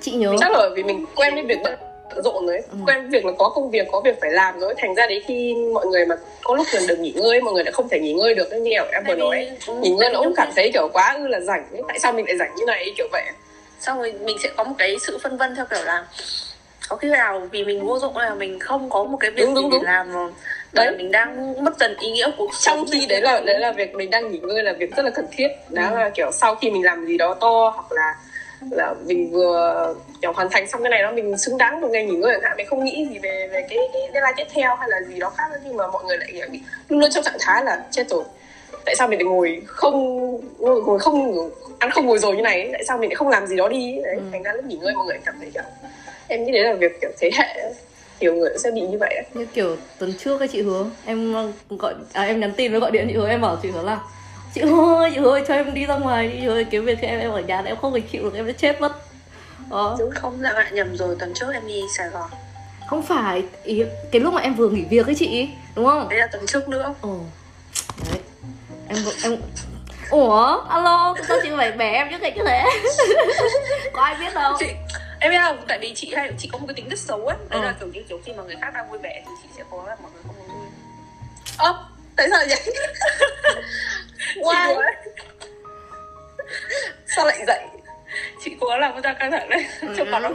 chị 0.00 0.10
nhớ 0.12 0.32
chắc 0.40 0.52
là 0.52 0.68
vì 0.76 0.82
mình 0.82 1.06
quen 1.16 1.34
với 1.34 1.44
việc 1.44 1.58
bận 1.64 1.74
rộn 2.24 2.46
rồi 2.46 2.56
ấy. 2.56 2.62
Ừ. 2.70 2.76
quen 2.86 3.00
với 3.00 3.08
việc 3.10 3.24
là 3.24 3.32
có 3.38 3.48
công 3.48 3.70
việc 3.70 3.86
có 3.92 4.00
việc 4.04 4.20
phải 4.20 4.30
làm 4.30 4.60
rồi 4.60 4.74
thành 4.78 4.94
ra 4.94 5.06
đấy 5.06 5.22
khi 5.26 5.54
mọi 5.74 5.86
người 5.86 6.06
mà 6.06 6.16
có 6.42 6.54
lúc 6.54 6.66
là 6.72 6.80
được 6.88 6.98
nghỉ 6.98 7.12
ngơi 7.16 7.40
mọi 7.40 7.54
người 7.54 7.64
lại 7.64 7.72
không 7.72 7.88
thể 7.88 8.00
nghỉ 8.00 8.12
ngơi 8.12 8.34
được 8.34 8.52
như 8.52 8.70
kiểu 8.70 8.84
em 8.92 9.04
vừa 9.08 9.14
nói 9.14 9.50
ừ, 9.66 9.74
nghỉ 9.74 9.90
ngơi 9.90 10.10
nó 10.12 10.20
cũng 10.22 10.34
cảm 10.36 10.48
thấy 10.56 10.70
kiểu 10.72 10.88
quá 10.92 11.16
ư 11.18 11.26
là 11.26 11.40
rảnh 11.40 11.66
tại 11.88 11.98
sao 11.98 12.12
mình 12.12 12.26
lại 12.26 12.36
rảnh 12.36 12.54
như 12.56 12.64
này 12.66 12.92
kiểu 12.96 13.06
vậy 13.12 13.24
xong 13.80 13.98
rồi 13.98 14.12
mình 14.12 14.36
sẽ 14.42 14.48
có 14.56 14.64
một 14.64 14.74
cái 14.78 14.96
sự 15.06 15.18
phân 15.22 15.36
vân 15.36 15.56
theo 15.56 15.64
kiểu 15.70 15.84
là 15.84 16.06
có 16.90 16.96
khi 16.96 17.08
nào 17.08 17.48
vì 17.50 17.64
mình 17.64 17.86
vô 17.86 17.98
dụng 17.98 18.16
là 18.16 18.34
mình 18.34 18.58
không 18.58 18.90
có 18.90 19.04
một 19.04 19.16
cái 19.20 19.30
việc 19.30 19.42
Đúng, 19.46 19.54
đúng, 19.54 19.64
gì 19.64 19.68
để 19.72 19.78
đúng. 19.78 19.84
làm 19.84 20.12
mà 20.12 20.28
Đấy. 20.72 20.94
mình 20.96 21.10
đang 21.10 21.64
mất 21.64 21.78
dần 21.80 21.96
ý 22.00 22.10
nghĩa 22.10 22.26
của 22.26 22.32
cuộc 22.46 22.50
trong 22.60 22.84
khi 22.92 23.06
đấy 23.06 23.20
là 23.20 23.40
đấy 23.40 23.58
là 23.58 23.72
việc 23.72 23.94
mình 23.94 24.10
đang 24.10 24.30
nghỉ 24.30 24.38
ngơi 24.38 24.62
là 24.62 24.72
việc 24.72 24.96
rất 24.96 25.02
là 25.04 25.10
cần 25.10 25.26
thiết 25.32 25.48
đó 25.68 25.90
là 25.90 26.10
kiểu 26.14 26.30
sau 26.32 26.54
khi 26.54 26.70
mình 26.70 26.84
làm 26.84 27.06
gì 27.06 27.16
đó 27.18 27.34
to 27.40 27.72
hoặc 27.74 27.92
là 27.92 28.14
là 28.70 28.94
mình 29.06 29.30
vừa 29.32 29.94
kiểu 30.22 30.32
hoàn 30.32 30.50
thành 30.50 30.68
xong 30.68 30.82
cái 30.82 30.90
này 30.90 31.02
đó 31.02 31.10
mình 31.12 31.38
xứng 31.38 31.58
đáng 31.58 31.80
một 31.80 31.88
ngày 31.90 32.04
nghỉ 32.04 32.16
ngơi 32.16 32.32
chẳng 32.32 32.42
hạn 32.42 32.56
mình 32.56 32.66
không 32.66 32.84
nghĩ 32.84 33.06
gì 33.12 33.18
về 33.18 33.48
về 33.52 33.66
cái 33.70 33.78
cái 33.92 34.02
deadline 34.12 34.32
tiếp 34.36 34.46
theo 34.54 34.76
hay 34.76 34.88
là 34.88 35.00
gì 35.08 35.18
đó 35.18 35.30
khác 35.36 35.44
nữa 35.52 35.58
nhưng 35.64 35.76
mà 35.76 35.86
mọi 35.86 36.04
người 36.04 36.18
lại 36.18 36.28
kiểu 36.32 36.46
bị 36.50 36.60
luôn 36.88 37.00
luôn 37.00 37.10
trong 37.10 37.24
trạng 37.24 37.36
thái 37.40 37.64
là 37.64 37.84
chết 37.90 38.08
rồi 38.08 38.24
tại 38.84 38.96
sao 38.96 39.08
mình 39.08 39.18
lại 39.18 39.24
ngồi 39.24 39.62
không 39.66 39.94
ngồi, 40.58 40.82
ngồi 40.82 40.98
không 40.98 41.50
ăn 41.78 41.90
không 41.90 42.06
ngồi 42.06 42.18
rồi 42.18 42.36
như 42.36 42.42
này 42.42 42.60
ấy? 42.62 42.68
tại 42.72 42.84
sao 42.88 42.98
mình 42.98 43.10
lại 43.10 43.14
không 43.16 43.28
làm 43.28 43.46
gì 43.46 43.56
đó 43.56 43.68
đi 43.68 43.96
ấy? 43.96 44.02
đấy 44.02 44.14
Ừ. 44.16 44.22
thành 44.32 44.42
ra 44.42 44.52
lúc 44.52 44.64
nghỉ 44.64 44.76
ngơi 44.76 44.94
mọi 44.94 45.06
người 45.06 45.18
cảm 45.24 45.34
thấy 45.40 45.50
kiểu 45.54 45.62
em 46.28 46.44
nghĩ 46.44 46.52
đấy 46.52 46.64
là 46.64 46.72
việc 46.74 47.00
kiểu 47.00 47.10
thế 47.20 47.30
hệ 47.34 47.60
ấy. 47.62 47.74
nhiều 48.20 48.34
người 48.34 48.50
sẽ 48.58 48.70
bị 48.70 48.80
như 48.80 48.98
vậy 49.00 49.14
ấy. 49.14 49.24
như 49.34 49.46
kiểu 49.54 49.76
tuần 49.98 50.12
trước 50.18 50.38
cái 50.38 50.48
chị 50.48 50.62
hứa 50.62 50.90
em 51.06 51.34
gọi 51.78 51.94
à, 52.12 52.22
em 52.22 52.40
nhắn 52.40 52.52
tin 52.56 52.70
với 52.70 52.80
gọi 52.80 52.90
điện 52.90 53.06
chị 53.08 53.14
hứa 53.14 53.28
em 53.28 53.40
bảo 53.40 53.58
chị 53.62 53.70
hứa 53.70 53.82
là 53.82 54.00
chị 54.54 54.60
hứa 54.60 54.96
ơi 54.96 55.10
chị 55.14 55.20
hứa 55.20 55.30
ơi 55.32 55.44
cho 55.48 55.54
em 55.54 55.74
đi 55.74 55.86
ra 55.86 55.96
ngoài 55.96 56.28
đi 56.28 56.34
chị 56.40 56.46
hứa 56.46 56.54
ơi, 56.54 56.64
kiếm 56.70 56.84
việc 56.84 57.00
em 57.00 57.20
em 57.20 57.30
ở 57.30 57.40
nhà 57.40 57.62
em 57.66 57.76
không 57.76 57.94
thể 57.94 58.00
chịu 58.00 58.22
được 58.24 58.34
em 58.34 58.46
sẽ 58.46 58.52
chết 58.52 58.80
mất 58.80 58.92
đó 59.70 59.96
đúng 59.98 60.10
không 60.14 60.38
dạ 60.42 60.52
lại 60.52 60.70
nhầm 60.72 60.96
rồi 60.96 61.16
tuần 61.18 61.32
trước 61.34 61.46
em 61.52 61.66
đi 61.66 61.80
Sài 61.96 62.08
Gòn 62.08 62.30
không 62.86 63.02
phải 63.02 63.42
ý 63.64 63.82
cái 64.12 64.20
lúc 64.20 64.34
mà 64.34 64.40
em 64.40 64.54
vừa 64.54 64.68
nghỉ 64.68 64.84
việc 64.90 65.06
ấy 65.06 65.14
chị 65.14 65.48
đúng 65.76 65.86
không 65.86 66.08
đấy 66.08 66.18
là 66.18 66.26
tuần 66.32 66.46
trước 66.46 66.68
nữa 66.68 66.94
ồ 67.00 67.08
đấy 67.08 67.18
em 68.90 68.98
em 69.24 69.36
ủa? 70.10 70.62
Alo 70.68 71.14
sao 71.28 71.36
chị 71.42 71.48
phải 71.56 71.72
bẻ 71.72 71.90
em 71.92 72.08
trước 72.10 72.20
này 72.22 72.32
như 72.36 72.42
thế? 72.46 72.64
Có 73.92 74.02
ai 74.02 74.14
biết 74.20 74.34
đâu 74.34 74.52
chị 74.58 74.66
em 75.20 75.30
biết 75.32 75.38
không? 75.42 75.64
Tại 75.68 75.78
vì 75.78 75.92
chị 75.94 76.14
hay 76.16 76.30
chị 76.38 76.48
có 76.52 76.58
một 76.58 76.64
cái 76.68 76.74
tính 76.74 76.88
rất 76.88 76.98
xấu 76.98 77.26
ấy. 77.26 77.36
Đấy 77.48 77.60
Ờ. 77.60 77.66
là 77.66 77.74
kiểu 77.80 77.88
như 77.92 78.02
kiểu 78.08 78.20
khi 78.24 78.32
mà 78.32 78.42
người 78.42 78.56
khác 78.60 78.70
đang 78.74 78.90
vui 78.90 78.98
vẻ 78.98 79.22
thì 79.26 79.30
chị 79.42 79.48
sẽ 79.56 79.62
cố 79.70 79.84
là 79.86 79.96
mọi 80.02 80.10
người 80.12 80.22
không 80.26 80.36
muốn 80.38 80.48
vui. 80.58 80.68
Ơ 81.58 81.84
tại 82.16 82.28
sao 82.30 82.40
vậy? 82.48 82.74
Ấy, 84.54 84.76
sao 87.06 87.26
lại 87.26 87.44
dậy? 87.46 87.60
Chị 88.44 88.56
cố 88.60 88.76
làm 88.78 89.02
cho 89.02 89.12
căng 89.18 89.30
thẳng 89.30 89.48
đấy. 89.48 89.66
Ừ. 89.80 89.94
cho 89.98 90.04
còn 90.12 90.22
nó 90.22 90.30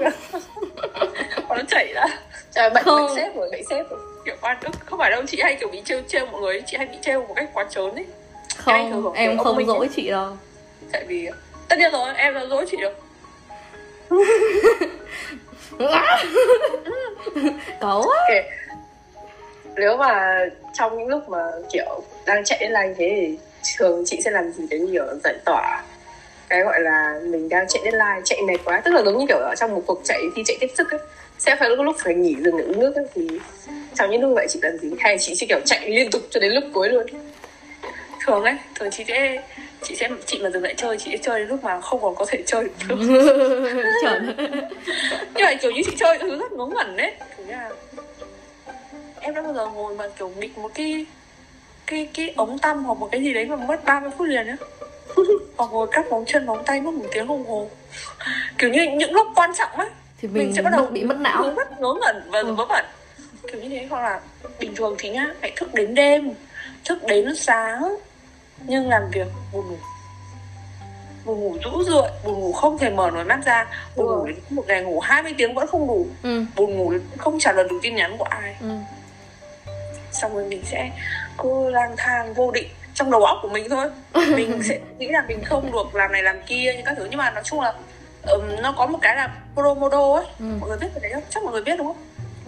còn 1.50 1.58
nó 1.58 1.64
chảy 1.68 1.94
ra. 1.94 2.06
Trời 2.52 2.70
bệnh 2.70 2.84
Không. 2.84 3.06
bệnh 3.08 3.16
sếp 3.16 3.36
rồi 3.36 3.50
bệnh 3.52 3.66
sếp 3.70 3.90
rồi. 3.90 4.00
Kiểu 4.26 4.36
quan 4.42 4.58
ức. 4.62 4.72
Không 4.86 5.00
phải 5.00 5.12
đâu 5.12 5.22
chị 5.28 5.42
hay 5.44 5.56
kiểu 5.60 5.70
bị 5.72 5.82
trêu 5.86 6.02
trêu 6.08 6.26
mọi 6.26 6.42
người 6.42 6.62
chị 6.68 6.78
hay 6.78 6.86
bị 6.88 6.98
trêu 7.02 7.22
một 7.28 7.34
cách 7.36 7.50
quá 7.54 7.66
trớn 7.70 7.96
ấy 7.96 8.06
không 8.58 9.14
em 9.14 9.38
ông 9.38 9.46
không 9.46 9.66
dỗi 9.66 9.90
chị 9.96 10.10
đâu. 10.10 10.38
Tại 10.92 11.06
vì 11.08 11.30
tất 11.70 11.76
nhiên 11.80 11.92
rồi 11.92 12.14
em 12.16 12.34
đã 12.34 12.46
dối 12.46 12.66
chị 12.72 12.78
được 12.78 12.94
cấu 17.80 18.02
á 18.02 18.20
Ok. 18.30 18.46
nếu 19.76 19.98
mà 19.98 20.40
trong 20.74 20.98
những 20.98 21.08
lúc 21.08 21.30
mà 21.30 21.44
kiểu 21.74 22.04
đang 22.26 22.44
chạy 22.44 22.60
deadline 22.62 22.94
thế 22.98 23.14
thì 23.16 23.38
thường 23.78 24.04
chị 24.06 24.22
sẽ 24.26 24.32
làm 24.32 24.52
gì 24.52 24.64
để 24.70 24.80
nhiều 24.80 25.06
giải 25.24 25.36
tỏa 25.46 25.84
cái 26.50 26.64
gọi 26.64 26.80
là 26.82 27.20
mình 27.24 27.50
đang 27.50 27.68
chạy 27.68 27.82
deadline 27.84 28.22
chạy 28.24 28.42
mệt 28.48 28.58
quá? 28.66 28.82
Tức 28.86 28.92
là 28.92 29.02
giống 29.02 29.18
như 29.18 29.26
kiểu 29.28 29.38
ở 29.38 29.56
trong 29.58 29.76
một 29.76 29.82
cuộc 29.86 30.02
chạy 30.04 30.22
thi 30.36 30.44
chạy 30.46 30.58
tiếp 30.60 30.68
sức 30.78 30.92
ấy 30.92 31.00
sẽ 31.40 31.56
phải 31.56 31.70
lúc 31.70 31.86
lúc 31.86 31.96
phải 32.04 32.14
nghỉ 32.14 32.36
dừng 32.36 32.58
để 32.58 32.64
uống 32.64 32.80
nước 32.80 32.96
ấy, 32.96 33.06
thì 33.16 33.28
trong 33.96 34.12
những 34.12 34.22
lúc 34.22 34.32
vậy 34.36 34.48
chị 34.50 34.60
làm 34.62 34.78
gì? 34.78 34.92
Hay 35.00 35.18
chị 35.20 35.36
sẽ 35.36 35.46
kiểu 35.50 35.60
chạy 35.66 35.90
liên 35.90 36.12
tục 36.12 36.22
cho 36.30 36.40
đến 36.40 36.52
lúc 36.52 36.64
cuối 36.74 36.90
luôn 36.90 37.06
thường 38.26 38.44
ấy 38.44 38.56
thường 38.76 38.90
chị 38.92 39.04
sẽ 39.08 39.42
chị 39.84 39.96
sẽ 39.96 40.10
chị 40.26 40.40
mà 40.44 40.50
dừng 40.50 40.64
lại 40.64 40.74
chơi 40.78 40.98
chị 40.98 41.12
sẽ 41.12 41.18
chơi 41.18 41.40
đến 41.40 41.48
lúc 41.50 41.64
mà 41.64 41.82
không 41.82 42.02
còn 42.02 42.16
có 42.16 42.26
thể 42.30 42.44
chơi 42.46 42.64
được. 42.88 42.96
Chuẩn. 44.02 44.36
Nhưng 45.36 45.44
mà 45.46 45.54
kiểu 45.62 45.72
như 45.72 45.82
chị 45.86 45.92
chơi 46.00 46.18
thứ 46.20 46.40
rất 46.40 46.52
ngớ 46.52 46.66
ngẩn 46.66 46.98
đấy 46.98 47.14
kiểu 47.38 47.46
như 47.46 47.52
là 47.52 47.70
em 49.20 49.34
đã 49.34 49.42
bao 49.42 49.54
giờ 49.54 49.68
ngồi 49.68 49.96
mà 49.96 50.06
kiểu 50.20 50.30
nghịch 50.40 50.58
một 50.58 50.72
cái 50.76 51.06
cái 51.88 52.10
cái 52.14 52.34
ống 52.38 52.60
tăm 52.60 52.84
hoặc 52.84 52.94
một 52.98 53.10
cái 53.12 53.22
gì 53.22 53.34
đấy 53.34 53.46
mà 53.46 53.56
mất 53.56 53.86
30 53.86 54.10
phút 54.18 54.28
liền 54.28 54.48
nhá. 54.48 54.56
Hoặc 55.58 55.70
ngồi 55.72 55.88
cắt 55.92 56.06
móng 56.10 56.24
chân 56.28 56.46
móng 56.46 56.64
tay 56.66 56.82
mất 56.82 56.94
một 56.94 57.06
tiếng 57.12 57.28
đồng 57.28 57.46
hồ. 57.46 57.70
Kiểu 58.58 58.70
như 58.70 58.84
những 58.98 59.12
lúc 59.14 59.28
quan 59.36 59.52
trọng 59.58 59.70
ấy 59.72 59.88
thì 60.22 60.28
mình 60.28 60.34
mình, 60.38 60.54
sẽ 60.56 60.62
bắt 60.62 60.70
đầu 60.74 60.82
mất- 60.82 60.92
bị 60.92 61.04
mất 61.04 61.18
não. 61.20 61.54
rất 61.58 61.80
ngớ 61.82 61.94
ngẩn 62.02 62.24
và 62.32 62.40
Ừ. 62.40 62.54
vớ 62.54 62.66
vẩn. 62.66 62.86
Kiểu 63.52 63.62
như 63.62 63.70
thế 63.70 63.88
hoặc 63.90 64.02
là 64.02 64.20
bình 64.60 64.76
thường 64.76 64.96
thì 65.00 65.10
nhá 65.10 65.28
phải 65.42 65.52
thức 65.56 65.74
đến 65.74 65.96
đêm 65.96 66.34
thức 66.86 67.04
đến 67.08 67.36
sáng 67.36 67.96
nhưng 68.58 68.90
làm 68.90 69.10
việc 69.12 69.28
buồn 69.52 69.68
ngủ. 69.68 69.78
Buồn 71.26 71.40
ngủ 71.40 71.58
rũ 71.64 71.84
rượi 71.84 72.10
buồn 72.24 72.40
ngủ 72.40 72.54
không 72.54 72.78
thể 72.78 72.90
mở 72.90 73.12
nổi 73.14 73.24
mắt 73.24 73.40
ra. 73.46 73.68
Buồn 73.96 74.06
ngủ 74.06 74.26
đến 74.26 74.36
một 74.50 74.64
ngày 74.68 74.84
ngủ 74.84 75.00
20 75.00 75.34
tiếng 75.38 75.54
vẫn 75.54 75.68
không 75.68 75.88
đủ 75.88 76.08
ừ. 76.24 76.46
Buồn 76.56 76.78
ngủ 76.78 76.94
không 77.18 77.40
trả 77.40 77.52
lời 77.52 77.68
được 77.70 77.80
tin 77.82 77.96
nhắn 77.96 78.18
của 78.18 78.26
ai. 78.26 78.56
Ừ. 78.62 78.68
Xong 80.12 80.36
rồi 80.36 80.46
mình 80.46 80.64
sẽ 80.66 80.92
cứ 81.38 81.70
lang 81.70 81.94
thang 81.98 82.34
vô 82.34 82.52
định 82.52 82.68
trong 82.94 83.12
đầu 83.12 83.24
óc 83.26 83.38
của 83.42 83.50
mình 83.50 83.70
thôi. 83.70 83.90
Mình 84.36 84.64
sẽ 84.64 84.80
nghĩ 84.98 85.08
là 85.08 85.26
mình 85.28 85.44
không 85.44 85.72
được 85.72 85.96
làm 85.96 86.12
này 86.12 86.24
làm 86.24 86.36
kia 86.48 86.74
những 86.76 86.86
các 86.86 86.94
thứ. 86.98 87.08
Nhưng 87.10 87.18
mà 87.18 87.32
nói 87.32 87.44
chung 87.44 87.62
là 87.62 87.74
ừm, 88.22 88.62
nó 88.62 88.74
có 88.78 88.86
một 88.86 89.00
cái 89.02 89.16
là 89.16 89.30
Pomodoro 89.56 90.14
ấy. 90.14 90.26
Ừ. 90.40 90.46
Mọi 90.60 90.70
người 90.70 90.78
biết 90.78 90.88
cái 90.94 91.02
đấy 91.02 91.12
không? 91.14 91.24
Chắc 91.30 91.44
mọi 91.44 91.52
người 91.52 91.62
biết 91.62 91.78
đúng 91.78 91.88
không 91.88 91.98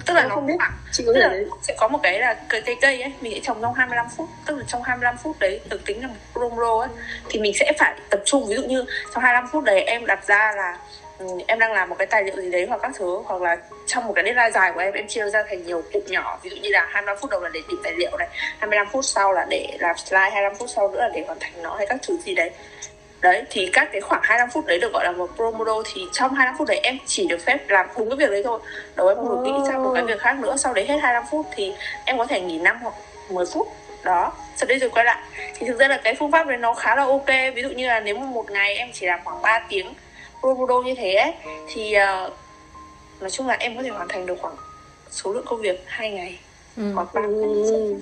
tức 0.07 0.13
là 0.13 0.21
Em 0.21 0.29
nó 0.29 0.35
không 0.35 0.45
biết. 0.45 0.53
chị 0.91 1.03
có 1.07 1.13
thể 1.15 1.45
sẽ 1.61 1.75
có 1.77 1.87
một 1.87 1.99
cái 2.03 2.19
là 2.19 2.33
cây 2.49 2.61
cây 2.61 2.75
cây 2.81 3.01
ấy 3.01 3.13
mình 3.21 3.33
sẽ 3.33 3.39
trồng 3.43 3.61
trong 3.61 3.73
25 3.73 4.05
phút. 4.17 4.29
Tức 4.45 4.57
là 4.57 4.63
trong 4.67 4.83
25 4.83 5.17
phút 5.17 5.39
đấy 5.39 5.59
được 5.69 5.85
tính 5.85 6.01
là 6.01 6.07
một 6.07 6.13
Pomodoro 6.33 6.79
ấy 6.79 6.89
thì 7.29 7.39
mình 7.39 7.53
sẽ 7.59 7.73
phải 7.79 7.95
tập 8.09 8.19
trung. 8.25 8.47
Ví 8.47 8.55
dụ 8.55 8.61
như 8.63 8.85
trong 9.13 9.23
25 9.23 9.47
phút 9.51 9.63
đấy 9.63 9.81
em 9.81 10.05
đặt 10.05 10.27
ra 10.27 10.53
là 10.57 10.77
ừ, 11.19 11.25
em 11.47 11.59
đang 11.59 11.73
làm 11.73 11.89
một 11.89 11.95
cái 11.99 12.07
tài 12.07 12.23
liệu 12.23 12.35
gì 12.35 12.51
đấy 12.51 12.65
hoặc 12.69 12.79
các 12.81 12.91
thứ 12.95 13.21
hoặc 13.25 13.41
là 13.41 13.57
trong 13.85 14.07
một 14.07 14.13
cái 14.15 14.23
deadline 14.23 14.51
dài 14.51 14.71
của 14.71 14.79
em 14.79 14.93
em 14.93 15.07
chia 15.07 15.29
ra 15.29 15.43
thành 15.49 15.65
nhiều 15.65 15.83
cụm 15.93 16.03
nhỏ. 16.07 16.39
Ví 16.43 16.49
dụ 16.49 16.55
như 16.55 16.69
là 16.71 16.87
25 16.89 17.17
phút 17.21 17.31
đầu 17.31 17.41
là 17.41 17.49
để 17.53 17.59
tìm 17.69 17.79
tài 17.83 17.93
liệu 17.93 18.17
này 18.17 18.27
25 18.59 18.87
phút 18.91 19.05
sau 19.05 19.33
là 19.33 19.45
để 19.49 19.77
làm 19.79 19.97
slide 19.97 20.29
25 20.29 20.55
phút 20.55 20.69
sau 20.75 20.91
nữa 20.91 20.99
là 21.01 21.09
để 21.13 21.23
hoàn 21.27 21.39
thành 21.39 21.51
nó 21.61 21.75
hay 21.75 21.87
các 21.87 21.97
thứ 22.07 22.17
gì 22.25 22.35
đấy 22.35 22.51
đấy 23.31 23.43
thì 23.49 23.69
các 23.73 23.89
cái 23.91 24.01
khoảng 24.01 24.21
25 24.23 24.49
phút 24.49 24.65
đấy 24.65 24.79
được 24.79 24.93
gọi 24.93 25.05
là 25.05 25.11
một 25.11 25.29
Pomodoro. 25.37 25.83
Thì 25.93 26.01
trong 26.13 26.33
25 26.33 26.57
phút 26.57 26.67
đấy 26.67 26.79
em 26.83 26.97
chỉ 27.05 27.27
được 27.27 27.45
phép 27.45 27.69
làm 27.69 27.87
đúng 27.97 28.09
cái 28.09 28.17
việc 28.17 28.31
đấy 28.31 28.41
thôi. 28.43 28.59
Đầu 28.95 29.07
em 29.07 29.17
không 29.17 29.29
được 29.29 29.41
nghĩ 29.43 29.51
sang 29.67 29.83
một 29.83 29.91
cái 29.95 30.03
việc 30.03 30.19
khác 30.19 30.39
nữa. 30.39 30.55
Sau 30.57 30.73
đấy 30.73 30.85
hết 30.87 30.97
25 31.01 31.23
phút 31.31 31.45
thì 31.55 31.73
em 32.05 32.17
có 32.17 32.25
thể 32.25 32.41
nghỉ 32.41 32.59
5 32.59 32.77
hoặc 32.81 32.93
10 33.29 33.45
phút. 33.53 33.67
Đó 34.03 34.33
sau 34.55 34.67
đấy 34.67 34.79
rồi 34.79 34.89
quay 34.89 35.05
lại. 35.05 35.17
Thì 35.55 35.67
thực 35.67 35.79
ra 35.79 35.87
là 35.87 36.01
cái 36.03 36.15
phương 36.19 36.31
pháp 36.31 36.47
đấy 36.47 36.57
nó 36.57 36.73
khá 36.73 36.95
là 36.95 37.05
ok. 37.05 37.27
Ví 37.55 37.61
dụ 37.61 37.69
như 37.69 37.87
là 37.87 37.99
nếu 37.99 38.17
mà 38.17 38.25
một 38.25 38.51
ngày 38.51 38.75
em 38.77 38.89
chỉ 38.93 39.05
làm 39.05 39.19
khoảng 39.23 39.41
3 39.41 39.59
tiếng 39.69 39.93
Pomodoro 40.41 40.81
như 40.81 40.95
thế 40.97 41.13
ấy, 41.13 41.33
thì 41.73 41.93
ờ, 41.93 42.31
nói 43.19 43.29
chung 43.29 43.47
là 43.47 43.57
em 43.59 43.77
có 43.77 43.83
thể 43.83 43.89
hoàn 43.89 44.07
thành 44.07 44.25
được 44.25 44.35
khoảng 44.41 44.55
số 45.11 45.33
lượng 45.33 45.45
công 45.47 45.61
việc 45.61 45.83
hai 45.85 46.11
ngày. 46.11 46.39
Ừ. 46.77 46.83
Hoặc 46.95 47.13
ba 47.13 47.21
Ừ. 47.21 47.95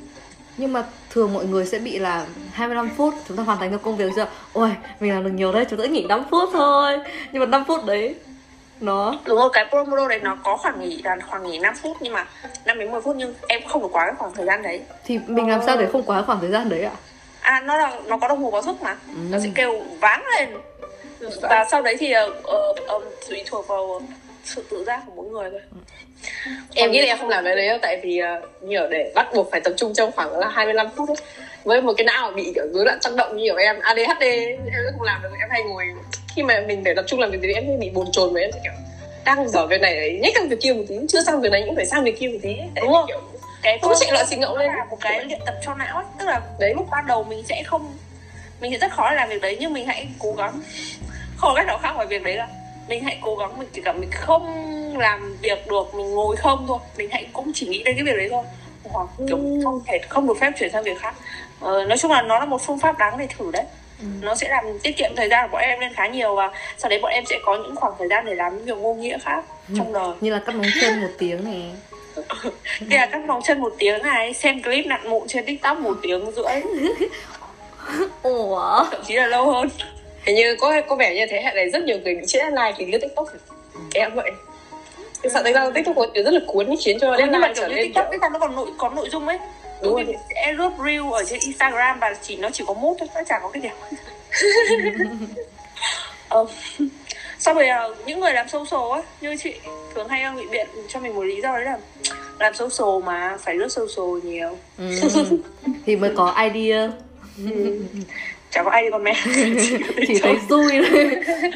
nhưng 0.57 0.73
mà 0.73 0.83
thường 1.09 1.33
mọi 1.33 1.45
người 1.45 1.65
sẽ 1.65 1.79
bị 1.79 1.99
là 1.99 2.25
25 2.53 2.89
phút 2.97 3.13
chúng 3.27 3.37
ta 3.37 3.43
hoàn 3.43 3.59
thành 3.59 3.71
được 3.71 3.81
công 3.81 3.97
việc 3.97 4.11
chưa? 4.15 4.27
Ôi 4.53 4.75
mình 4.99 5.13
làm 5.13 5.23
được 5.23 5.29
nhiều 5.29 5.51
đấy 5.51 5.65
chúng 5.69 5.79
ta 5.79 5.85
nghỉ 5.85 6.05
5 6.09 6.23
phút 6.31 6.49
thôi. 6.53 6.99
Nhưng 7.31 7.39
mà 7.39 7.45
5 7.45 7.63
phút 7.67 7.85
đấy 7.85 8.15
nó 8.79 9.19
đúng 9.25 9.37
rồi 9.37 9.49
cái 9.53 9.65
Pomodoro 9.71 10.07
đấy 10.07 10.19
nó 10.23 10.37
có 10.43 10.57
khoảng 10.57 10.79
nghỉ 10.79 11.01
là 11.03 11.17
khoảng 11.29 11.43
nghỉ 11.43 11.59
5 11.59 11.73
phút 11.75 11.97
nhưng 11.99 12.13
mà 12.13 12.27
5 12.65 12.79
đến 12.79 12.91
10 12.91 13.01
phút 13.01 13.15
nhưng 13.15 13.33
em 13.47 13.61
không 13.67 13.81
được 13.81 13.89
quá 13.91 14.05
cái 14.05 14.15
khoảng 14.17 14.33
thời 14.33 14.45
gian 14.45 14.61
đấy. 14.61 14.81
Thì 15.05 15.19
mình 15.27 15.49
làm 15.49 15.61
sao 15.65 15.77
để 15.77 15.87
không 15.91 16.03
quá 16.03 16.21
khoảng 16.21 16.39
thời 16.39 16.51
gian 16.51 16.69
đấy 16.69 16.83
ạ? 16.83 16.91
À 17.41 17.61
nó 17.65 17.77
là 17.77 17.99
nó 18.05 18.17
có 18.17 18.27
đồng 18.27 18.43
hồ 18.43 18.51
báo 18.51 18.61
thức 18.61 18.81
mà. 18.81 18.97
Ừ. 19.07 19.13
nó 19.29 19.39
sẽ 19.39 19.49
kêu 19.55 19.81
váng 19.99 20.23
lên. 20.37 20.49
Và 21.41 21.65
sau 21.71 21.81
đấy 21.81 21.95
thì 21.99 22.11
ờ, 22.11 22.33
ờ, 22.87 22.99
tùy 23.29 23.43
thuộc 23.45 23.67
vào 23.67 24.01
sự 24.45 24.63
tự 24.71 24.83
giác 24.83 25.01
của 25.05 25.11
mỗi 25.15 25.25
người 25.31 25.49
thôi 25.51 25.61
em 26.75 26.91
nghĩ 26.91 26.99
là 27.01 27.05
em 27.07 27.17
không 27.17 27.29
làm 27.29 27.43
cái 27.43 27.55
đấy 27.55 27.67
đâu 27.67 27.77
tại 27.81 27.99
vì 28.03 28.21
uh, 28.21 28.63
nhiều 28.63 28.87
để 28.87 29.11
bắt 29.15 29.27
buộc 29.35 29.51
phải 29.51 29.61
tập 29.61 29.73
trung 29.77 29.93
trong 29.93 30.11
khoảng 30.11 30.37
là 30.39 30.47
25 30.49 30.87
phút 30.95 31.09
ấy. 31.09 31.15
với 31.63 31.81
một 31.81 31.93
cái 31.97 32.05
não 32.05 32.31
bị 32.31 32.51
kiểu 32.55 32.63
rối 32.73 32.85
loạn 32.85 32.97
tăng 33.03 33.15
động 33.15 33.37
như 33.37 33.43
kiểu 33.43 33.55
em 33.55 33.79
ADHD 33.81 34.21
em 34.21 34.57
không 34.91 35.01
làm 35.01 35.21
được 35.23 35.29
em 35.39 35.49
hay 35.49 35.63
ngồi 35.63 35.85
khi 36.35 36.43
mà 36.43 36.63
mình 36.67 36.83
phải 36.83 36.95
tập 36.95 37.05
trung 37.07 37.19
làm 37.19 37.31
việc 37.31 37.41
gì 37.41 37.53
em 37.53 37.67
hay 37.67 37.77
bị 37.77 37.89
bồn 37.89 38.07
chồn 38.11 38.33
và 38.33 38.39
em 38.41 38.51
kiểu 38.63 38.73
đang 39.25 39.49
dở 39.49 39.67
việc 39.67 39.81
này 39.81 39.95
đấy 39.95 40.19
nhét 40.21 40.33
sang 40.35 40.49
việc 40.49 40.57
kia 40.61 40.73
một 40.73 40.83
tí 40.87 40.95
chưa 41.09 41.21
sang 41.21 41.41
việc 41.41 41.51
này 41.51 41.63
cũng 41.65 41.75
phải 41.75 41.85
sang 41.85 42.03
việc 42.03 42.19
kia 42.19 42.27
một 42.27 42.39
tí 42.41 42.55
Đúng 42.81 42.91
rồi. 42.91 43.03
kiểu 43.07 43.21
cái 43.61 43.79
Không 43.81 43.93
chạy 43.99 44.11
loạn 44.11 44.25
xì 44.27 44.35
ngẫu 44.35 44.57
lên. 44.57 44.67
là 44.67 44.85
một 44.89 44.97
cái 45.01 45.25
luyện 45.25 45.39
tập 45.45 45.55
cho 45.65 45.75
não 45.75 45.95
ấy 45.97 46.05
tức 46.19 46.25
là 46.25 46.41
Đấy. 46.59 46.73
lúc 46.75 46.87
ban 46.91 47.07
đầu 47.07 47.23
mình 47.23 47.43
sẽ 47.49 47.63
không 47.65 47.97
mình 48.61 48.71
sẽ 48.71 48.77
rất 48.77 48.91
khó 48.91 49.09
để 49.09 49.15
làm 49.15 49.29
việc 49.29 49.41
đấy 49.41 49.57
nhưng 49.59 49.73
mình 49.73 49.85
hãy 49.87 50.07
cố 50.19 50.33
gắng 50.33 50.51
không 51.37 51.49
có 51.49 51.53
cách 51.55 51.67
nào 51.67 51.77
khác 51.77 51.91
ngoài 51.95 52.07
việc 52.07 52.23
đấy 52.23 52.35
là 52.35 52.47
mình 52.87 53.03
hãy 53.03 53.17
cố 53.21 53.35
gắng 53.35 53.57
mình 53.59 53.67
chỉ 53.73 53.81
cả 53.81 53.93
mình 53.93 54.09
không 54.11 54.45
làm 54.97 55.37
việc 55.41 55.67
được 55.67 55.95
mình 55.95 56.11
ngồi 56.11 56.35
không 56.35 56.65
thôi. 56.67 56.79
Mình 56.97 57.09
hãy 57.11 57.27
cũng 57.33 57.51
chỉ 57.53 57.67
nghĩ 57.67 57.83
đến 57.83 57.95
cái 57.95 58.03
việc 58.05 58.17
đấy 58.17 58.27
thôi. 58.31 58.43
Hoặc 58.83 59.07
kiểu 59.27 59.37
Ừ. 59.37 59.59
không 59.63 59.81
thể 59.87 59.99
không 60.09 60.27
được 60.27 60.37
phép 60.41 60.51
chuyển 60.59 60.71
sang 60.71 60.83
việc 60.83 60.99
khác. 61.01 61.15
Ờ, 61.59 61.85
nói 61.85 61.97
chung 61.97 62.11
là 62.11 62.21
nó 62.21 62.39
là 62.39 62.45
một 62.45 62.61
phương 62.61 62.79
pháp 62.79 62.97
đáng 62.97 63.17
để 63.17 63.27
thử 63.37 63.51
đấy. 63.51 63.63
Ừ. 63.99 64.05
nó 64.21 64.35
sẽ 64.35 64.49
làm 64.49 64.65
tiết 64.83 64.97
kiệm 64.97 65.11
thời 65.15 65.29
gian 65.29 65.49
của 65.49 65.53
bọn 65.53 65.61
em 65.61 65.79
lên 65.79 65.93
khá 65.93 66.07
nhiều 66.07 66.35
và 66.35 66.51
sau 66.77 66.89
đấy 66.89 66.99
bọn 67.01 67.11
em 67.11 67.23
sẽ 67.29 67.39
có 67.45 67.55
những 67.55 67.75
khoảng 67.75 67.93
thời 67.99 68.07
gian 68.07 68.25
để 68.25 68.35
làm 68.35 68.55
những 68.57 68.65
việc 68.65 68.81
vô 68.83 68.93
nghĩa 68.93 69.17
khác 69.17 69.43
trong 69.77 69.93
đời. 69.93 70.07
Như 70.21 70.31
là 70.31 70.39
cắt 70.45 70.55
móng 70.55 70.65
chân 70.81 71.01
một 71.01 71.07
tiếng 71.17 71.43
này. 71.43 71.71
Đây 72.79 72.99
là 72.99 73.05
cắt 73.05 73.19
vòng 73.27 73.41
chân 73.43 73.59
một 73.59 73.73
tiếng 73.77 74.01
này 74.03 74.33
Xem 74.33 74.63
clip 74.63 74.85
nặn 74.85 75.09
mụn 75.09 75.27
trên 75.27 75.45
tiktok 75.45 75.77
một 75.79 75.97
tiếng 76.01 76.31
rưỡi. 76.31 76.61
Ủa? 78.23 78.85
Thậm 78.91 79.01
chí 79.07 79.13
là 79.13 79.25
lâu 79.27 79.51
hơn 79.51 79.69
hình 80.25 80.35
như 80.35 80.55
có 80.55 80.81
có 80.87 80.95
vẻ 80.95 81.15
như 81.15 81.25
thế 81.29 81.41
hệ 81.41 81.51
này 81.55 81.69
rất 81.69 81.83
nhiều 81.83 81.97
người 82.03 82.15
bị 82.15 82.21
chết 82.27 82.39
deadline 82.39 82.73
vì 82.77 82.85
lướt 82.85 82.97
tiktok 83.01 83.27
em 83.93 84.15
vậy 84.15 84.31
sợ 85.33 85.43
thấy 85.43 85.53
ra 85.53 85.69
tiktok 85.75 85.95
có 85.95 86.07
rất 86.15 86.33
là 86.33 86.39
cuốn 86.47 86.75
khiến 86.85 86.97
cho 87.01 87.11
ừ, 87.11 87.17
Nhưng 87.19 87.31
mà 87.31 87.39
deadline 87.39 87.53
kiểu 87.53 87.63
trở 87.63 87.67
như 87.69 87.75
nên 87.75 87.85
tiktok 87.85 88.05
kiểu 88.05 88.09
bây 88.09 88.19
giờ 88.19 88.29
nó 88.33 88.39
còn 88.39 88.55
nội 88.55 88.69
có 88.77 88.89
nội 88.89 89.09
dung 89.09 89.27
ấy 89.27 89.37
Đúng 89.81 89.95
rồi. 89.95 90.15
sẽ 90.35 90.53
lướt 90.53 90.69
reel 90.85 91.03
ở 91.13 91.23
trên 91.23 91.39
instagram 91.39 91.99
Và 91.99 92.15
chỉ 92.21 92.35
nó 92.35 92.49
chỉ 92.53 92.63
có 92.67 92.73
mút 92.73 92.97
thôi 92.99 93.09
Nó 93.15 93.23
chả 93.23 93.39
có 93.43 93.49
cái 93.49 93.61
điểm 93.61 93.73
ờ. 96.29 96.45
Sau 97.39 97.53
rồi 97.53 97.67
ờ, 97.67 97.95
những 98.05 98.19
người 98.19 98.33
làm 98.33 98.47
social 98.49 98.91
ấy 98.91 99.01
Như 99.21 99.35
chị 99.43 99.53
thường 99.95 100.07
hay 100.07 100.23
bị 100.35 100.43
biện 100.51 100.67
cho 100.87 100.99
mình 100.99 101.15
một 101.15 101.23
lý 101.23 101.41
do 101.41 101.51
đấy 101.51 101.65
là 101.65 101.77
Làm 102.39 102.53
social 102.53 103.03
mà 103.05 103.37
phải 103.43 103.55
lướt 103.55 103.69
social 103.69 104.19
nhiều 104.23 104.57
ừ. 104.77 104.85
thì 105.85 105.95
mới 105.95 106.11
có 106.15 106.35
idea 106.53 106.89
Chả 108.55 108.63
có 108.63 108.69
ai 108.69 108.83
đi 108.83 108.89
con 108.91 109.03
mẹ. 109.03 109.13
Chỉ 110.07 110.19
thấy 110.19 110.35
vui 110.49 110.71
thôi. 110.71 111.09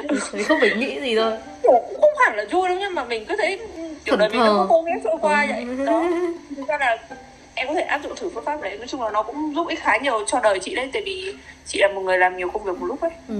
Thấy 0.31 0.43
không 0.43 0.59
phải 0.59 0.71
nghĩ 0.75 1.01
gì 1.01 1.15
thôi. 1.15 1.33
Cũng 1.63 2.01
không 2.01 2.13
hẳn 2.25 2.38
là 2.38 2.45
vui 2.51 2.69
đâu 2.69 2.77
nhưng 2.79 2.95
mà 2.95 3.05
mình 3.05 3.25
cứ 3.25 3.35
thấy 3.38 3.59
kiểu 4.05 4.15
đời 4.15 4.29
mình 4.29 4.39
nó 4.39 4.53
không 4.57 4.67
khô 4.67 4.81
ghét 4.81 5.01
trôi 5.03 5.15
qua 5.21 5.47
vậy. 5.49 5.85
Đó. 5.85 6.09
Thực 6.55 6.67
ra 6.67 6.77
là 6.79 6.97
em 7.55 7.67
có 7.67 7.73
thể 7.73 7.81
áp 7.81 8.01
dụng 8.03 8.15
thử 8.15 8.29
phương 8.29 8.45
pháp 8.45 8.62
đấy. 8.62 8.77
Nói 8.77 8.88
chung 8.88 9.01
là 9.01 9.12
nó 9.12 9.23
cũng 9.23 9.53
giúp 9.55 9.67
ích 9.67 9.79
khá 9.79 9.97
nhiều 9.97 10.23
cho 10.27 10.39
đời 10.39 10.59
chị 10.59 10.75
đấy. 10.75 10.89
Tại 10.93 11.01
vì 11.05 11.33
chị 11.67 11.79
là 11.79 11.88
một 11.88 12.01
người 12.01 12.17
làm 12.17 12.38
nhiều 12.38 12.49
công 12.49 12.63
việc 12.63 12.79
một 12.79 12.85
lúc 12.85 13.01
ấy. 13.01 13.12
Ừ. 13.27 13.35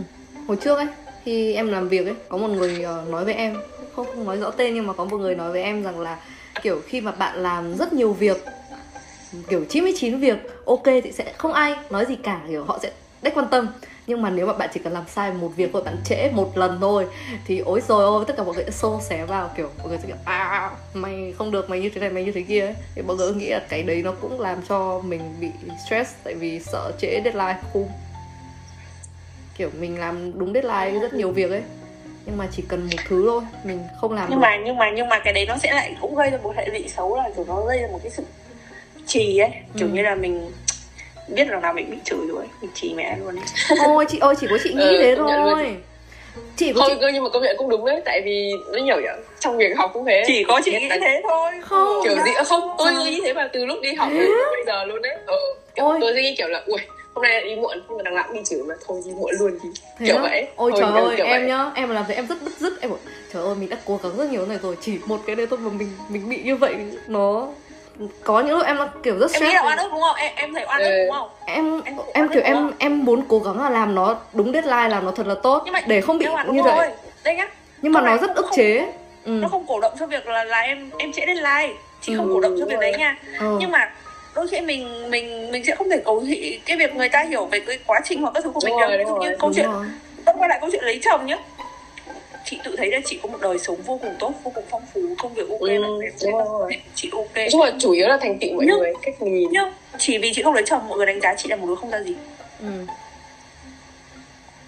Hồi 0.48 0.58
trước 0.62 0.76
ấy 0.76 0.88
khi 1.26 1.54
em 1.54 1.72
làm 1.72 1.90
việc 1.90 2.06
ấy 2.06 2.16
có 2.30 2.38
một 2.38 2.48
người 2.48 2.82
ờ, 2.84 3.04
nói 3.10 3.26
với 3.26 3.34
em 3.34 3.58
không 3.96 4.06
không 4.06 4.26
nói 4.26 4.38
rõ 4.38 4.52
tên 4.52 4.76
nhưng 4.76 4.88
mà 4.88 4.94
có 4.94 5.06
một 5.06 5.18
người 5.18 5.36
nói 5.36 5.52
với 5.52 5.64
em 5.64 5.84
rằng 5.84 6.00
là 6.00 6.18
kiểu 6.62 6.82
khi 6.88 7.02
mà 7.02 7.12
bạn 7.12 7.44
làm 7.44 7.78
rất 7.78 7.94
nhiều 7.94 8.14
việc 8.14 8.38
kiểu 9.50 9.66
99 9.70 10.20
việc 10.20 10.38
ok 10.66 10.84
thì 10.86 11.12
sẽ 11.12 11.34
không 11.38 11.54
ai 11.54 11.76
nói 11.90 12.06
gì 12.06 12.16
cả 12.16 12.42
kiểu 12.50 12.64
họ 12.64 12.80
sẽ 12.82 12.92
đếch 13.22 13.36
quan 13.38 13.48
tâm. 13.52 13.68
Nhưng 14.08 14.22
mà 14.22 14.30
nếu 14.30 14.46
mà 14.48 14.54
bạn 14.54 14.70
chỉ 14.74 14.80
cần 14.84 14.94
làm 14.94 15.04
sai 15.08 15.32
một 15.34 15.52
việc 15.56 15.70
thôi 15.74 15.82
bạn 15.86 15.96
trễ 16.06 16.30
một 16.34 16.58
lần 16.58 16.78
thôi 16.82 17.06
thì 17.48 17.60
ối 17.60 17.82
rồi 17.88 18.04
ôi 18.06 18.24
tất 18.28 18.34
cả 18.38 18.44
mọi 18.44 18.56
người 18.56 18.64
sẽ 18.64 18.72
xô 18.72 19.02
xé 19.10 19.26
vào 19.26 19.50
kiểu 19.58 19.70
mọi 19.80 19.88
người 19.90 19.98
sẽ 19.98 20.08
kiểu 20.08 20.16
à 20.26 20.72
mày 20.94 21.34
không 21.38 21.52
được 21.52 21.70
mày 21.70 21.80
như 21.82 21.90
thế 21.90 22.02
này 22.02 22.10
mày 22.10 22.24
như 22.24 22.32
thế 22.32 22.42
kia. 22.42 22.62
Ấy. 22.66 22.76
thì 22.96 23.02
mọi 23.02 23.16
người 23.16 23.34
nghĩ 23.34 23.50
là 23.50 23.62
cái 23.70 23.84
đấy 23.84 24.02
nó 24.04 24.12
cũng 24.22 24.40
làm 24.40 24.58
cho 24.70 25.02
mình 25.06 25.22
bị 25.40 25.50
stress 25.88 26.14
tại 26.24 26.34
vì 26.34 26.60
sợ 26.60 26.92
trễ 27.02 27.22
deadline 27.24 27.58
khung. 27.74 27.90
Kiểu 29.58 29.70
mình 29.80 30.00
làm 30.00 30.40
đúng 30.40 30.54
deadline 30.54 31.00
rất 31.00 31.14
nhiều 31.14 31.32
việc 31.32 31.52
ấy. 31.52 31.62
Nhưng 32.26 32.38
mà 32.38 32.48
chỉ 32.52 32.64
cần 32.68 32.84
một 32.84 32.98
thứ 33.08 33.24
thôi 33.28 33.42
mình 33.64 33.80
không 34.02 34.14
làm 34.14 34.30
nhưng 34.30 34.40
được. 34.40 34.44
mà 34.44 34.58
nhưng 34.66 34.78
mà 34.78 34.92
nhưng 34.96 35.10
mà 35.10 35.20
cái 35.24 35.34
đấy 35.34 35.46
nó 35.46 35.58
sẽ 35.58 35.74
lại 35.74 35.96
cũng 36.02 36.16
gây 36.16 36.30
ra 36.30 36.38
một 36.44 36.54
hệ 36.58 36.66
lụy 36.66 36.88
xấu 36.88 37.16
là 37.16 37.30
kiểu 37.36 37.46
nó 37.48 37.62
gây 37.62 37.82
ra 37.82 37.88
một 37.92 38.00
cái 38.04 38.12
sự 38.12 38.24
trì 39.08 39.38
ấy. 39.38 39.50
Kiểu 39.78 39.88
Ừ. 39.88 39.94
như 39.94 40.02
là 40.02 40.16
mình 40.16 40.52
biết 41.36 41.48
là 41.48 41.60
nào 41.60 41.74
mình 41.74 41.92
bị 41.92 41.98
chửi 42.06 42.28
rồi 42.28 42.46
mình 42.62 42.72
trì 42.74 42.94
mẹ 42.94 43.18
luôn 43.20 43.36
ấy. 43.36 43.78
Ôi 43.86 44.06
chị 44.10 44.18
ơi 44.20 44.36
chỉ 44.40 44.48
có 44.50 44.58
chị 44.64 44.74
nghĩ 44.74 44.84
Ừ, 44.84 44.98
thế 45.02 45.16
thôi. 45.18 45.76
Chị 46.58 46.74
có 46.74 46.82
Thôi 46.82 46.90
chị 46.94 46.98
cơ 47.02 47.08
nhưng 47.14 47.24
mà 47.24 47.30
công 47.30 47.44
nhận 47.44 47.56
cũng 47.58 47.70
đúng 47.70 47.86
đấy 47.86 48.02
Tại 48.06 48.22
vì 48.26 48.52
nó 48.72 48.80
nhiều 48.80 49.02
nhở 49.02 49.14
Trong 49.40 49.58
việc 49.58 49.78
học 49.78 49.92
cũng 49.94 50.06
thế. 50.06 50.24
Chỉ 50.28 50.44
có 50.44 50.62
chị 50.66 50.72
nghĩ 50.72 50.90
đánh- 50.90 51.00
thế 51.02 51.22
thôi. 51.30 51.52
Không. 51.62 52.02
Kiểu 52.04 52.16
gì 52.26 52.32
không 52.46 52.62
Tôi 52.78 52.94
nghĩ 52.94 53.22
thế 53.24 53.34
mà 53.34 53.50
từ 53.54 53.66
lúc 53.66 53.78
đi 53.82 53.94
học 53.94 54.10
đến 54.14 54.28
bây 54.52 54.64
giờ 54.66 54.86
luôn 54.86 55.02
đấy. 55.02 55.16
Ừ. 55.26 55.36
kiểu 55.76 55.86
Ôi. 55.86 55.98
Tôi 56.02 56.14
sẽ 56.16 56.22
nghĩ 56.22 56.36
kiểu 56.38 56.48
là 56.48 56.64
Ui 56.66 56.80
hôm 57.14 57.24
nay 57.24 57.44
đi 57.44 57.56
muộn 57.56 57.78
Nhưng 57.90 57.98
mà 57.98 58.04
đằng 58.04 58.16
nào 58.16 58.24
cũng 58.28 58.38
đi 58.38 58.42
chửi 58.46 58.60
mà 58.64 58.76
Thôi 58.88 59.02
đi 59.06 59.12
muộn 59.12 59.32
luôn. 59.40 59.60
Thì 59.64 59.70
thế 60.00 60.06
Kiểu 60.06 60.18
vậy 60.22 60.48
ôi 60.56 60.72
Thôi, 60.72 60.82
trời 60.82 61.02
ơi 61.02 61.18
em 61.18 61.42
vậy. 61.42 61.50
nhá 61.50 61.72
em 61.76 61.90
mà 61.90 61.96
làm 61.96 62.06
thế 62.08 62.16
em 62.16 62.28
rất 62.28 62.36
bứt 62.42 62.52
rứt 62.60 62.82
em 62.82 62.92
bảo 62.92 63.00
trời 63.34 63.44
ơi 63.44 63.56
mình 63.60 63.70
đã 63.70 63.78
cố 63.86 64.00
gắng 64.04 64.12
rất 64.18 64.32
nhiều 64.32 64.46
này 64.46 64.58
rồi 64.62 64.76
chỉ 64.82 64.98
một 65.06 65.20
cái 65.28 65.36
đấy 65.36 65.48
thôi 65.50 65.60
mà 65.60 65.70
mình 65.80 65.90
mình 66.10 66.30
bị 66.30 66.38
như 66.44 66.56
vậy 66.56 66.76
nó 67.08 67.48
có 68.24 68.40
những 68.40 68.58
lúc 68.58 68.66
em 68.66 68.76
nó 68.78 68.88
kiểu 69.04 69.20
rất 69.20 69.32
em 69.34 69.42
nghĩ 69.44 69.48
stress 69.50 69.54
là 69.56 69.66
oan 69.66 69.78
ức 69.78 69.92
đúng 69.92 70.02
không? 70.02 70.16
Em 70.16 70.32
em 70.36 70.54
thấy 70.54 70.66
oan 70.68 70.82
ức 70.82 70.86
Ừ. 70.90 71.04
đúng 71.08 71.12
không? 71.16 71.30
Em 71.46 71.82
Em- 71.86 71.96
em 72.14 72.30
kiểu 72.30 72.42
em- 72.44 72.72
em 72.80 73.06
muốn 73.06 73.22
cố 73.28 73.40
gắng 73.40 73.62
là 73.64 73.70
làm 73.70 73.96
nó 73.96 74.16
đúng 74.34 74.54
deadline 74.54 74.90
làm 74.90 75.06
nó 75.06 75.12
thật 75.12 75.28
là 75.28 75.36
tốt 75.44 75.62
nhưng 75.66 75.74
mà 75.74 75.82
để 75.88 76.02
không 76.02 76.18
bị 76.18 76.26
nhưng 76.26 76.36
mà 76.36 76.44
đúng 76.44 76.56
như 76.56 76.62
rồi. 76.62 76.76
vậy 76.76 76.90
đây 77.24 77.36
nhá. 77.36 77.48
Nhưng 77.82 77.94
mà 77.94 78.02
nó 78.02 78.18
rất 78.18 78.36
ức 78.36 78.46
không- 78.46 78.56
chế. 78.56 78.80
Ừ. 79.26 79.32
nó 79.32 79.48
không 79.48 79.66
cổ 79.68 79.80
động 79.80 79.94
cho 80.00 80.06
việc 80.06 80.28
là 80.28 80.44
là 80.44 80.60
em 80.60 80.90
em 80.98 81.12
trễ 81.14 81.22
deadline. 81.26 81.74
Chị 82.02 82.16
không 82.18 82.28
Ừ, 82.28 82.32
cổ 82.34 82.40
động 82.40 82.56
cho 82.60 82.66
việc 82.66 82.80
đấy 82.80 82.94
nha. 82.98 83.18
Ừ. 83.40 83.58
nhưng 83.60 83.72
mà 83.72 83.92
đôi 84.36 84.48
khi 84.48 84.62
mình 84.62 85.12
mình 85.12 85.52
mình 85.52 85.66
sẽ 85.66 85.76
không 85.76 85.90
thể 85.90 86.02
cầu 86.06 86.24
thị 86.28 86.60
cái 86.66 86.78
việc 86.78 86.96
người 86.96 87.10
ta 87.10 87.24
hiểu 87.30 87.46
về 87.46 87.60
cái 87.60 87.80
quá 87.88 88.00
trình 88.06 88.22
hoặc 88.22 88.32
các 88.34 88.44
thứ 88.44 88.50
của 88.50 88.60
Đúng 88.66 88.72
mình 88.78 88.80
rồi, 88.82 88.92
được 88.92 88.98
ví 88.98 89.04
đúng 89.04 89.14
dụ 89.14 89.22
như 89.22 89.28
rồi. 89.30 89.38
câu 89.40 89.50
Đúng 89.50 89.56
chuyện 89.56 89.70
quay 90.40 90.50
lại 90.50 90.58
câu 90.62 90.70
chuyện 90.72 90.84
lấy 90.84 91.00
chồng 91.04 91.26
nhá 91.26 91.38
chị 92.50 92.60
tự 92.64 92.76
thấy 92.78 92.92
là 92.92 93.00
chị 93.06 93.20
có 93.24 93.30
một 93.30 93.38
đời 93.42 93.58
sống 93.60 93.76
vô 93.82 94.00
cùng 94.02 94.16
tốt 94.20 94.34
vô 94.44 94.52
cùng 94.56 94.64
phong 94.70 94.82
phú 94.94 95.00
công 95.18 95.34
việc 95.34 95.50
ok 95.50 95.60
Ừ, 95.60 95.68
bạn 95.82 96.00
bè 96.00 96.08
đúng 96.22 96.38
rồi. 96.60 96.72
chị 96.96 97.10
ok. 97.14 97.36
Nói 97.36 97.48
chung 97.52 97.62
là 97.62 97.72
chủ 97.80 97.92
yếu 97.92 98.08
là 98.08 98.18
thành 98.22 98.38
tựu 98.40 98.54
mọi 98.56 98.66
Nhưng- 98.68 98.78
người 98.78 98.94
Cách 99.02 99.22
nhìn. 99.22 99.50
nhưng 99.52 99.72
chỉ 99.98 100.18
vì 100.18 100.32
chị 100.36 100.42
không 100.44 100.54
lấy 100.54 100.64
chồng 100.68 100.88
mọi 100.88 100.98
người 100.98 101.06
đánh 101.08 101.22
giá 101.22 101.36
chị 101.38 101.50
là 101.50 101.56
một 101.56 101.68
đứa 101.68 101.76
không 101.76 101.92
ra 101.92 102.00
gì. 102.02 102.16
Ừ. 102.60 102.66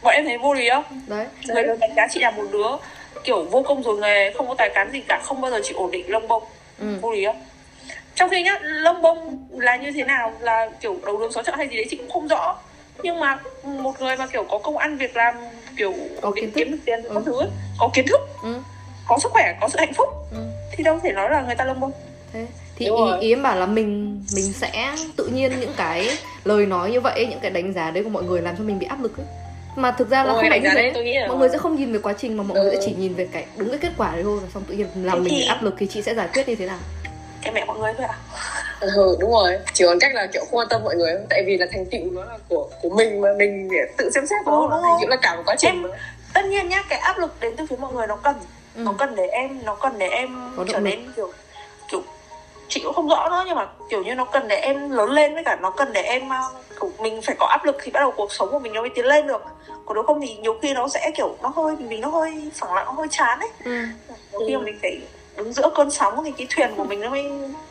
bọn 0.01 0.13
em 0.13 0.25
thấy 0.25 0.37
vô 0.37 0.53
lý 0.53 0.69
không? 0.69 0.83
Đấy. 1.07 1.25
Người 1.47 1.63
lớn 1.63 1.79
đánh 1.79 1.91
giá 1.95 2.07
chị 2.11 2.19
là 2.19 2.31
một 2.31 2.43
đứa 2.51 2.67
kiểu 3.23 3.43
vô 3.43 3.61
công 3.61 3.83
rồi 3.83 3.97
nghề 3.97 4.31
không 4.31 4.47
có 4.47 4.55
tài 4.57 4.69
cán 4.69 4.91
gì 4.91 5.01
cả 5.07 5.21
không 5.23 5.41
bao 5.41 5.51
giờ 5.51 5.59
chị 5.63 5.73
ổn 5.73 5.91
định 5.91 6.11
lông 6.11 6.27
bông. 6.27 6.43
Ừ. 6.79 6.85
vô 7.01 7.11
lý 7.11 7.25
không? 7.25 7.43
Trong 8.15 8.29
khi 8.29 8.43
nhá 8.43 8.59
lông 8.61 9.01
bông 9.01 9.47
là 9.57 9.75
như 9.75 9.91
thế 9.91 10.03
nào? 10.03 10.33
Là 10.39 10.69
kiểu 10.81 10.97
đầu 11.05 11.17
đường 11.17 11.31
xó 11.31 11.43
chợ 11.43 11.53
hay 11.55 11.67
gì 11.67 11.75
đấy 11.75 11.85
chị 11.89 11.97
cũng 11.97 12.09
không 12.09 12.27
rõ. 12.27 12.57
Nhưng 13.03 13.19
mà 13.19 13.39
một 13.63 14.01
người 14.01 14.17
mà 14.17 14.27
kiểu 14.27 14.43
có 14.43 14.57
công 14.57 14.77
ăn 14.77 14.97
việc 14.97 15.17
làm 15.17 15.35
kiểu 15.81 15.93
Có 16.21 16.31
kiến 16.31 16.45
thức. 16.45 16.51
kiếm 16.55 16.71
được 16.71 16.77
tiền 16.85 17.03
Ừ. 17.03 17.11
các 17.15 17.23
thứ 17.25 17.33
có 17.79 17.89
kiến 17.93 18.05
thức 18.07 18.19
Ừ. 18.43 18.53
có 19.07 19.17
sức 19.23 19.31
khỏe 19.31 19.57
có 19.61 19.69
sự 19.69 19.79
hạnh 19.79 19.93
phúc 19.93 20.07
Ừ. 20.31 20.37
thì 20.71 20.83
đâu 20.83 20.99
thể 21.03 21.11
nói 21.11 21.29
là 21.29 21.41
người 21.41 21.55
ta 21.55 21.65
lông 21.65 21.79
bông 21.79 21.91
thế 22.33 22.45
thì 22.75 22.85
Đúng 22.85 22.97
ý, 23.05 23.11
rồi. 23.11 23.21
ý 23.21 23.29
em 23.33 23.43
bảo 23.43 23.55
là 23.55 23.65
mình 23.65 24.21
mình 24.35 24.53
sẽ 24.53 24.95
tự 25.17 25.27
nhiên 25.27 25.51
những 25.59 25.73
cái 25.77 26.09
lời 26.43 26.65
nói 26.65 26.91
như 26.91 27.01
vậy 27.01 27.27
những 27.29 27.39
cái 27.39 27.51
đánh 27.51 27.73
giá 27.73 27.91
đấy 27.91 28.03
của 28.03 28.09
mọi 28.09 28.23
người 28.23 28.41
làm 28.41 28.57
cho 28.57 28.63
mình 28.63 28.79
bị 28.79 28.85
áp 28.85 29.01
lực 29.01 29.17
ấy 29.17 29.25
mà 29.75 29.91
thực 29.91 30.09
ra 30.09 30.17
là 30.23 30.23
Đúng 30.23 30.33
không 30.33 30.41
phải 30.41 30.49
đánh 30.49 30.63
như 30.63 30.69
giá 30.69 30.75
đấy 30.75 30.91
thế 30.95 31.27
mọi 31.27 31.37
người 31.37 31.49
sẽ 31.49 31.57
không 31.57 31.75
nhìn 31.75 31.93
về 31.93 31.99
quá 31.99 32.13
trình 32.17 32.37
mà 32.37 32.43
mọi 32.43 32.57
Ừ. 32.57 32.63
người 32.63 32.75
sẽ 32.75 32.81
chỉ 32.85 32.93
nhìn 32.99 33.13
về 33.13 33.27
cái 33.31 33.45
đúng 33.57 33.69
cái 33.69 33.77
kết 33.81 33.91
quả 33.97 34.11
đấy 34.13 34.23
thôi 34.23 34.39
và 34.41 34.47
xong 34.53 34.63
tự 34.67 34.73
nhiên 34.75 34.87
làm 34.95 35.17
Thế 35.17 35.23
mình 35.23 35.33
thì- 35.33 35.41
bị 35.41 35.47
áp 35.47 35.63
lực 35.63 35.75
thì 35.77 35.87
chị 35.87 36.01
sẽ 36.01 36.15
giải 36.15 36.27
quyết 36.33 36.47
như 36.49 36.55
thế 36.55 36.65
nào 36.65 36.77
cái 37.41 37.51
mẹ 37.53 37.65
mọi 37.65 37.79
người 37.79 37.93
thôi 37.97 38.07
à 38.09 38.17
Ừ 38.79 39.17
đúng 39.19 39.31
rồi 39.31 39.57
Chỉ 39.73 39.85
còn 39.85 39.99
cách 39.99 40.13
là 40.15 40.27
kiểu 40.33 40.41
không 40.45 40.57
quan 40.59 40.67
tâm 40.69 40.83
mọi 40.83 40.95
người 40.95 41.11
thôi. 41.17 41.25
Tại 41.29 41.43
vì 41.47 41.57
là 41.57 41.65
thành 41.71 41.85
tựu 41.85 42.01
nó 42.11 42.23
là 42.25 42.37
của 42.49 42.69
của 42.81 42.89
mình 42.89 43.21
mà 43.21 43.29
Mình 43.37 43.67
phải 43.71 43.93
tự 43.97 44.09
xem 44.09 44.25
xét 44.27 44.39
Ừ, 44.45 44.49
nó 44.51 44.67
đúng 44.71 44.81
Thành 44.83 44.97
tựu 45.01 45.09
là 45.09 45.15
cả 45.21 45.35
một 45.35 45.43
quá 45.45 45.55
trình 45.55 45.69
Em- 45.71 45.81
mà. 45.81 45.89
tất 46.33 46.45
nhiên 46.45 46.69
nhá 46.69 46.83
cái 46.89 46.99
áp 46.99 47.17
lực 47.17 47.35
đến 47.39 47.55
từ 47.57 47.65
phía 47.69 47.75
mọi 47.79 47.93
người 47.93 48.07
nó 48.07 48.15
cần 48.15 48.35
ừ. 48.75 48.81
nó 48.85 48.93
cần 48.97 49.15
để 49.15 49.27
em 49.27 49.59
nó 49.65 49.75
cần 49.75 49.93
để 49.97 50.07
em 50.07 50.51
Có 50.57 50.65
trở 50.69 50.79
lực. 50.79 50.83
nên 50.83 51.11
kiểu 51.15 51.31
kiểu 51.91 52.01
chị 52.67 52.81
cũng 52.83 52.93
không 52.93 53.09
rõ 53.09 53.29
nữa 53.29 53.43
nhưng 53.47 53.55
mà 53.55 53.67
kiểu 53.89 54.03
như 54.03 54.15
nó 54.15 54.25
cần 54.25 54.47
để 54.47 54.55
em 54.55 54.89
lớn 54.89 55.09
lên 55.11 55.33
với 55.33 55.43
cả 55.43 55.57
nó 55.61 55.69
cần 55.69 55.93
để 55.93 56.01
em 56.01 56.27
uh, 56.27 56.79
kiểu 56.81 56.91
mình 56.99 57.21
phải 57.21 57.35
có 57.39 57.45
áp 57.45 57.65
lực 57.65 57.75
thì 57.83 57.91
bắt 57.91 57.99
đầu 57.99 58.11
cuộc 58.17 58.33
sống 58.33 58.49
của 58.51 58.59
mình 58.59 58.73
nó 58.73 58.81
mới 58.81 58.89
tiến 58.95 59.05
lên 59.05 59.27
được 59.27 59.41
còn 59.85 59.95
nếu 59.95 60.03
không 60.03 60.21
thì 60.21 60.35
nhiều 60.35 60.57
khi 60.61 60.73
nó 60.73 60.87
sẽ 60.87 61.11
kiểu 61.15 61.35
nó 61.41 61.49
hơi 61.49 61.75
mình 61.79 62.01
nó 62.01 62.07
hơi 62.09 62.51
phẳng 62.55 62.73
lặng 62.73 62.85
nó 62.85 62.91
hơi 62.91 63.07
chán 63.11 63.39
ấy 63.39 63.49
Ừ. 63.65 63.71
nhiều 64.31 64.41
khi 64.47 64.55
mà 64.55 64.61
mình 64.63 64.79
phải 64.81 64.99
đứng 65.37 65.53
giữa 65.53 65.71
cơn 65.75 65.91
sóng 65.91 66.23
thì 66.25 66.31
cái 66.37 66.47
thuyền 66.49 66.69
của 66.77 66.83
mình 66.83 66.99
nó 67.01 67.09
mới 67.09 67.23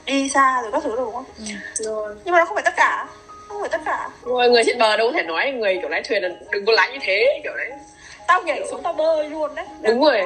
đi 0.07 0.29
xa 0.29 0.63
rồi 0.63 0.73
các 0.73 0.83
thứ 0.83 0.91
được 0.91 0.97
đúng 0.97 1.15
không? 1.15 1.25
Rồi. 1.75 2.15
nhưng 2.25 2.33
mà 2.33 2.39
nó 2.39 2.45
không 2.45 2.55
phải 2.55 2.65
tất 2.65 2.75
cả 2.77 3.07
không 3.49 3.61
phải 3.61 3.69
tất 3.69 3.81
cả. 3.85 4.09
Rồi, 4.25 4.51
người 4.51 4.63
trên 4.67 4.79
bờ 4.79 4.97
đâu 4.97 5.07
có 5.07 5.13
thể 5.13 5.23
nói 5.23 5.53
người 5.53 5.79
kiểu 5.81 5.89
lái 5.89 6.03
thuyền 6.03 6.23
là 6.23 6.29
đừng 6.51 6.65
có 6.65 6.73
lái 6.73 6.93
như 6.93 6.99
thế 7.03 7.41
kiểu 7.45 7.53
đấy. 7.57 7.71
Tao 8.27 8.43
nhảy 8.43 8.67
xuống 8.71 8.83
tao 8.83 8.93
bơi 8.93 9.29
luôn 9.31 9.55
đấy. 9.55 9.67
Đúng 9.81 10.05
rồi. 10.05 10.23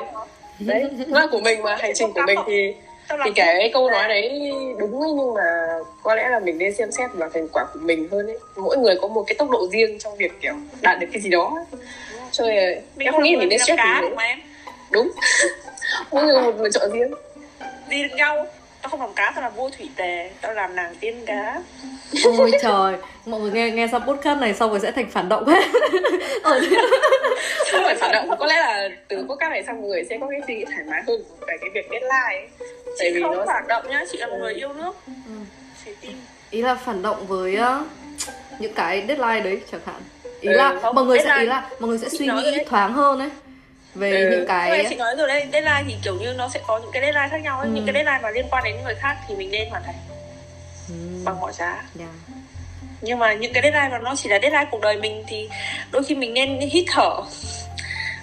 đấy 0.58 0.84
nó 1.06 1.20
là 1.20 1.26
của 1.26 1.40
mình 1.40 1.62
mà 1.62 1.76
hành 1.76 1.92
trình 1.94 2.12
của 2.12 2.22
mình 2.26 2.38
thì 2.46 2.74
thì 3.24 3.30
cái 3.34 3.70
câu 3.74 3.90
nói 3.90 4.08
đấy 4.08 4.52
đúng 4.78 5.00
ấy, 5.00 5.10
nhưng 5.16 5.34
mà 5.34 5.42
có 6.02 6.14
lẽ 6.14 6.28
là 6.28 6.38
mình 6.38 6.58
nên 6.58 6.74
xem 6.74 6.92
xét 6.92 7.10
vào 7.14 7.28
thành 7.34 7.48
quả 7.52 7.64
của 7.74 7.80
mình 7.82 8.08
hơn 8.12 8.26
ấy. 8.26 8.38
Mỗi 8.56 8.76
người 8.76 8.96
có 9.02 9.08
một 9.08 9.24
cái 9.26 9.34
tốc 9.34 9.50
độ 9.50 9.68
riêng 9.72 9.98
trong 9.98 10.16
việc 10.16 10.32
kiểu 10.40 10.54
đạt 10.80 10.98
được 11.00 11.06
cái 11.12 11.22
gì 11.22 11.30
đó 11.30 11.66
cho 12.30 12.46
nên 12.46 12.56
là 12.56 12.80
mình 12.96 13.06
em 13.06 13.12
không 13.12 13.22
nghĩ 13.22 13.36
mình 13.36 13.48
nên 13.48 13.58
stress 13.58 13.78
cá 13.78 14.02
đúng 14.90 15.10
mỗi 16.10 16.24
người 16.24 16.42
một 16.42 16.52
lựa 16.60 16.70
chọn 16.70 16.90
riêng. 16.92 17.10
Đi 17.88 18.02
được 18.02 18.14
nhau. 18.16 18.46
Tao 18.82 18.90
không 18.90 19.00
làm 19.00 19.12
cá 19.14 19.32
tao 19.34 19.42
làm 19.42 19.54
vua 19.54 19.70
thủy 19.78 19.90
tề. 19.96 20.30
Tao 20.40 20.52
làm 20.54 20.76
nàng 20.76 20.94
tiên 21.00 21.22
cá. 21.26 21.60
Ôi 22.24 22.52
trời 22.62 22.94
mọi 23.26 23.40
người 23.40 23.50
nghe 23.52 23.70
nghe 23.70 23.86
xong 23.92 24.02
podcast 24.06 24.38
này 24.40 24.54
xong 24.54 24.70
rồi 24.70 24.80
sẽ 24.80 24.90
thành 24.90 25.10
phản 25.10 25.28
động 25.28 25.46
hết. 25.46 25.62
Ờ, 26.42 26.60
không 27.72 27.82
phải 27.84 27.94
phản 27.94 28.12
động 28.12 28.36
có 28.38 28.46
lẽ 28.46 28.54
là 28.60 28.88
từ 29.08 29.16
podcast 29.16 29.50
này 29.50 29.62
xong 29.66 29.80
mọi 29.80 29.88
người 29.88 30.04
sẽ 30.10 30.18
có 30.20 30.26
cái 30.30 30.40
suy 30.46 30.54
nghĩ 30.54 30.64
thoải 30.64 30.78
mái 30.90 31.02
hơn 31.06 31.22
về 31.46 31.54
cái 31.60 31.70
việc 31.74 31.86
deadline 31.90 32.48
tại 32.98 33.08
chị 33.10 33.14
vì 33.14 33.22
không 33.22 33.36
nó 33.36 33.44
phản 33.46 33.66
động 33.68 33.84
nhá 33.88 34.04
chị 34.12 34.18
là 34.18 34.26
một 34.26 34.36
người 34.40 34.54
yêu 34.54 34.72
nước. 34.72 34.96
Ừ. 35.06 35.32
chị 35.84 35.90
tin. 36.00 36.12
Ý 36.50 36.62
là 36.62 36.74
phản 36.74 37.02
động 37.02 37.26
với 37.26 37.56
uh, 37.60 37.86
những 38.58 38.72
cái 38.74 39.04
deadline 39.08 39.40
đấy 39.40 39.60
chẳng 39.72 39.80
hạn. 39.86 40.00
Ý 40.40 40.48
Ừ, 40.48 40.56
là 40.56 40.78
không, 40.82 40.94
mọi 40.94 41.04
người 41.04 41.18
sẽ 41.18 41.24
ý 41.24 41.30
deadline- 41.30 41.48
là 41.48 41.68
mọi 41.78 41.88
người 41.88 41.98
sẽ 41.98 42.08
suy 42.08 42.26
nghĩ 42.26 42.42
đấy. 42.56 42.64
thoáng 42.68 42.92
hơn 42.92 43.18
ấy 43.18 43.30
về 43.94 44.10
Ừ. 44.10 44.30
những 44.30 44.46
cái 44.46 44.86
chị 44.88 44.94
nói 44.94 45.14
rồi 45.18 45.28
đấy 45.28 45.46
deadline 45.52 45.82
thì 45.88 45.94
kiểu 46.02 46.14
như 46.14 46.32
nó 46.32 46.48
sẽ 46.48 46.60
có 46.66 46.78
những 46.78 46.90
cái 46.92 47.02
deadline 47.02 47.28
khác 47.30 47.40
nhau 47.42 47.58
ấy. 47.58 47.66
Ừ. 47.68 47.72
những 47.74 47.86
cái 47.86 47.92
deadline 47.94 48.18
mà 48.22 48.30
liên 48.30 48.46
quan 48.50 48.64
đến 48.64 48.76
người 48.84 48.94
khác 48.94 49.16
thì 49.28 49.34
mình 49.34 49.50
nên 49.50 49.68
hoàn 49.70 49.82
thành 49.82 49.94
ừ, 50.88 50.94
bằng 51.24 51.40
mọi 51.40 51.52
giá 51.52 51.82
yeah. 51.98 52.10
nhưng 53.00 53.18
mà 53.18 53.32
những 53.32 53.52
cái 53.52 53.62
deadline 53.62 53.88
mà 53.88 53.98
nó 53.98 54.14
chỉ 54.16 54.28
là 54.28 54.38
deadline 54.42 54.66
cuộc 54.70 54.80
đời 54.80 54.96
mình 54.96 55.24
thì 55.28 55.48
đôi 55.90 56.04
khi 56.04 56.14
mình 56.14 56.34
nên 56.34 56.60
hít 56.60 56.84
thở 56.92 57.10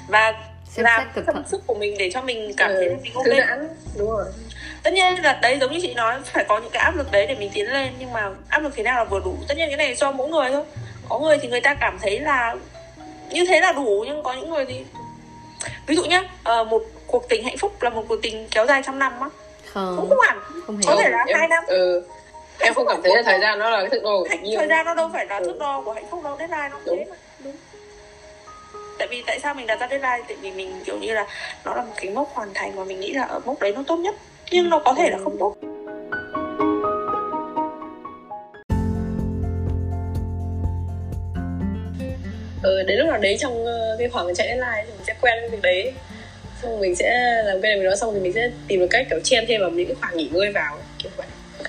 và 0.07 0.33
xem 0.69 0.83
làm 0.85 1.07
xét 1.15 1.25
thận 1.25 1.43
sức 1.47 1.61
của 1.67 1.73
mình 1.75 1.97
để 1.97 2.11
cho 2.13 2.21
mình 2.21 2.53
cảm 2.57 2.71
thấy 2.75 2.85
là 2.89 2.95
mình 3.03 3.13
ok 3.13 3.25
giãn 3.37 3.67
đúng 3.97 4.09
rồi 4.09 4.25
tất 4.83 4.93
nhiên 4.93 5.21
là 5.23 5.33
đấy 5.41 5.57
giống 5.61 5.71
như 5.71 5.79
chị 5.81 5.93
nói 5.93 6.15
phải 6.25 6.45
có 6.47 6.59
những 6.59 6.71
cái 6.71 6.83
áp 6.83 6.95
lực 6.95 7.11
đấy 7.11 7.25
để 7.27 7.35
mình 7.35 7.49
tiến 7.53 7.71
lên 7.73 7.93
nhưng 7.99 8.13
mà 8.13 8.29
áp 8.49 8.59
lực 8.59 8.73
thế 8.75 8.83
nào 8.83 8.97
là 8.97 9.03
vừa 9.03 9.19
đủ 9.19 9.37
tất 9.47 9.57
nhiên 9.57 9.67
cái 9.69 9.77
này 9.77 9.95
do 9.95 10.11
mỗi 10.11 10.29
người 10.29 10.49
thôi 10.51 10.63
có 11.09 11.19
người 11.19 11.37
thì 11.41 11.47
người 11.47 11.61
ta 11.61 11.73
cảm 11.73 11.97
thấy 12.01 12.19
là 12.19 12.55
như 13.29 13.45
thế 13.49 13.59
là 13.61 13.71
đủ 13.71 14.03
nhưng 14.07 14.23
có 14.23 14.33
những 14.33 14.49
người 14.49 14.65
thì 14.65 14.83
ví 15.87 15.95
dụ 15.95 16.03
nhá 16.05 16.23
ờ, 16.43 16.63
một 16.63 16.83
cuộc 17.07 17.29
tình 17.29 17.43
hạnh 17.43 17.57
phúc 17.57 17.81
là 17.83 17.89
một 17.89 18.03
cuộc 18.09 18.17
tình 18.21 18.47
kéo 18.51 18.65
dài 18.65 18.81
trăm 18.85 18.99
năm 18.99 19.13
á. 19.19 19.29
Cũng 19.73 19.95
không 19.97 20.09
không 20.09 20.19
hẳn. 20.21 20.39
không 20.67 20.75
hề 20.77 20.83
Có 20.87 20.95
thể 21.03 21.09
là 21.09 21.23
em, 21.27 21.37
hai 21.39 21.47
năm. 21.47 21.63
ừ, 21.67 22.03
em 22.59 22.73
không 22.73 22.85
cảm 22.87 23.01
thấy 23.03 23.15
là 23.15 23.21
thời 23.25 23.39
gian 23.39 23.59
nó 23.59 23.69
là 23.69 23.79
cái 23.79 23.89
thước 23.89 24.03
đo 24.03 24.11
hạnh 24.29 24.43
thời 24.57 24.67
gian 24.67 24.85
nó 24.85 24.93
đâu 24.93 25.09
phải 25.13 25.25
là 25.25 25.37
Ừ. 25.37 25.45
thước 25.45 25.59
đo 25.59 25.81
của 25.81 25.93
hạnh 25.93 26.05
phúc 26.11 26.23
đâu 26.23 26.35
deadline 26.39 26.69
nó 26.71 26.77
cũng 26.85 26.97
thế 26.97 27.03
Đúng. 27.05 27.09
mà. 27.09 27.15
Đúng. 27.43 27.55
Tại 28.99 29.07
vì 29.11 29.23
tại 29.27 29.39
sao 29.39 29.53
mình 29.53 29.67
đặt 29.67 29.79
ra 29.79 29.87
deadline? 29.89 30.23
Tại 30.27 30.37
vì 30.41 30.51
mình 30.51 30.81
kiểu 30.85 30.97
như 30.97 31.13
là 31.13 31.25
nó 31.65 31.73
là 31.75 31.81
một 31.81 31.93
cái 31.95 32.09
mốc 32.11 32.29
hoàn 32.33 32.53
thành 32.53 32.71
và 32.75 32.83
mình 32.83 32.99
nghĩ 32.99 33.13
là 33.13 33.23
ở 33.23 33.39
mốc 33.45 33.59
đấy 33.59 33.73
nó 33.75 33.83
tốt 33.87 33.97
nhất. 33.97 34.15
Nhưng 34.51 34.69
nó 34.69 34.79
có 34.85 34.93
thể 34.93 35.09
là 35.09 35.17
không 35.23 35.37
tốt 35.39 35.55
ừ, 42.63 42.83
đến 42.83 42.99
lúc 42.99 43.07
nào 43.07 43.17
đấy 43.17 43.37
trong 43.39 43.65
ờ, 43.65 43.95
cái 43.99 44.09
khoảng 44.09 44.35
chạy 44.35 44.47
deadline 44.47 44.83
thì 44.85 44.91
mình 44.91 45.05
sẽ 45.07 45.13
quen 45.21 45.37
với 45.41 45.49
việc 45.49 45.61
đấy. 45.61 45.93
Xong 46.61 46.79
mình 46.79 46.95
sẽ 46.95 47.41
làm 47.45 47.61
cái 47.61 47.71
này 47.71 47.77
với 47.79 47.89
nó 47.89 47.95
xong 47.95 48.13
thì 48.13 48.19
mình 48.19 48.33
sẽ 48.33 48.49
tìm 48.67 48.79
được 48.79 48.87
cách 48.89 49.07
kiểu 49.09 49.19
chen 49.23 49.45
thêm 49.47 49.61
vào 49.61 49.69
những 49.69 49.87
cái 49.87 49.95
khoảng 50.01 50.17
nghỉ 50.17 50.29
ngơi 50.31 50.51
vào 50.51 50.77
kiểu 50.99 51.11
vậy. 51.17 51.27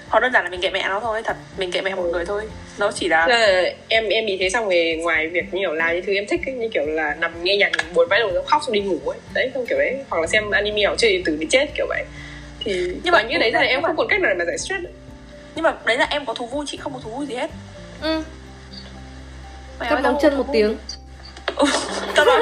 Hoặc 0.09 0.21
đơn 0.21 0.33
giản 0.33 0.45
là 0.45 0.51
mình 0.51 0.61
kệ 0.61 0.71
mẹ 0.71 0.89
nó 0.89 1.01
thôi 1.01 1.23
thật 1.25 1.37
mình 1.59 1.71
kệ 1.71 1.81
mẹ 1.81 1.95
một 1.95 2.03
người 2.13 2.25
thôi. 2.25 2.43
Nó 2.79 2.93
chỉ 2.95 3.09
là 3.09 3.27
là 3.29 3.63
em 3.89 4.09
em 4.09 4.27
bị 4.27 4.37
thế 4.41 4.51
xong 4.51 4.65
rồi 4.65 4.97
ngoài 5.03 5.29
việc 5.29 5.45
như 5.53 5.61
kiểu 5.61 5.73
làm 5.73 5.95
những 5.95 6.05
thứ 6.07 6.15
em 6.15 6.27
thích 6.27 6.41
ấy, 6.47 6.55
như 6.55 6.69
kiểu 6.75 6.87
là 6.87 7.15
nằm 7.21 7.45
nghe 7.45 7.57
nhạc 7.57 7.71
buồn 7.95 8.09
vãi 8.09 8.21
đầu 8.21 8.43
khóc 8.47 8.63
xong 8.67 8.73
đi 8.73 8.81
ngủ 8.81 8.99
ấy. 9.07 9.19
Đấy 9.35 9.51
không 9.55 9.67
kiểu 9.67 9.79
đấy 9.79 9.97
hoặc 10.09 10.21
là 10.21 10.27
xem 10.27 10.51
anime 10.51 10.83
hoặc 10.87 10.95
chơi 10.99 11.13
điện 11.13 11.23
tử 11.25 11.37
đi 11.41 11.47
chết 11.51 11.67
kiểu 11.77 11.87
vậy. 11.89 12.05
Thì 12.65 12.93
Nhưng 13.05 13.13
mà 13.13 13.23
như 13.23 13.39
đấy 13.39 13.51
là 13.51 13.61
em 13.61 13.83
không 13.83 13.97
còn 13.97 14.09
cách 14.09 14.21
nào 14.21 14.31
để 14.31 14.39
mà 14.39 14.45
giải 14.45 14.59
stress 14.59 14.85
ấy. 14.85 14.93
nhưng 15.55 15.63
mà 15.63 15.75
đấy 15.85 15.97
là 15.97 16.07
em 16.11 16.27
có 16.27 16.35
thú 16.35 16.47
vui 16.47 16.65
chị 16.69 16.77
không 16.77 16.93
có 16.95 17.01
thú 17.05 17.11
vui 17.11 17.27
gì 17.27 17.35
hết. 17.35 17.51
Ừ. 18.03 18.23
Móng 19.91 20.03
tao 20.03 20.19
chân 20.23 20.37
một 20.37 20.45
tiếng. 20.53 20.77
Tao 22.17 22.25
nói 22.27 22.41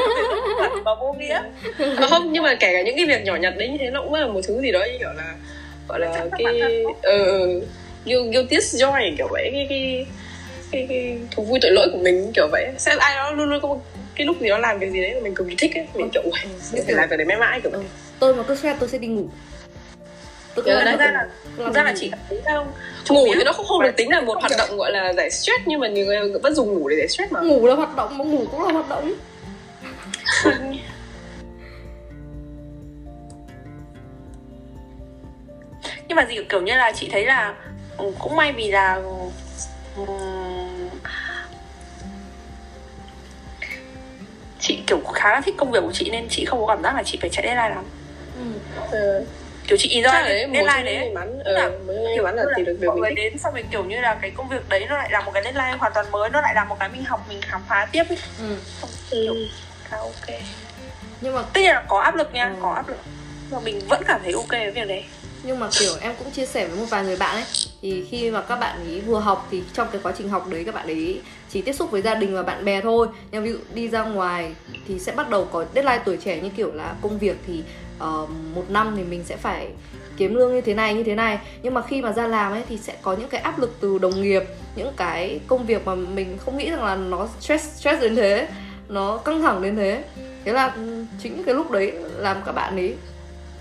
và 0.84 0.95
vô 1.01 1.12
nghĩa. 1.18 1.43
À, 1.97 2.07
không 2.11 2.32
nhưng 2.32 2.43
mà 2.43 2.55
kể 2.55 2.72
cả 2.72 2.82
những 2.82 2.97
cái 2.97 3.07
việc 3.07 3.24
nhỏ 3.24 3.36
nhặt 3.36 3.55
đấy 3.59 3.68
như 3.68 3.76
thế 3.80 3.91
nó 3.91 4.03
cũng 4.03 4.14
là 4.14 4.26
một 4.26 4.41
thứ 4.49 4.61
gì 4.61 4.72
đó 4.72 4.84
như 4.93 4.99
kiểu 4.99 5.12
là 5.16 5.34
gọi 5.88 6.01
là 6.01 6.26
cái 6.38 6.61
ờ 7.03 7.24
ừ, 7.24 7.62
guil- 8.07 8.32
guilty 8.32 8.57
joy 8.57 9.14
kiểu 9.18 9.28
vậy 9.30 9.51
cái 9.53 9.66
cái 9.68 10.07
cái, 10.72 10.86
cái 10.88 11.18
thú 11.30 11.43
vui 11.43 11.59
tội 11.62 11.70
lỗi 11.70 11.88
của 11.93 11.99
mình 11.99 12.32
kiểu 12.34 12.49
vậy. 12.53 12.66
Sẽ 12.78 12.97
ai 12.99 13.16
đó 13.16 13.30
luôn 13.30 13.51
luôn 13.51 13.61
có 13.62 13.68
một 13.68 13.80
cái 14.14 14.26
lúc 14.26 14.41
gì 14.41 14.49
đó 14.49 14.59
làm 14.59 14.78
việc 14.78 14.91
gì 14.91 15.01
đấy 15.01 15.14
mà 15.14 15.20
mình 15.20 15.34
cực 15.34 15.49
kỳ 15.49 15.55
thích 15.59 15.74
ấy 15.74 15.86
mình 15.95 16.11
kiểu 16.11 16.22
ui 16.22 16.32
mình 16.72 16.82
phải 16.86 16.95
làm 16.95 17.09
việc 17.09 17.16
đấy 17.16 17.26
mãi 17.26 17.36
mãi 17.36 17.61
kiểu 17.61 17.72
ừ. 17.72 17.78
vậy 17.78 17.86
tôi 18.18 18.34
mà 18.34 18.43
cứ 18.43 18.55
stress 18.57 18.80
tôi 18.80 18.88
sẽ 18.88 18.99
đi 18.99 19.09
ngủ 19.09 19.24
tôi 20.55 20.64
cứ 20.64 20.70
Nhớ 20.70 20.82
làm 20.82 20.84
đấy, 20.84 20.96
việc- 20.96 21.05
ra 21.05 21.12
là- 21.12 21.28
thực 21.57 21.74
ra 21.74 21.82
là 21.82 21.94
thấy 22.28 22.40
không 22.44 22.66
ngủ 23.09 23.26
thì 23.34 23.44
nó 23.44 23.53
không 23.53 23.66
không 23.66 23.82
được 23.82 23.96
tính 23.96 24.11
là 24.11 24.20
một 24.20 24.38
hoạt 24.40 24.53
động 24.59 24.76
gọi 24.76 24.92
là 24.92 25.12
giải 25.12 25.30
stress 25.30 25.62
nhưng 25.66 25.80
mà 25.80 25.88
nhiều 25.88 26.07
người 26.07 26.32
vẫn 26.42 26.55
dùng 26.55 26.74
ngủ 26.74 26.88
để 26.88 26.96
giải 26.96 27.09
stress 27.09 27.32
mà. 27.32 27.40
Ngủ 27.40 27.66
là 27.66 27.74
hoạt 27.74 27.96
động 27.96 28.18
mà 28.18 28.24
ngủ 28.24 28.44
cũng 28.51 28.62
là 28.66 28.72
hoạt 28.72 28.88
động. 28.88 29.12
Nhưng 36.09 36.16
mà 36.16 36.24
gì 36.26 36.36
kiểu 36.48 36.61
như 36.62 36.72
là 36.76 36.92
chị 36.96 37.09
thấy 37.12 37.24
là 37.26 37.55
cũng 38.18 38.36
may 38.36 38.53
vì 38.53 38.70
là 38.70 39.03
chị 44.61 44.82
kiểu 44.86 45.01
khá 45.14 45.30
là 45.32 45.40
thích 45.40 45.55
công 45.59 45.70
việc 45.70 45.80
của 45.82 45.92
chị 45.92 46.11
nên 46.11 46.26
chị 46.30 46.44
không 46.44 46.61
có 46.61 46.66
cảm 46.66 46.82
giác 46.82 46.94
là 46.96 47.03
chị 47.03 47.18
phải 47.20 47.30
chạy 47.30 47.44
deadline 47.46 47.74
lắm. 47.74 47.84
Ừ. 48.90 49.24
kiểu 49.71 49.79
chị 49.79 50.01
là 50.01 50.12
cái 50.12 50.35
đấy 50.35 50.47
deadline 50.55 50.83
đấy 50.83 50.99
may 50.99 51.11
mắn 51.11 51.39
là 51.45 51.61
ờ, 51.62 51.71
những 51.87 52.05
may 52.05 52.21
mắn 52.23 52.35
là 52.37 52.45
tìm 52.57 52.66
được 52.66 52.77
việc 52.81 52.87
mọi 52.87 52.97
mình 52.97 53.03
người 53.03 53.14
đến 53.14 53.39
xong 53.39 53.55
rồi 53.55 53.64
kiểu 53.71 53.85
như 53.85 54.01
là 54.01 54.18
cái 54.23 54.31
công 54.31 54.49
việc 54.49 54.68
đấy 54.68 54.87
nó 54.89 54.97
lại 54.97 55.09
là 55.12 55.21
một 55.21 55.31
cái 55.35 55.43
deadline 55.43 55.77
hoàn 55.79 55.93
toàn 55.95 56.11
mới 56.11 56.31
nó 56.31 56.41
lại 56.41 56.55
là 56.55 56.64
một 56.64 56.77
cái 56.81 56.89
mình 56.89 57.05
học 57.05 57.27
mình 57.29 57.41
khám 57.41 57.61
phá 57.68 57.89
tiếp 57.93 58.05
ấy. 58.09 58.18
Ừ. 58.39 58.57
ừ. 59.11 59.35
khá 59.85 59.97
ok. 59.97 60.41
Nhưng 61.21 61.35
mà 61.35 61.43
tất 61.43 61.61
nhiên 61.61 61.71
là 61.75 61.85
có 61.89 62.01
áp 62.01 62.14
lực 62.16 62.35
nha 62.35 62.45
Ừ. 62.45 62.55
có 62.62 62.71
áp 62.73 62.89
lực. 62.89 62.97
Mà 63.53 63.61
mình 63.61 63.81
vẫn 63.89 64.03
cảm 64.07 64.21
thấy 64.25 64.33
ok 64.33 64.49
với 64.51 64.71
việc 64.71 64.89
đấy. 64.89 65.05
Nhưng 65.43 65.59
mà 65.59 65.68
kiểu 65.79 65.93
em 66.01 66.12
cũng 66.18 66.31
chia 66.31 66.47
sẻ 66.47 66.66
với 66.66 66.79
một 66.79 66.87
vài 66.91 67.05
người 67.05 67.16
bạn 67.16 67.37
ấy 67.37 67.45
thì 67.83 68.05
khi 68.11 68.31
mà 68.31 68.43
các 68.43 68.57
bạn 68.57 68.77
ấy 68.91 69.01
vừa 69.01 69.18
học 69.18 69.49
thì 69.51 69.62
trong 69.73 69.89
cái 69.93 70.01
quá 70.05 70.12
trình 70.18 70.29
học 70.29 70.49
đấy 70.49 70.64
các 70.64 70.75
bạn 70.75 70.87
ấy 70.87 71.21
chỉ 71.51 71.62
tiếp 71.62 71.73
xúc 71.73 71.91
với 71.91 72.03
gia 72.03 72.14
đình 72.14 72.35
và 72.35 72.43
bạn 72.43 72.64
bè 72.64 72.81
thôi. 72.81 73.09
Nhưng 73.31 73.45
ví 73.45 73.53
dụ 73.53 73.59
đi 73.75 73.89
ra 73.89 74.03
ngoài 74.03 74.55
thì 74.89 74.99
sẽ 74.99 75.12
bắt 75.12 75.31
đầu 75.31 75.49
có 75.53 75.64
deadline 75.75 76.03
tuổi 76.05 76.16
trẻ 76.25 76.41
như 76.41 76.51
kiểu 76.57 76.73
là 76.75 76.95
công 77.03 77.18
việc 77.18 77.37
thì 77.47 77.62
uh, 78.05 78.30
một 78.55 78.64
năm 78.68 78.94
thì 78.96 79.03
mình 79.03 79.24
sẽ 79.24 79.36
phải 79.36 79.68
kiếm 80.16 80.34
lương 80.34 80.55
như 80.55 80.61
thế 80.61 80.74
này 80.74 80.94
như 80.94 81.03
thế 81.03 81.14
này. 81.14 81.38
Nhưng 81.62 81.74
mà 81.74 81.82
khi 81.82 82.03
mà 82.03 82.12
ra 82.12 82.26
làm 82.26 82.53
ấy 82.53 82.62
thì 82.68 82.78
sẽ 82.78 82.96
có 83.03 83.14
những 83.14 83.28
cái 83.28 83.40
áp 83.40 83.59
lực 83.59 83.76
từ 83.80 83.98
đồng 83.98 84.22
nghiệp 84.22 84.42
những 84.76 84.92
cái 84.96 85.40
công 85.46 85.66
việc 85.66 85.86
mà 85.86 85.94
mình 85.94 86.38
không 86.38 86.59
nghĩ 86.59 86.70
rằng 86.70 86.84
là 86.84 86.96
nó 86.96 87.28
stress 87.40 87.80
stress 87.80 88.03
đến 88.03 88.16
thế 88.16 88.48
nó 88.88 89.16
căng 89.16 89.42
thẳng 89.42 89.62
đến 89.62 89.76
thế. 89.76 90.05
Thế 90.44 90.53
là 90.53 90.72
ừ, 90.76 91.05
chính 91.22 91.44
cái 91.44 91.55
lúc 91.55 91.70
đấy 91.70 91.92
làm 92.16 92.36
các 92.46 92.53
bạn 92.53 92.76
ấy 92.76 92.94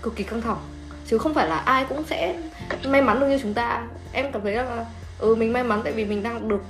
cực 0.02 0.16
kỳ 0.16 0.24
căng 0.24 0.42
thẳng. 0.42 0.58
Chứ 1.06 1.18
không 1.18 1.34
phải 1.34 1.48
là 1.48 1.56
ai 1.56 1.84
cũng 1.88 2.04
sẽ 2.04 2.36
may 2.84 3.02
mắn 3.02 3.20
được 3.20 3.26
như 3.26 3.38
chúng 3.42 3.54
ta. 3.54 3.82
Em 4.12 4.32
cảm 4.32 4.42
thấy 4.42 4.54
là 4.54 4.86
ừ 5.18 5.34
mình 5.34 5.52
may 5.52 5.64
mắn 5.64 5.80
tại 5.84 5.92
vì 5.92 6.04
mình 6.04 6.22
đang 6.22 6.48
được 6.48 6.62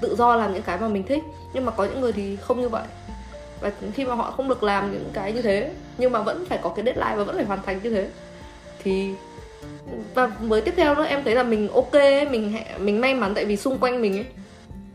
tự 0.00 0.16
do 0.16 0.36
làm 0.36 0.52
những 0.52 0.62
cái 0.62 0.78
mà 0.78 0.88
mình 0.88 1.02
thích. 1.02 1.22
Nhưng 1.52 1.64
mà 1.64 1.72
có 1.72 1.84
những 1.84 2.00
người 2.00 2.12
thì 2.12 2.36
không 2.36 2.60
như 2.60 2.68
vậy 2.68 2.82
và 3.64 3.70
khi 3.94 4.04
mà 4.04 4.14
họ 4.14 4.30
không 4.30 4.48
được 4.48 4.62
làm 4.62 4.92
những 4.92 5.10
cái 5.12 5.32
như 5.32 5.42
thế 5.42 5.70
nhưng 5.98 6.12
mà 6.12 6.20
vẫn 6.20 6.44
phải 6.48 6.58
có 6.62 6.68
cái 6.68 6.84
deadline 6.84 7.16
và 7.16 7.24
vẫn 7.24 7.36
phải 7.36 7.44
hoàn 7.44 7.62
thành 7.66 7.80
như 7.82 7.90
thế 7.90 8.08
thì 8.82 9.10
và 10.14 10.26
với 10.26 10.60
tiếp 10.60 10.74
theo 10.76 10.94
nữa 10.94 11.04
em 11.04 11.24
thấy 11.24 11.34
là 11.34 11.42
mình 11.42 11.68
ok 11.72 11.92
ấy, 11.92 12.28
mình 12.28 12.56
mình 12.78 13.00
may 13.00 13.14
mắn 13.14 13.34
tại 13.34 13.44
vì 13.44 13.56
xung 13.56 13.78
quanh 13.78 14.00
mình 14.02 14.16
ấy 14.16 14.26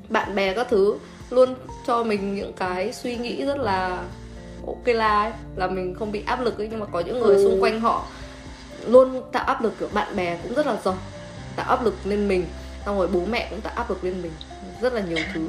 bạn 0.10 0.36
bè 0.36 0.54
các 0.54 0.68
thứ 0.70 0.96
luôn 1.30 1.56
cho 1.88 2.04
mình 2.04 2.36
những 2.36 2.54
cái 2.54 2.94
suy 2.94 3.16
nghĩ 3.18 3.46
rất 3.46 3.58
là 3.60 4.04
ok 4.68 4.88
là 4.88 5.22
ấy, 5.22 5.32
là 5.56 5.68
mình 5.68 5.96
không 6.00 6.12
bị 6.12 6.24
áp 6.26 6.42
lực 6.42 6.58
ấy 6.58 6.68
nhưng 6.72 6.80
mà 6.80 6.86
có 6.86 7.00
những 7.00 7.20
người 7.20 7.36
Ừ. 7.36 7.44
xung 7.44 7.62
quanh 7.64 7.82
họ 7.82 8.06
luôn 8.88 9.22
tạo 9.32 9.46
áp 9.46 9.62
lực 9.64 9.74
kiểu 9.80 9.90
bạn 9.94 10.16
bè 10.16 10.38
cũng 10.44 10.54
rất 10.54 10.66
là 10.68 10.78
giỏi 10.84 10.96
tạo 11.56 11.70
áp 11.70 11.86
lực 11.86 11.96
lên 12.06 12.28
mình 12.28 12.46
xong 12.86 12.98
rồi 12.98 13.08
bố 13.08 13.22
mẹ 13.30 13.48
cũng 13.50 13.62
tạo 13.62 13.74
áp 13.76 13.90
lực 13.90 14.04
lên 14.04 14.22
mình 14.22 14.32
rất 14.82 14.94
là 14.94 15.02
nhiều 15.02 15.18
thứ 15.34 15.48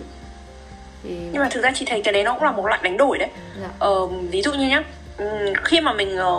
thì 1.03 1.11
nhưng 1.32 1.42
mà 1.42 1.48
thực 1.51 1.62
ra 1.62 1.72
chị 1.74 1.84
thấy 1.84 2.01
cái 2.03 2.12
đấy 2.12 2.24
nó 2.24 2.32
cũng 2.34 2.42
là 2.42 2.53
một 2.53 2.66
loại 2.66 2.80
đánh 2.82 2.96
đổi 2.96 3.18
đấy 3.18 3.28
dạ. 3.61 3.68
ờ, 3.78 4.07
ví 4.07 4.42
dụ 4.42 4.53
như 4.53 4.68
nhá 4.68 4.82
ừm, 5.16 5.55
khi 5.64 5.80
mà 5.80 5.92
mình 5.92 6.16
ờ, 6.16 6.38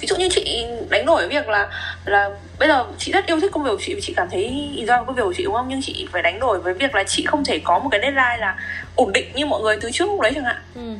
ví 0.00 0.06
dụ 0.08 0.16
như 0.16 0.28
chị 0.28 0.66
đánh 0.88 1.06
đổi 1.06 1.28
việc 1.28 1.48
là 1.48 1.68
là 2.04 2.30
bây 2.58 2.68
giờ 2.68 2.86
chị 2.98 3.12
rất 3.12 3.26
yêu 3.26 3.40
thích 3.40 3.52
công 3.52 3.64
việc 3.64 3.70
của 3.70 3.80
chị 3.80 3.94
và 3.94 4.00
chị 4.02 4.12
cảm 4.16 4.28
thấy 4.30 4.70
enjoy 4.78 5.04
công 5.04 5.14
việc 5.14 5.22
của 5.24 5.34
chị 5.36 5.44
đúng 5.44 5.54
không 5.54 5.68
nhưng 5.68 5.80
chị 5.82 6.06
phải 6.12 6.22
đánh 6.22 6.40
đổi 6.40 6.60
với 6.60 6.74
việc 6.74 6.94
là 6.94 7.04
chị 7.04 7.24
không 7.26 7.44
thể 7.44 7.60
có 7.64 7.78
một 7.78 7.88
cái 7.92 8.00
deadline 8.00 8.36
là 8.40 8.56
ổn 8.96 9.12
định 9.12 9.26
như 9.34 9.46
mọi 9.46 9.60
người 9.62 9.76
từ 9.80 9.90
trước 9.90 10.06
lúc 10.06 10.20
đấy 10.20 10.32
chẳng 10.34 10.44
hạn 10.44 10.56
ừ. 10.74 10.94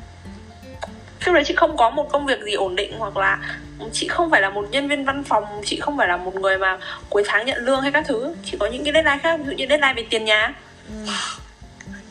lúc 1.27 1.35
đấy 1.35 1.45
chị 1.47 1.55
không 1.57 1.77
có 1.77 1.91
một 1.91 2.09
công 2.13 2.27
việc 2.27 2.43
gì 2.43 2.53
ổn 2.53 2.77
định 2.77 2.99
hoặc 2.99 3.17
là 3.17 3.39
chị 3.93 4.09
không 4.09 4.31
phải 4.31 4.41
là 4.41 4.51
một 4.51 4.67
nhân 4.71 4.89
viên 4.89 5.05
văn 5.05 5.25
phòng 5.25 5.45
chị 5.65 5.81
không 5.81 5.99
phải 5.99 6.09
là 6.09 6.17
một 6.17 6.35
người 6.35 6.59
mà 6.59 6.79
cuối 7.09 7.23
tháng 7.27 7.47
nhận 7.47 7.59
lương 7.65 7.81
hay 7.81 7.93
các 7.93 8.05
thứ 8.09 8.35
chỉ 8.45 8.57
có 8.61 8.67
những 8.67 8.85
cái 8.85 8.93
deadline 8.93 9.19
khác 9.23 9.37
ví 9.37 9.45
dụ 9.47 9.53
như 9.53 9.67
deadline 9.69 9.95
về 9.95 10.07
tiền 10.11 10.25
nhà 10.25 10.55
Ừ. 10.89 10.95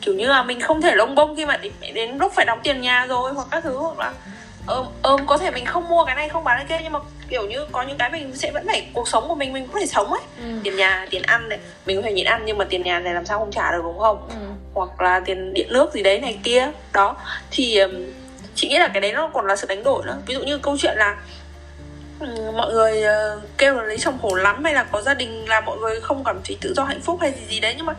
kiểu 0.02 0.14
như 0.14 0.26
là 0.26 0.42
mình 0.42 0.60
không 0.60 0.82
thể 0.82 0.94
lông 0.94 1.14
bông 1.14 1.36
khi 1.36 1.46
mà 1.46 1.56
đến, 1.56 1.72
đến 1.94 2.18
lúc 2.18 2.32
phải 2.34 2.44
đóng 2.46 2.60
tiền 2.62 2.80
nhà 2.80 3.06
rồi 3.06 3.32
hoặc 3.32 3.46
các 3.50 3.64
thứ 3.64 3.76
hoặc 3.78 3.98
là 3.98 4.12
ờm 4.66 4.86
ờm 5.02 5.26
có 5.26 5.38
thể 5.38 5.50
mình 5.50 5.64
không 5.66 5.88
mua 5.88 6.04
cái 6.04 6.14
này 6.14 6.28
không 6.28 6.44
bán 6.44 6.58
cái 6.58 6.66
kia 6.78 6.84
nhưng 6.84 6.92
mà 6.92 6.98
kiểu 7.28 7.46
như 7.48 7.66
có 7.72 7.82
những 7.82 7.98
cái 7.98 8.10
mình 8.10 8.36
sẽ 8.36 8.50
vẫn 8.50 8.66
phải 8.66 8.86
cuộc 8.92 9.08
sống 9.08 9.28
của 9.28 9.34
mình 9.34 9.52
mình 9.52 9.66
cũng 9.66 9.74
phải 9.74 9.86
sống 9.86 10.10
ấy 10.12 10.20
Ừ. 10.38 10.44
tiền 10.64 10.76
nhà 10.76 11.06
tiền 11.10 11.22
ăn 11.22 11.48
này 11.48 11.58
mình 11.86 11.96
có 11.96 12.02
thể 12.02 12.12
nhịn 12.12 12.26
ăn 12.26 12.42
nhưng 12.44 12.58
mà 12.58 12.64
tiền 12.70 12.82
nhà 12.82 12.98
này 12.98 13.14
làm 13.14 13.26
sao 13.26 13.38
không 13.38 13.50
trả 13.52 13.72
được 13.72 13.80
đúng 13.84 13.98
không 13.98 14.26
Ừ. 14.28 14.34
hoặc 14.74 15.00
là 15.00 15.20
tiền 15.20 15.54
điện 15.54 15.66
nước 15.70 15.92
gì 15.94 16.02
đấy 16.02 16.20
này 16.20 16.38
kia 16.42 16.70
đó 16.92 17.16
thì 17.50 17.80
chị 18.54 18.68
nghĩ 18.68 18.78
là 18.78 18.88
cái 18.88 19.00
đấy 19.00 19.12
nó 19.12 19.28
còn 19.34 19.46
là 19.46 19.56
sự 19.56 19.66
đánh 19.68 19.82
đổi 19.82 20.02
nữa 20.06 20.16
ví 20.26 20.34
dụ 20.34 20.40
như 20.42 20.58
câu 20.58 20.76
chuyện 20.78 20.96
là 20.98 21.16
mọi 22.56 22.72
người 22.72 23.02
ờ, 23.02 23.40
kêu 23.58 23.74
là 23.74 23.82
lấy 23.82 23.98
chồng 23.98 24.18
khổ 24.22 24.34
lắm 24.34 24.64
hay 24.64 24.74
là 24.74 24.82
có 24.84 25.02
gia 25.02 25.14
đình 25.14 25.48
là 25.48 25.60
mọi 25.60 25.78
người 25.78 26.00
không 26.00 26.24
cảm 26.24 26.40
thấy 26.44 26.56
tự 26.60 26.74
do 26.76 26.84
hạnh 26.84 27.00
phúc 27.00 27.18
hay 27.20 27.30
gì 27.32 27.46
gì 27.54 27.60
đấy 27.60 27.74
nhưng 27.76 27.86
mà 27.86 27.92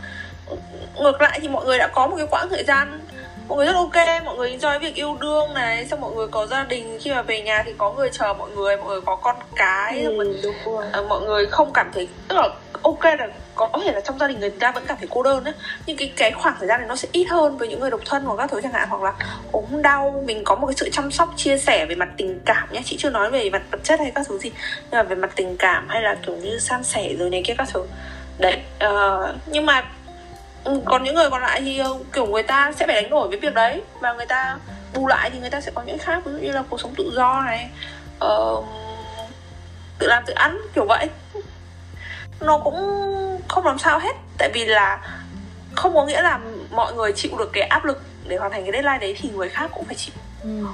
ngược 1.00 1.22
lại 1.22 1.40
thì 1.42 1.48
mọi 1.48 1.66
người 1.66 1.78
đã 1.78 1.88
có 1.88 2.08
một 2.08 2.16
cái 2.18 2.28
quãng 2.32 2.50
thời 2.50 2.64
gian 2.64 3.00
mọi 3.48 3.58
người 3.58 3.66
rất 3.66 3.76
ok 3.76 4.24
mọi 4.26 4.36
người 4.38 4.58
enjoy 4.58 4.80
việc 4.80 4.96
yêu 4.96 5.18
đương 5.22 5.54
này 5.54 5.86
xong 5.86 6.02
mọi 6.02 6.12
người 6.12 6.28
có 6.28 6.48
gia 6.48 6.64
đình 6.64 7.00
khi 7.02 7.12
mà 7.12 7.22
về 7.22 7.42
nhà 7.42 7.64
thì 7.66 7.74
có 7.78 7.94
người 7.94 8.10
chờ 8.12 8.34
mọi 8.34 8.50
người 8.50 8.78
mọi 8.78 8.88
người 8.88 9.02
có 9.02 9.16
con 9.16 9.36
cái 9.56 10.04
Ừ, 10.04 10.40
đúng 10.44 10.56
rồi. 10.66 10.86
Ờ, 10.92 11.04
mọi 11.04 11.22
người 11.22 11.46
không 11.46 11.74
cảm 11.74 11.92
thấy 11.94 12.08
tức 12.28 12.36
là 12.36 12.50
ok 12.82 13.04
là 13.04 13.28
có 13.56 13.70
thể 13.86 13.92
là 13.92 14.02
trong 14.02 14.20
gia 14.20 14.28
đình 14.28 14.40
người 14.40 14.50
ta 14.50 14.72
vẫn 14.72 14.84
cảm 14.88 14.98
thấy 14.98 15.08
cô 15.12 15.24
đơn 15.24 15.44
ấy 15.44 15.54
nhưng 15.86 15.98
cái 15.98 16.14
cái 16.16 16.32
khoảng 16.32 16.56
thời 16.60 16.68
gian 16.68 16.80
này 16.80 16.90
nó 16.90 16.96
sẽ 16.96 17.08
ít 17.12 17.24
hơn 17.24 17.58
với 17.58 17.68
những 17.68 17.80
người 17.80 17.90
độc 17.90 18.02
thân 18.06 18.24
hoặc 18.24 18.36
các 18.38 18.52
thứ 18.52 18.62
chẳng 18.62 18.74
hạn 18.74 18.88
hoặc 18.90 19.02
là 19.02 19.14
ốm 19.52 19.82
đau 19.82 20.24
mình 20.26 20.44
có 20.44 20.56
một 20.56 20.68
cái 20.68 20.76
sự 20.78 20.90
chăm 20.90 21.12
sóc 21.12 21.34
chia 21.38 21.58
sẻ 21.58 21.86
về 21.86 21.96
mặt 21.96 22.10
tình 22.18 22.40
cảm 22.46 22.68
nhé 22.72 22.82
chị 22.86 22.96
chưa 23.00 23.10
nói 23.10 23.32
về 23.32 23.50
mặt 23.50 23.62
vật 23.72 23.80
chất 23.84 24.00
hay 24.00 24.12
các 24.16 24.26
thứ 24.30 24.38
gì 24.40 24.52
nhưng 24.82 24.92
mà 24.92 25.04
về 25.04 25.16
mặt 25.16 25.32
tình 25.36 25.58
cảm 25.58 25.90
hay 25.90 26.02
là 26.02 26.16
kiểu 26.26 26.36
như 26.36 26.60
san 26.60 26.84
sẻ 26.84 27.10
rồi 27.20 27.30
này 27.30 27.42
kia 27.46 27.54
các 27.58 27.68
thứ. 27.74 27.84
Đấy 28.38 28.58
ờ, 28.80 29.34
nhưng 29.46 29.66
mà 29.66 29.84
ừ, 30.64 30.82
còn 30.86 31.04
những 31.04 31.16
người 31.16 31.30
còn 31.30 31.42
lại 31.42 31.62
thì 31.62 31.78
ờ, 31.78 31.98
kiểu 32.14 32.26
người 32.26 32.44
ta 32.44 32.72
sẽ 32.72 32.86
phải 32.88 33.02
đánh 33.02 33.10
đổi 33.10 33.28
với 33.28 33.40
việc 33.40 33.54
đấy. 33.54 33.82
Và 34.00 34.14
người 34.14 34.26
ta 34.26 34.58
bù 34.94 35.08
lại 35.08 35.30
thì 35.30 35.40
người 35.40 35.50
ta 35.50 35.62
sẽ 35.62 35.72
có 35.76 35.82
những 35.82 35.98
khác 35.98 36.22
ví 36.26 36.32
dụ 36.32 36.38
như 36.38 36.52
là 36.52 36.64
cuộc 36.70 36.82
sống 36.82 36.94
tự 36.98 37.12
do 37.16 37.42
này 37.42 37.70
ờ, 38.20 38.62
tự 40.00 40.08
làm 40.08 40.24
tự 40.26 40.34
ăn 40.34 40.62
kiểu 40.76 40.86
vậy. 40.86 41.08
Nó 42.40 42.58
cũng 42.58 42.76
không 43.48 43.66
làm 43.66 43.80
sao 43.80 44.00
hết 44.00 44.16
tại 44.38 44.50
vì 44.54 44.66
là 44.66 45.00
không 45.76 45.94
có 45.94 46.06
nghĩa 46.06 46.22
là 46.22 46.40
mọi 46.72 46.94
người 46.94 47.14
chịu 47.14 47.38
được 47.38 47.50
cái 47.54 47.64
áp 47.64 47.86
lực 47.86 48.02
để 48.28 48.38
hoàn 48.38 48.52
thành 48.52 48.64
cái 48.64 48.72
deadline 48.72 48.98
đấy 48.98 49.16
thì 49.22 49.30
người 49.30 49.50
khác 49.50 49.72
cũng 49.74 49.86
phải 49.86 49.96
chịu. 49.96 50.16
Ừ. 50.44 50.66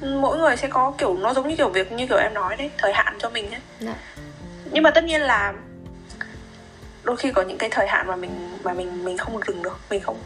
mỗi 0.00 0.38
người 0.38 0.56
sẽ 0.56 0.68
có 0.68 0.92
kiểu 0.98 1.16
nó 1.16 1.34
giống 1.34 1.48
như 1.48 1.56
kiểu 1.56 1.68
việc 1.68 1.92
như 1.92 2.06
kiểu 2.06 2.18
em 2.18 2.34
nói 2.34 2.56
đấy 2.56 2.70
thời 2.78 2.92
hạn 2.92 3.16
cho 3.18 3.30
mình 3.30 3.50
ấy. 3.50 3.60
Dạ. 3.80 3.94
nhưng 4.70 4.82
mà 4.82 4.90
tất 4.90 5.04
nhiên 5.04 5.20
là 5.20 5.52
đôi 7.10 7.16
khi 7.16 7.32
có 7.32 7.42
những 7.42 7.58
cái 7.58 7.68
thời 7.72 7.86
hạn 7.88 8.06
mà 8.06 8.16
mình 8.16 8.30
mà 8.62 8.72
mình 8.74 9.04
mình 9.04 9.18
không 9.18 9.40
dừng 9.46 9.62
được 9.62 9.78
mình 9.90 10.00
không 10.00 10.16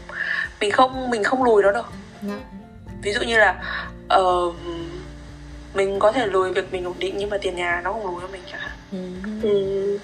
mình 0.61 0.71
không 0.71 1.09
mình 1.09 1.23
không 1.23 1.43
lùi 1.43 1.63
nó 1.63 1.71
được 1.71 1.85
Dạ. 2.21 2.33
ví 3.01 3.13
dụ 3.13 3.21
như 3.21 3.37
là 3.37 3.55
ờ, 4.09 4.23
mình 5.73 5.99
có 5.99 6.11
thể 6.11 6.25
lùi 6.27 6.53
việc 6.53 6.73
mình 6.73 6.85
ổn 6.85 6.95
định 6.99 7.15
nhưng 7.17 7.29
mà 7.29 7.37
tiền 7.41 7.55
nhà 7.55 7.81
nó 7.83 7.93
không 7.93 8.05
lùi 8.05 8.21
cho 8.21 8.27
mình 8.27 8.41
chẳng 8.51 8.59
hạn 8.59 8.71
Ừ. 8.91 8.97
ừ. 9.49 9.97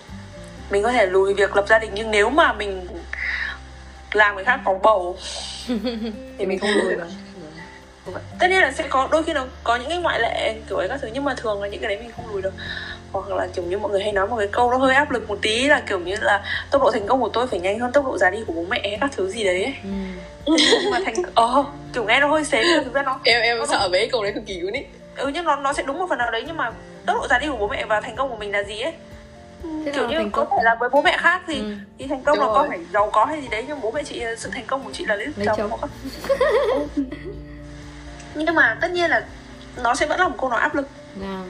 mình 0.69 0.83
có 0.83 0.91
thể 0.91 1.05
lùi 1.05 1.33
việc 1.33 1.55
lập 1.55 1.65
gia 1.69 1.79
đình 1.79 1.91
nhưng 1.93 2.11
nếu 2.11 2.29
mà 2.29 2.53
mình 2.53 2.87
làm 4.13 4.35
người 4.35 4.43
khác 4.43 4.59
có 4.65 4.73
bầu 4.83 5.17
thì 6.37 6.45
mình 6.45 6.59
không 6.59 6.69
lùi 6.83 6.95
được 6.95 7.07
tất 8.39 8.47
nhiên 8.49 8.61
là 8.61 8.71
sẽ 8.71 8.87
có 8.89 9.07
đôi 9.11 9.23
khi 9.23 9.33
nó 9.33 9.45
có 9.63 9.75
những 9.75 9.89
cái 9.89 9.97
ngoại 9.97 10.19
lệ 10.19 10.55
kiểu 10.69 10.77
ấy 10.77 10.87
các 10.89 10.99
thứ 11.01 11.09
nhưng 11.13 11.23
mà 11.23 11.33
thường 11.37 11.61
là 11.61 11.67
những 11.67 11.81
cái 11.81 11.89
đấy 11.95 12.03
mình 12.03 12.11
không 12.15 12.27
lùi 12.31 12.41
được 12.41 12.53
hoặc 13.11 13.29
là 13.29 13.47
kiểu 13.55 13.65
như 13.65 13.77
mọi 13.77 13.91
người 13.91 14.03
hay 14.03 14.11
nói 14.11 14.27
một 14.27 14.35
cái 14.37 14.47
câu 14.51 14.71
nó 14.71 14.77
hơi 14.77 14.95
áp 14.95 15.11
lực 15.11 15.29
một 15.29 15.37
tí 15.41 15.67
là 15.67 15.79
kiểu 15.87 15.99
như 15.99 16.15
là 16.21 16.43
tốc 16.71 16.81
độ 16.81 16.91
thành 16.91 17.07
công 17.07 17.19
của 17.21 17.29
tôi 17.29 17.47
phải 17.47 17.59
nhanh 17.59 17.79
hơn 17.79 17.91
tốc 17.91 18.05
độ 18.05 18.17
già 18.17 18.29
đi 18.29 18.43
của 18.47 18.53
bố 18.53 18.65
mẹ 18.69 18.79
hay 18.83 18.97
các 19.01 19.09
thứ 19.15 19.29
gì 19.29 19.43
đấy 19.43 19.63
ấy. 19.63 19.73
ừ. 20.45 20.55
mà 20.91 20.99
thành 21.05 21.13
ờ 21.35 21.63
kiểu 21.93 22.03
nghe 22.03 22.19
nó 22.19 22.27
hơi 22.27 22.43
xến 22.43 22.65
nhưng 22.67 22.83
thực 22.83 22.93
ra 22.93 23.03
nó 23.03 23.19
em 23.23 23.41
em 23.41 23.57
nó 23.57 23.65
sợ 23.65 23.89
mấy 23.91 24.09
câu 24.11 24.23
đấy 24.23 24.31
cực 24.33 24.45
kỳ 24.45 24.59
luôn 24.59 24.73
ý. 24.73 24.81
Ừ 25.17 25.27
nhưng 25.33 25.45
nó 25.45 25.55
nó 25.55 25.73
sẽ 25.73 25.83
đúng 25.83 25.99
một 25.99 26.05
phần 26.09 26.17
nào 26.17 26.31
đấy 26.31 26.43
nhưng 26.47 26.57
mà 26.57 26.71
tốc 27.05 27.17
độ 27.21 27.27
già 27.27 27.39
đi 27.39 27.47
của 27.47 27.57
bố 27.57 27.67
mẹ 27.67 27.85
và 27.85 28.01
thành 28.01 28.15
công 28.15 28.29
của 28.29 28.35
mình 28.37 28.51
là 28.51 28.63
gì 28.63 28.81
ấy? 28.81 28.93
Thế 29.85 29.91
kiểu 29.95 30.07
như 30.09 30.17
có 30.31 30.43
công. 30.45 30.57
thể 30.57 30.63
là 30.63 30.75
với 30.79 30.89
bố 30.89 31.01
mẹ 31.01 31.17
khác 31.19 31.41
thì 31.47 31.59
Ừ. 31.59 31.65
thì 31.99 32.07
thành 32.07 32.23
công 32.23 32.37
Đúng 32.37 32.47
là 32.47 32.53
có 32.53 32.59
rồi. 32.59 32.67
phải 32.69 32.79
giàu 32.93 33.09
có 33.13 33.25
hay 33.25 33.41
gì 33.41 33.47
đấy 33.47 33.65
nhưng 33.67 33.81
bố 33.81 33.91
mẹ 33.91 34.03
chị 34.03 34.23
sự 34.37 34.49
thành 34.53 34.63
công 34.67 34.83
của 34.83 34.91
chị 34.93 35.05
là 35.05 35.15
lấy 35.15 35.27
chồng 35.57 35.71
nhưng 38.35 38.55
mà 38.55 38.77
tất 38.81 38.91
nhiên 38.91 39.09
là 39.09 39.25
nó 39.77 39.95
sẽ 39.95 40.05
vẫn 40.05 40.19
là 40.19 40.27
một 40.27 40.35
câu 40.41 40.49
nói 40.49 40.59
áp 40.61 40.75
lực. 40.75 40.87
Nào 41.15 41.43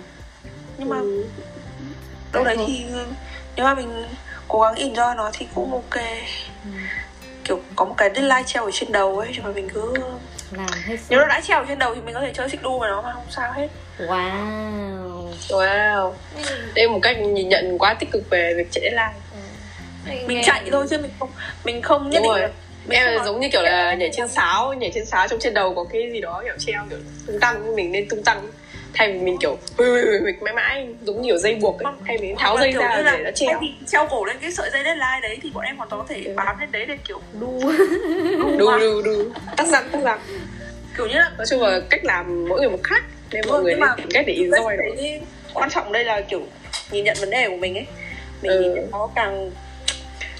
nhưng 0.82 0.90
mà 0.90 1.00
Ừ. 1.00 1.24
đâu 2.34 2.44
đấy 2.44 2.58
thì 2.68 2.86
nếu 3.56 3.66
mà 3.66 3.76
mình 3.76 4.06
cố 4.48 4.62
gắng 4.62 4.76
enjoy 4.76 5.16
nó 5.16 5.30
thì 5.34 5.48
cũng 5.56 5.72
ok. 5.72 6.02
Ừ. 6.66 6.70
kiểu 7.44 7.60
có 7.76 7.86
một 7.86 7.94
cái 7.98 8.10
deadline 8.16 8.44
treo 8.46 8.66
ở 8.66 8.72
trên 8.74 8.92
đầu 8.92 9.20
ấy 9.20 9.28
nhưng 9.36 9.44
mà 9.44 9.50
mình 9.52 9.70
cứ 9.74 9.94
làm 10.52 10.68
hết 10.86 10.98
sức. 10.98 11.06
Nếu 11.10 11.20
nó 11.20 11.28
đã 11.28 11.42
treo 11.42 11.60
ở 11.60 11.66
trên 11.68 11.80
đầu 11.80 11.96
thì 11.96 12.02
mình 12.02 12.14
có 12.14 12.22
thể 12.22 12.32
chơi 12.34 12.50
xích 12.50 12.62
đu 12.62 12.80
với 12.80 12.90
nó 12.90 13.02
mà 13.02 13.14
không 13.14 13.24
sao 13.30 13.52
hết. 13.54 13.68
Wow. 14.00 15.28
Wow. 15.50 16.14
Đây 16.76 16.86
là 16.86 16.92
một 16.92 17.00
cách 17.02 17.18
nhìn 17.20 17.50
nhận 17.50 17.78
quá 17.80 17.94
tích 17.94 18.12
cực 18.12 18.30
về 18.30 18.54
việc 18.58 18.68
chạy 18.72 18.82
deadline. 18.82 19.14
Mình 20.28 20.42
chạy 20.44 20.62
thôi 20.72 20.86
chứ 20.90 20.98
mình 20.98 21.12
không 21.20 21.30
mình 21.64 21.82
không 21.82 22.10
nhất 22.10 22.22
đúng 22.24 22.24
định 22.24 22.32
rồi. 22.32 22.40
là 22.42 22.50
mình 22.88 23.00
em 23.00 23.18
là 23.18 23.26
giống 23.26 23.40
như 23.40 23.50
kiểu 23.52 23.62
là 23.62 23.94
nhảy 23.94 24.10
trên 24.14 24.28
sáo 24.28 24.74
nhảy 24.74 24.92
trên 24.94 25.06
sáo 25.06 25.28
trong 25.28 25.40
trên 25.40 25.54
đầu 25.54 25.76
có 25.76 25.84
cái 25.94 26.12
gì 26.14 26.22
đó 26.22 26.42
kiểu 26.44 26.54
treo 26.60 26.84
kiểu 26.90 27.00
tung 27.28 27.40
tăng 27.40 27.76
mình 27.76 27.92
nên 27.92 28.08
tung 28.10 28.24
tăng 28.24 28.48
thay 28.94 29.12
vì 29.12 29.20
mình 29.20 29.38
kiểu 29.42 29.58
ui 29.78 29.88
ui 29.90 30.02
ui 30.02 30.20
ui, 30.20 30.34
mãi 30.42 30.54
mãi 30.54 30.88
giống 31.02 31.22
như 31.22 31.30
kiểu 31.30 31.38
dây 31.38 31.56
buộc 31.56 31.80
ấy. 31.84 31.94
Thay 32.08 32.18
vì 32.18 32.28
mình 32.28 32.36
tháo 32.40 32.58
dây 32.60 32.72
ra 32.72 33.02
để 33.06 33.18
nó 33.18 33.24
thay 33.24 33.32
treo 33.36 33.60
vì 33.62 33.68
treo 33.88 34.08
cổ 34.08 34.26
lên 34.26 34.38
cái 34.42 34.52
sợi 34.52 34.70
dây 34.74 34.84
deadline 34.84 35.20
đấy 35.22 35.38
thì 35.42 35.50
bọn 35.54 35.64
em 35.66 35.78
hoàn 35.78 35.90
toàn 35.90 36.02
có 36.02 36.08
thể 36.16 36.22
Ừ. 36.26 36.34
bám 36.36 36.60
lên 36.60 36.72
đấy 36.72 36.86
để 36.86 36.98
kiểu 37.08 37.22
đu. 37.40 37.62
Đu 38.58 38.78
đu 38.80 39.02
đu 39.02 39.12
tắt 39.58 39.68
răng 39.68 39.90
tắt 39.92 40.00
răng. 40.04 40.20
Kiểu 40.98 41.08
như 41.08 41.14
là 41.16 41.32
nói 41.38 41.48
chung 41.50 41.62
là 41.62 41.80
cách 41.90 42.06
làm 42.06 42.46
mỗi 42.50 42.60
người 42.60 42.70
một 42.70 42.80
khác 42.84 43.04
nên 43.32 43.42
mọi 43.48 43.58
Ừ, 43.58 43.64
người 43.64 43.76
tìm 43.98 44.10
cách 44.14 44.24
để 44.28 44.34
enjoy 44.34 44.78
cái 44.78 45.22
quan 45.54 45.70
trọng 45.70 45.92
đây 45.92 46.04
là 46.04 46.22
kiểu 46.22 46.42
nhìn 46.92 47.04
nhận 47.04 47.18
vấn 47.20 47.30
đề 47.30 47.50
của 47.50 47.58
mình 47.58 47.76
ấy. 47.76 47.86
Mình 48.42 48.52
Ừ. 48.52 48.60
nhìn 48.62 48.74
nhận 48.74 48.92
nó 48.92 49.10
càng 49.16 49.52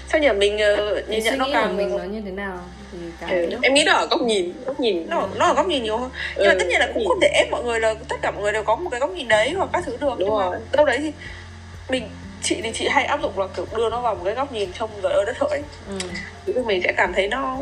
sao 0.08 0.20
nhỉ? 0.20 0.28
Mình 0.36 0.54
uh, 1.00 1.08
nhìn 1.08 1.24
nhận 1.24 1.38
nó 1.38 1.48
càng 1.52 1.76
mình 1.76 1.96
nó 1.96 2.04
như 2.04 2.22
thế 2.24 2.30
nào 2.30 2.58
thì 2.92 2.98
cái 3.20 3.40
ừ. 3.46 3.56
em 3.62 3.74
nghĩ 3.74 3.84
đó 3.84 3.92
ở 3.92 4.06
góc 4.10 4.20
nhìn 4.22 4.52
góc 4.66 4.80
nhìn 4.80 5.06
nó 5.10 5.28
nó 5.36 5.46
ở 5.46 5.54
góc 5.54 5.66
nhìn 5.66 5.82
nhiều 5.82 5.96
hơn 5.98 6.10
nhưng 6.36 6.46
mà 6.46 6.52
Ừ, 6.52 6.58
tất 6.58 6.66
nhiên 6.68 6.80
là 6.80 6.86
cũng 6.86 6.98
nhìn. 6.98 7.08
không 7.08 7.20
thể 7.20 7.28
ép 7.28 7.50
mọi 7.50 7.62
người 7.64 7.80
là 7.80 7.94
tất 8.08 8.16
cả 8.22 8.30
mọi 8.30 8.42
người 8.42 8.52
đều 8.52 8.62
có 8.62 8.76
một 8.76 8.90
cái 8.90 9.00
góc 9.00 9.10
nhìn 9.10 9.28
đấy 9.28 9.52
hoặc 9.56 9.68
các 9.72 9.82
thứ 9.86 9.92
được 9.92 9.98
Đúng 10.00 10.18
nhưng 10.18 10.38
mà 10.38 10.44
rồi. 10.44 10.56
đâu 10.72 10.86
đấy 10.86 10.98
thì 10.98 11.12
mình 11.88 12.08
chị 12.42 12.60
thì 12.62 12.70
chị 12.74 12.88
hay 12.88 13.04
áp 13.04 13.22
dụng 13.22 13.38
là 13.38 13.46
kiểu 13.56 13.66
đưa 13.76 13.90
nó 13.90 14.00
vào 14.00 14.14
một 14.14 14.22
cái 14.24 14.34
góc 14.34 14.52
nhìn 14.52 14.72
trông 14.78 14.90
trời 15.02 15.12
ơi 15.12 15.24
đất 15.26 15.36
hỡi 15.38 15.62
ừ. 15.88 15.98
thì 16.46 16.52
mình 16.66 16.82
sẽ 16.84 16.92
cảm 16.96 17.12
thấy 17.12 17.28
nó 17.28 17.58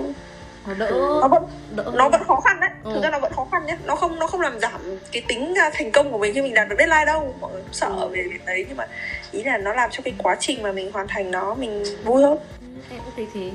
nó 0.67 0.75
đỡ 0.75 0.91
nó 1.21 1.29
vẫn 1.29 1.43
đỡ 1.77 1.85
nó 1.95 2.09
vẫn 2.09 2.25
khó 2.25 2.41
khăn 2.41 2.61
đấy 2.61 2.71
Ừ. 2.85 2.91
thực 2.95 3.03
ra 3.03 3.11
nó 3.11 3.19
vẫn 3.19 3.33
khó 3.33 3.47
khăn 3.53 3.67
nhé 3.67 3.77
nó 3.87 3.97
không 3.97 4.19
nó 4.19 4.27
không 4.27 4.41
làm 4.41 4.61
giảm 4.61 4.99
cái 5.13 5.23
tính 5.29 5.55
à, 5.59 5.71
thành 5.75 5.91
công 5.91 6.13
của 6.13 6.19
mình 6.19 6.35
khi 6.35 6.43
mình 6.43 6.55
đạt 6.55 6.69
được 6.69 6.77
deadline 6.79 7.05
đâu 7.05 7.35
mọi 7.41 7.53
người 7.53 7.63
cũng 7.63 7.73
sợ 7.73 7.87
Ừ. 8.01 8.09
về 8.09 8.23
việc 8.23 8.47
đấy 8.47 8.65
nhưng 8.69 8.77
mà 8.77 8.87
ý 9.33 9.43
là 9.43 9.59
nó 9.59 9.73
làm 9.75 9.91
cho 9.91 10.01
cái 10.05 10.15
quá 10.19 10.37
trình 10.41 10.63
mà 10.63 10.73
mình 10.73 10.93
hoàn 10.93 11.09
thành 11.09 11.31
nó 11.31 11.55
mình 11.55 11.85
vui 12.05 12.23
hơn 12.23 12.39
em 12.91 13.01
cũng 13.05 13.13
thấy 13.17 13.27
thế 13.35 13.51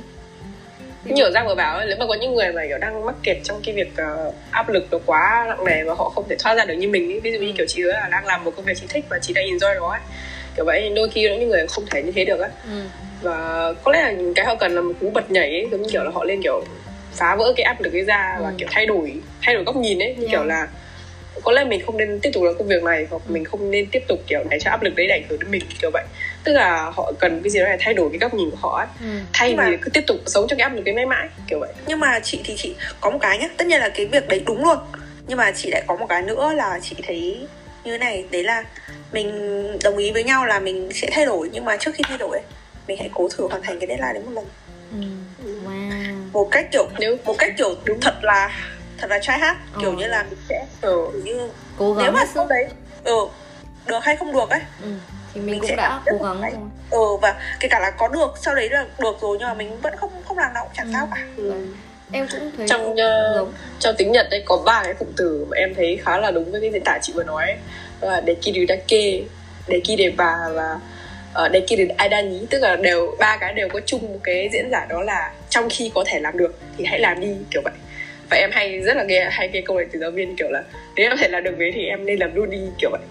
nhiều 1.06 1.32
Giang 1.32 1.48
vừa 1.48 1.56
bảo 1.56 1.82
nếu 1.88 1.96
mà 2.00 2.06
có 2.08 2.14
những 2.14 2.36
người 2.36 2.52
mà 2.52 2.62
kiểu 2.68 2.78
đang 2.78 3.06
mắc 3.06 3.16
kẹt 3.24 3.38
trong 3.44 3.62
cái 3.66 3.76
việc 3.76 3.92
ờ, 3.98 4.32
áp 4.52 4.70
lực 4.70 4.88
nó 4.92 4.98
quá 5.06 5.46
nặng 5.48 5.66
nề 5.66 5.84
và 5.84 5.94
họ 5.94 6.10
không 6.10 6.26
thể 6.30 6.36
thoát 6.40 6.56
ra 6.56 6.66
được 6.66 6.74
như 6.74 6.88
mình 6.88 7.12
ấy. 7.12 7.20
ví 7.20 7.32
dụ 7.32 7.40
như 7.40 7.54
kiểu 7.58 7.66
chị 7.70 7.82
là 7.82 8.08
đang 8.12 8.26
làm 8.26 8.44
một 8.44 8.52
công 8.56 8.66
việc 8.66 8.74
chị 8.82 8.86
thích 8.90 9.06
và 9.10 9.20
chị 9.22 9.34
đang 9.34 9.46
enjoy 9.46 9.76
nó 9.80 9.90
ấy. 9.90 10.00
kiểu 10.56 10.66
vậy 10.66 10.90
đôi 10.96 11.10
khi 11.10 11.28
có 11.30 11.36
những 11.36 11.50
người 11.50 11.68
không 11.68 11.86
thể 11.92 12.04
như 12.04 12.12
thế 12.16 12.26
được 12.26 12.40
á 12.40 12.50
ừ. 12.64 12.82
và 13.22 13.74
có 13.84 13.92
lẽ 13.92 14.02
là 14.02 14.14
cái 14.36 14.46
họ 14.46 14.56
cần 14.56 14.76
là 14.76 14.82
một 14.82 14.94
cú 15.02 15.10
bật 15.10 15.32
nhảy 15.32 15.50
ấy 15.50 15.68
giống 15.72 15.82
như 15.82 15.90
kiểu 15.92 16.04
là 16.04 16.12
họ 16.14 16.24
lên 16.24 16.42
kiểu 16.44 16.64
phá 17.14 17.36
vỡ 17.36 17.54
cái 17.58 17.64
áp 17.64 17.82
lực 17.82 17.94
ấy 17.94 18.02
ra 18.04 18.38
và 18.42 18.48
Ừ. 18.50 18.56
kiểu 18.58 18.68
thay 18.72 18.86
đổi 18.86 19.14
thay 19.42 19.56
đổi 19.56 19.64
góc 19.64 19.76
nhìn 19.76 20.00
ấy 20.00 20.16
như 20.16 20.22
Yeah. 20.28 20.32
kiểu 20.32 20.44
là 20.44 20.68
có 21.44 21.52
lẽ 21.52 21.64
mình 21.64 21.82
không 21.86 21.98
nên 21.98 22.20
tiếp 22.20 22.30
tục 22.34 22.44
làm 22.44 22.58
công 22.58 22.68
việc 22.68 22.84
này 22.84 23.08
hoặc 23.10 23.22
mình 23.28 23.46
không 23.46 23.72
nên 23.72 23.88
tiếp 23.92 24.04
tục 24.08 24.20
kiểu 24.28 24.40
để 24.50 24.58
cho 24.62 24.72
áp 24.72 24.84
lực 24.84 24.96
đấy 24.96 25.08
ảnh 25.10 25.24
hưởng 25.30 25.40
đến 25.40 25.52
mình 25.52 25.62
kiểu 25.82 25.90
vậy. 25.94 26.04
Tức 26.44 26.54
là 26.54 26.92
họ 26.96 27.12
cần 27.20 27.42
cái 27.44 27.50
gì 27.50 27.60
đó 27.60 27.66
để 27.70 27.78
thay 27.80 27.94
đổi 27.94 28.10
cái 28.12 28.20
góc 28.20 28.34
nhìn 28.34 28.52
của 28.52 28.58
họ 28.62 28.78
ấy. 28.78 28.88
Ừ. 29.02 29.20
thay 29.34 29.50
Nhưng 29.50 29.58
mà- 29.58 29.70
vì 29.70 29.78
cứ 29.82 29.90
tiếp 29.90 30.04
tục 30.08 30.18
sống 30.26 30.48
trong 30.48 30.60
cái 30.60 30.64
áp 30.70 30.76
lực 30.76 30.82
đấy 30.86 30.96
mãi 30.96 31.06
mãi 31.06 31.28
kiểu 31.48 31.60
vậy. 31.60 31.74
Nhưng 31.88 32.00
mà 32.00 32.20
chị 32.24 32.40
thì 32.44 32.54
chị 32.58 32.76
có 33.02 33.10
một 33.10 33.18
cái 33.22 33.38
nhá 33.38 33.48
tất 33.58 33.68
nhiên 33.68 33.80
là 33.80 33.90
cái 33.90 34.06
việc 34.06 34.28
đấy 34.28 34.42
đúng 34.46 34.64
luôn. 34.64 34.78
Nhưng 35.28 35.38
mà 35.38 35.52
chị 35.52 35.72
lại 35.72 35.84
có 35.88 35.96
một 35.96 36.06
cái 36.10 36.22
nữa 36.22 36.54
là 36.56 36.80
chị 36.84 36.96
thấy 37.08 37.48
như 37.84 37.92
thế 37.92 37.98
này 37.98 38.26
đấy 38.32 38.44
là 38.44 38.64
mình 39.12 39.32
đồng 39.84 39.98
ý 39.98 40.12
với 40.12 40.24
nhau 40.24 40.46
là 40.46 40.60
mình 40.60 40.90
sẽ 40.94 41.10
thay 41.12 41.26
đổi 41.26 41.50
nhưng 41.54 41.66
mà 41.66 41.78
trước 41.78 41.92
khi 41.96 42.04
thay 42.08 42.18
đổi 42.18 42.38
ấy, 42.38 42.44
mình 42.88 42.98
hãy 42.98 43.10
cố 43.14 43.30
thử 43.38 43.48
hoàn 43.48 43.62
thành 43.62 43.80
cái 43.80 43.88
deadline 43.88 44.14
đấy 44.14 44.24
một 44.26 44.32
lần. 44.32 44.46
Ừ. 45.46 45.52
wow. 45.66 46.16
Một 46.34 46.48
cách 46.52 46.66
kiểu 46.72 46.88
nếu 47.00 47.18
một 47.26 47.36
cách 47.38 47.54
kiểu 47.58 47.76
đúng. 47.86 48.00
thật 48.02 48.14
là 48.22 48.52
thật 48.98 49.10
là 49.10 49.20
try 49.20 49.32
hard 49.40 49.60
kiểu 49.82 49.90
Ờ. 49.90 49.96
như 49.98 50.08
là 50.08 50.24
mình 50.30 50.40
sẽ 50.50 50.66
ừ. 50.82 51.10
kiểu 51.14 51.22
như 51.24 51.50
cố 51.78 51.94
gắng 51.94 52.04
nếu 52.06 52.12
mà 52.12 52.26
sau 52.34 52.48
đấy 52.48 52.66
ừ 53.04 53.16
được 53.86 54.00
hay 54.04 54.16
không 54.16 54.34
được 54.34 54.50
ấy 54.50 54.60
ừ. 54.84 54.88
thì 55.34 55.42
mình, 55.42 55.52
mình 55.52 55.60
cũng 55.60 55.70
sẽ 55.70 55.76
đã 55.76 56.02
cố 56.06 56.18
gắng 56.26 56.42
rồi 56.42 56.52
ừ 56.92 57.16
và 57.22 57.36
kể 57.60 57.68
cả 57.68 57.80
là 57.80 57.92
có 57.92 58.08
được 58.08 58.34
sau 58.42 58.56
đấy 58.56 58.70
là 58.70 58.86
được 59.00 59.16
rồi 59.22 59.38
nhưng 59.40 59.48
mà 59.48 59.54
mình 59.54 59.82
vẫn 59.82 59.94
không 59.98 60.12
không 60.28 60.38
làm 60.38 60.54
nào 60.54 60.64
cũng 60.64 60.74
chẳng 60.78 60.88
Ừ. 60.88 60.94
sao 60.94 61.08
cả 61.16 61.22
Vâng. 61.38 61.74
em 62.12 62.28
cũng 62.32 62.52
thấy 62.58 62.68
trong 62.68 62.92
uh, 62.92 62.98
giống 63.36 63.54
trong 63.80 63.96
tiếng 63.98 64.12
Nhật 64.12 64.28
ấy 64.32 64.44
có 64.46 64.58
ba 64.66 64.84
cái 64.84 64.94
cụm 64.94 65.08
từ 65.18 65.46
mà 65.50 65.58
em 65.58 65.74
thấy 65.76 66.00
khá 66.04 66.18
là 66.18 66.32
đúng 66.32 66.52
với 66.52 66.62
cái 66.62 66.70
diễn 66.74 66.84
tả 66.86 67.00
chị 67.02 67.14
vừa 67.16 67.24
nói 67.24 67.44
ấy. 67.44 67.56
đó 68.02 68.12
là 68.12 68.22
dekiru 68.28 68.60
dake 68.70 69.20
dekideba 69.68 70.36
và 70.54 70.80
uh, 71.46 71.52
dekiru 71.54 71.84
aidani 71.98 72.46
tức 72.50 72.60
là 72.60 72.76
đều 72.76 73.16
ba 73.20 73.38
cái 73.38 73.54
đều 73.54 73.70
có 73.70 73.80
chung 73.86 74.02
một 74.14 74.20
cái 74.24 74.50
diễn 74.54 74.72
giải 74.72 74.86
đó 74.90 75.02
là 75.02 75.32
trong 75.50 75.68
khi 75.70 75.92
có 75.96 76.04
thể 76.08 76.20
làm 76.20 76.38
được 76.38 76.60
thì 76.78 76.86
hãy 76.86 77.00
làm 77.00 77.20
đi 77.20 77.28
kiểu 77.52 77.62
vậy 77.64 77.74
và 78.30 78.38
em 78.38 78.52
hay 78.52 78.80
rất 78.82 78.98
là 78.98 79.04
nghe 79.04 79.30
hay 79.32 79.50
nghe 79.54 79.62
câu 79.62 79.78
này 79.78 79.86
từ 79.92 80.00
giáo 80.00 80.12
viên 80.12 80.36
kiểu 80.36 80.48
là 80.52 80.64
nếu 80.96 81.10
em 81.10 81.18
thể 81.18 81.28
làm 81.28 81.44
được 81.44 81.52
thế 81.60 81.72
thì 81.74 81.86
em 81.86 82.06
nên 82.06 82.20
làm 82.20 82.36
luôn 82.36 82.50
đi 82.50 82.58
kiểu 82.80 82.90
vậy 82.92 83.02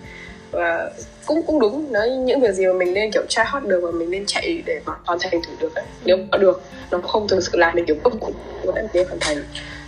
và 0.51 0.91
cũng 1.27 1.43
cũng 1.47 1.61
đúng 1.61 1.93
nói 1.93 2.09
những 2.11 2.41
việc 2.41 2.53
gì 2.53 2.67
mà 2.67 2.73
mình 2.73 2.95
nên 2.95 3.11
kiểu 3.11 3.23
try 3.29 3.43
hard 3.47 3.67
được 3.67 3.81
và 3.83 3.91
mình 3.91 4.11
nên 4.11 4.27
chạy 4.27 4.63
để 4.67 4.81
mà 4.87 4.93
hoàn 5.05 5.19
thành 5.23 5.43
thử 5.43 5.53
được 5.61 5.75
ấy. 5.75 5.85
nếu 6.05 6.17
mà 6.33 6.39
được 6.39 6.63
nó 6.91 6.99
không 6.99 7.29
thực 7.29 7.41
sự 7.43 7.59
làm 7.59 7.75
mình 7.75 7.85
kiểu 7.87 7.97
không 8.05 8.19
cũng 8.19 8.75
em 8.77 8.85
nên 8.95 9.07
hoàn 9.07 9.19
thành 9.21 9.37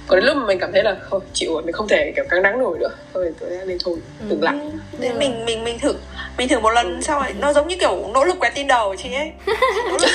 còn 0.09 0.19
đến 0.21 0.27
lúc 0.27 0.37
mà 0.37 0.47
mình 0.47 0.59
cảm 0.59 0.73
thấy 0.73 0.83
là 0.83 0.97
thôi 1.11 1.21
chịu 1.33 1.53
rồi 1.55 1.63
mình 1.63 1.73
không 1.73 1.89
thể 1.89 2.13
kiểu 2.17 2.25
căng 2.31 2.43
đáng 2.43 2.59
nổi 2.59 2.79
nữa 2.79 2.91
thôi 3.15 3.33
tôi 3.41 3.51
nên 3.67 3.79
thôi 3.85 3.97
Ừ. 4.21 4.27
dừng 4.31 4.43
lại 4.43 4.55
Thế 5.01 5.09
Ừ. 5.09 5.15
mình 5.19 5.45
mình 5.45 5.65
mình 5.65 5.79
thử 5.79 5.95
mình 6.39 6.49
thử 6.49 6.59
một 6.59 6.71
lần 6.71 7.03
sau 7.03 7.21
rồi 7.21 7.33
nó 7.41 7.53
giống 7.53 7.69
như 7.69 7.77
kiểu 7.81 8.07
nỗ 8.15 8.25
lực 8.25 8.39
quẹt 8.39 8.55
tin 8.55 8.67
đầu 8.67 8.95
chị 8.99 9.09
ấy 9.15 9.31
nỗ 9.91 9.97
lực 9.99 10.11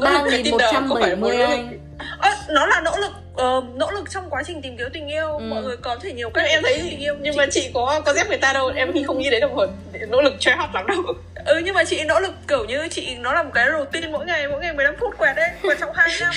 3170 0.00 1.42
anh. 1.42 1.78
À, 2.18 2.36
nó 2.48 2.66
là 2.66 2.80
nỗ 2.80 2.96
lực 2.96 3.10
uh, 3.32 3.76
nỗ 3.76 3.90
lực 3.90 4.10
trong 4.10 4.30
quá 4.30 4.42
trình 4.46 4.62
tìm 4.62 4.76
kiếm 4.76 4.88
tình 4.92 5.08
yêu. 5.08 5.32
Ừ. 5.32 5.44
mọi 5.44 5.62
người 5.62 5.76
có 5.76 5.96
thể 6.02 6.12
nhiều 6.12 6.30
cách 6.30 6.44
em 6.48 6.62
thấy 6.62 6.80
tình 6.90 6.98
yêu 6.98 7.14
nhưng 7.20 7.32
chị... 7.32 7.38
mà 7.38 7.46
chị 7.50 7.70
có 7.74 8.00
có 8.04 8.12
dép 8.14 8.28
người 8.28 8.38
ta 8.38 8.52
đâu 8.52 8.72
em 8.76 9.04
không 9.06 9.18
nghĩ 9.18 9.30
đến 9.30 9.40
được 9.40 9.52
một 9.52 9.66
nỗ 10.08 10.22
lực 10.22 10.34
try 10.40 10.50
hot 10.50 10.70
lắm 10.74 10.86
đâu. 10.86 11.02
Ừ 11.46 11.60
nhưng 11.64 11.74
mà 11.74 11.84
chị 11.84 12.04
nỗ 12.04 12.20
lực 12.20 12.34
kiểu 12.48 12.64
như 12.64 12.88
chị 12.88 13.16
nó 13.20 13.32
là 13.32 13.42
một 13.42 13.50
cái 13.54 13.68
routine 13.72 14.08
mỗi 14.08 14.26
ngày 14.26 14.48
mỗi 14.48 14.60
ngày 14.60 14.74
15 14.74 14.94
phút 15.00 15.18
quẹt 15.18 15.36
đấy 15.36 15.50
quẹt 15.62 15.78
trong 15.80 15.90
hai 15.94 16.10
năm. 16.20 16.32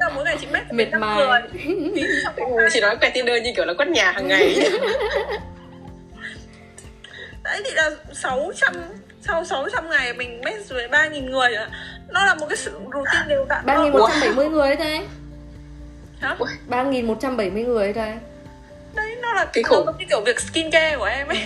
Là 0.00 0.08
mỗi 0.08 0.24
ngày 0.24 0.36
chị 0.40 0.46
mệt 0.52 0.72
mệt 0.72 0.88
mỏi 1.00 1.42
chị 2.72 2.80
nói 2.80 2.96
quẹt 2.96 3.14
tinder 3.14 3.42
như 3.42 3.52
kiểu 3.56 3.64
là 3.64 3.74
quét 3.74 3.88
nhà 3.88 4.12
hàng 4.12 4.28
ngày. 4.28 4.56
Đấy 7.44 7.62
thì 7.64 7.70
là 7.74 7.90
600 8.12 8.74
sau 9.26 9.44
600 9.44 9.90
ngày 9.90 10.12
mình 10.12 10.40
match 10.44 10.68
với 10.68 10.88
3.000 10.88 11.30
người 11.30 11.54
ạ 11.54 11.68
nó 12.12 12.24
là 12.24 12.34
một 12.34 12.46
cái 12.48 12.56
sự 12.56 12.70
routine 12.92 13.24
đều 13.28 13.44
đặn 13.48 13.66
ba 13.66 13.82
nghìn 13.82 13.92
một 13.92 14.08
trăm 14.10 14.20
bảy 14.20 14.32
mươi 14.32 14.48
người 14.48 14.66
ấy 14.68 14.76
thôi 14.76 15.00
Hả? 16.20 16.36
ba 16.66 16.82
nghìn 16.82 17.06
một 17.06 17.16
trăm 17.20 17.36
bảy 17.36 17.50
mươi 17.50 17.64
người 17.64 17.84
ấy 17.84 17.92
thôi 17.92 18.14
đấy 18.94 19.16
nó 19.22 19.32
là 19.32 19.44
Cái 19.52 19.64
khủng. 19.64 19.86
như 19.98 20.04
kiểu 20.10 20.20
việc 20.26 20.40
skincare 20.40 20.96
của 20.96 21.04
em 21.04 21.28
ấy. 21.28 21.38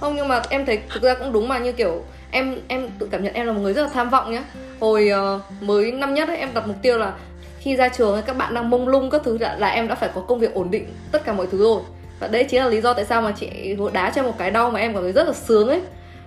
Không 0.00 0.16
nhưng 0.16 0.28
mà 0.28 0.42
em 0.50 0.66
thấy 0.66 0.78
thực 0.90 1.02
ra 1.02 1.14
cũng 1.14 1.32
đúng 1.32 1.48
mà 1.48 1.58
như 1.58 1.72
kiểu 1.72 2.04
em 2.30 2.60
em 2.68 2.88
tự 2.98 3.08
cảm 3.10 3.24
nhận 3.24 3.34
em 3.34 3.46
là 3.46 3.52
một 3.52 3.60
người 3.60 3.72
rất 3.72 3.82
là 3.82 3.88
tham 3.94 4.10
vọng 4.10 4.32
nhá. 4.32 4.42
Hồi 4.80 5.08
ờ, 5.08 5.40
mới 5.60 5.92
năm 5.92 6.14
nhất 6.14 6.28
ấy, 6.28 6.36
em 6.36 6.54
đặt 6.54 6.66
mục 6.66 6.76
tiêu 6.82 6.98
là 6.98 7.12
khi 7.58 7.76
ra 7.76 7.88
trường 7.88 8.12
ấy, 8.12 8.22
các 8.22 8.36
bạn 8.36 8.54
đang 8.54 8.70
mông 8.70 8.88
lung 8.88 9.10
các 9.10 9.22
thứ 9.24 9.38
là, 9.38 9.56
là 9.58 9.68
em 9.68 9.88
đã 9.88 9.94
phải 9.94 10.10
có 10.14 10.20
công 10.20 10.38
việc 10.38 10.54
ổn 10.54 10.70
định 10.70 10.86
tất 11.12 11.24
cả 11.24 11.32
mọi 11.32 11.46
thứ 11.52 11.58
rồi. 11.58 11.82
Và 12.20 12.28
đấy 12.28 12.44
chính 12.44 12.60
là 12.60 12.68
lý 12.68 12.80
do 12.80 12.94
tại 12.94 13.04
sao 13.04 13.22
mà 13.22 13.32
chị 13.40 13.76
đá 13.92 14.12
cho 14.14 14.22
một 14.22 14.34
cái 14.38 14.50
đau 14.50 14.70
mà 14.70 14.80
em 14.80 14.94
cảm 14.94 15.02
thấy 15.02 15.12
rất 15.12 15.26
là 15.26 15.32
sướng 15.32 15.68
ấy. 15.68 15.80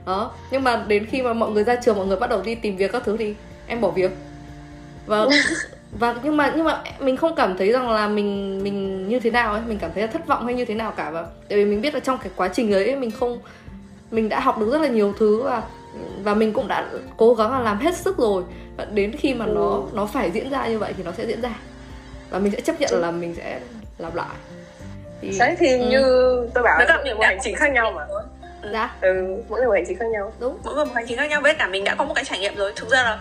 Đó 0.05 0.31
nhưng 0.51 0.63
mà 0.63 0.83
đến 0.87 1.05
khi 1.05 1.21
mà 1.21 1.33
mọi 1.33 1.51
người 1.51 1.63
ra 1.63 1.75
trường 1.75 1.97
mọi 1.97 2.05
người 2.05 2.17
bắt 2.17 2.29
đầu 2.29 2.41
đi 2.41 2.55
tìm 2.55 2.77
việc 2.77 2.91
các 2.91 3.03
thứ 3.05 3.17
thì 3.17 3.35
em 3.67 3.81
bỏ 3.81 3.89
việc. 3.89 4.11
Và 5.05 5.25
và 5.99 6.15
nhưng 6.23 6.37
mà 6.37 6.53
nhưng 6.55 6.65
mà 6.65 6.83
mình 6.99 7.17
không 7.17 7.35
cảm 7.35 7.57
thấy 7.57 7.71
rằng 7.71 7.89
là 7.89 8.07
mình 8.07 8.59
mình 8.63 9.07
như 9.09 9.19
thế 9.19 9.31
nào 9.31 9.53
ấy. 9.53 9.61
Mình 9.67 9.79
cảm 9.79 9.91
thấy 9.93 10.03
là 10.03 10.07
thất 10.07 10.27
vọng 10.27 10.45
hay 10.45 10.55
như 10.55 10.65
thế 10.65 10.75
nào 10.75 10.91
cả 10.91 11.11
và 11.11 11.25
tại 11.49 11.57
vì 11.57 11.65
mình 11.65 11.81
biết 11.81 11.93
là 11.93 11.99
trong 11.99 12.17
cái 12.17 12.31
quá 12.35 12.47
trình 12.47 12.73
ấy 12.73 12.95
mình 12.95 13.11
không 13.11 13.39
mình 14.11 14.29
đã 14.29 14.39
học 14.39 14.59
được 14.59 14.71
rất 14.71 14.81
là 14.81 14.87
nhiều 14.87 15.13
thứ 15.19 15.41
và 15.43 15.63
và 16.23 16.33
mình 16.33 16.53
cũng 16.53 16.67
đã 16.67 16.85
cố 17.17 17.33
gắng 17.33 17.51
là 17.51 17.59
làm 17.59 17.79
hết 17.79 17.97
sức 17.97 18.17
rồi. 18.17 18.43
Và 18.77 18.85
đến 18.85 19.15
khi 19.17 19.33
mà 19.33 19.45
nó 19.45 19.81
nó 19.93 20.05
phải 20.05 20.31
diễn 20.31 20.49
ra 20.49 20.67
như 20.67 20.79
vậy 20.79 20.93
thì 20.97 21.03
nó 21.03 21.11
sẽ 21.17 21.25
diễn 21.25 21.41
ra. 21.41 21.55
Và 22.29 22.39
mình 22.39 22.51
sẽ 22.51 22.61
chấp 22.61 22.81
nhận 22.81 23.01
là 23.01 23.11
mình 23.11 23.35
sẽ 23.35 23.59
làm 23.97 24.15
lại. 24.15 24.35
Thì, 25.21 25.37
đấy 25.39 25.55
thì 25.59 25.71
ừ. 25.71 25.89
như 25.89 26.01
tôi 26.53 26.63
bảo 26.63 26.79
là 26.79 27.01
mỗi 27.05 27.15
một 27.15 27.23
hành 27.23 27.37
trình 27.43 27.55
khác 27.55 27.71
nhau 27.71 27.91
mà. 27.91 28.05
Dạ. 28.71 28.95
Ừ 29.01 29.43
mỗi 29.49 29.59
người 29.59 29.67
một 29.67 29.73
hành 29.73 29.85
trình 29.87 29.97
khác 29.97 30.05
nhau. 30.11 30.33
Đúng. 30.39 30.57
Mỗi 30.63 30.75
người 30.75 30.85
một 30.85 30.91
hành 30.95 31.05
trình 31.07 31.17
khác 31.17 31.29
nhau 31.29 31.41
với 31.41 31.53
cả 31.53 31.67
mình 31.67 31.83
đã 31.83 31.95
có 31.95 32.05
một 32.05 32.13
cái 32.13 32.25
trải 32.25 32.39
nghiệm 32.39 32.55
rồi. 32.55 32.73
Thực 32.75 32.89
ra 32.89 33.03
là 33.03 33.19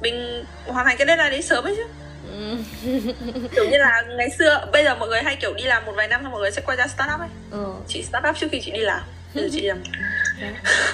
mình 0.00 0.44
hoàn 0.66 0.86
thành 0.86 0.96
cái 0.96 1.06
deadline 1.06 1.30
đấy 1.30 1.42
sớm 1.42 1.64
ấy 1.64 1.76
chứ. 1.76 1.84
Ừ. 2.32 2.56
kiểu 3.54 3.64
như 3.70 3.78
là 3.78 4.02
ngày 4.18 4.30
xưa 4.38 4.66
bây 4.72 4.84
giờ 4.84 4.94
mọi 4.94 5.08
người 5.08 5.22
hay 5.22 5.36
kiểu 5.36 5.54
đi 5.54 5.64
làm 5.64 5.84
một 5.86 5.92
vài 5.96 6.08
năm 6.08 6.20
xong 6.22 6.32
mọi 6.32 6.40
người 6.40 6.50
sẽ 6.50 6.62
quay 6.66 6.76
ra 6.76 6.86
startup 6.86 7.20
ấy. 7.20 7.28
Ừ. 7.50 7.72
chị 7.88 8.02
startup 8.02 8.36
trước 8.36 8.46
khi 8.52 8.60
chị 8.60 8.70
đi 8.70 8.80
làm. 8.80 9.00
Bây 9.34 9.50
chị 9.52 9.60
làm. 9.60 9.82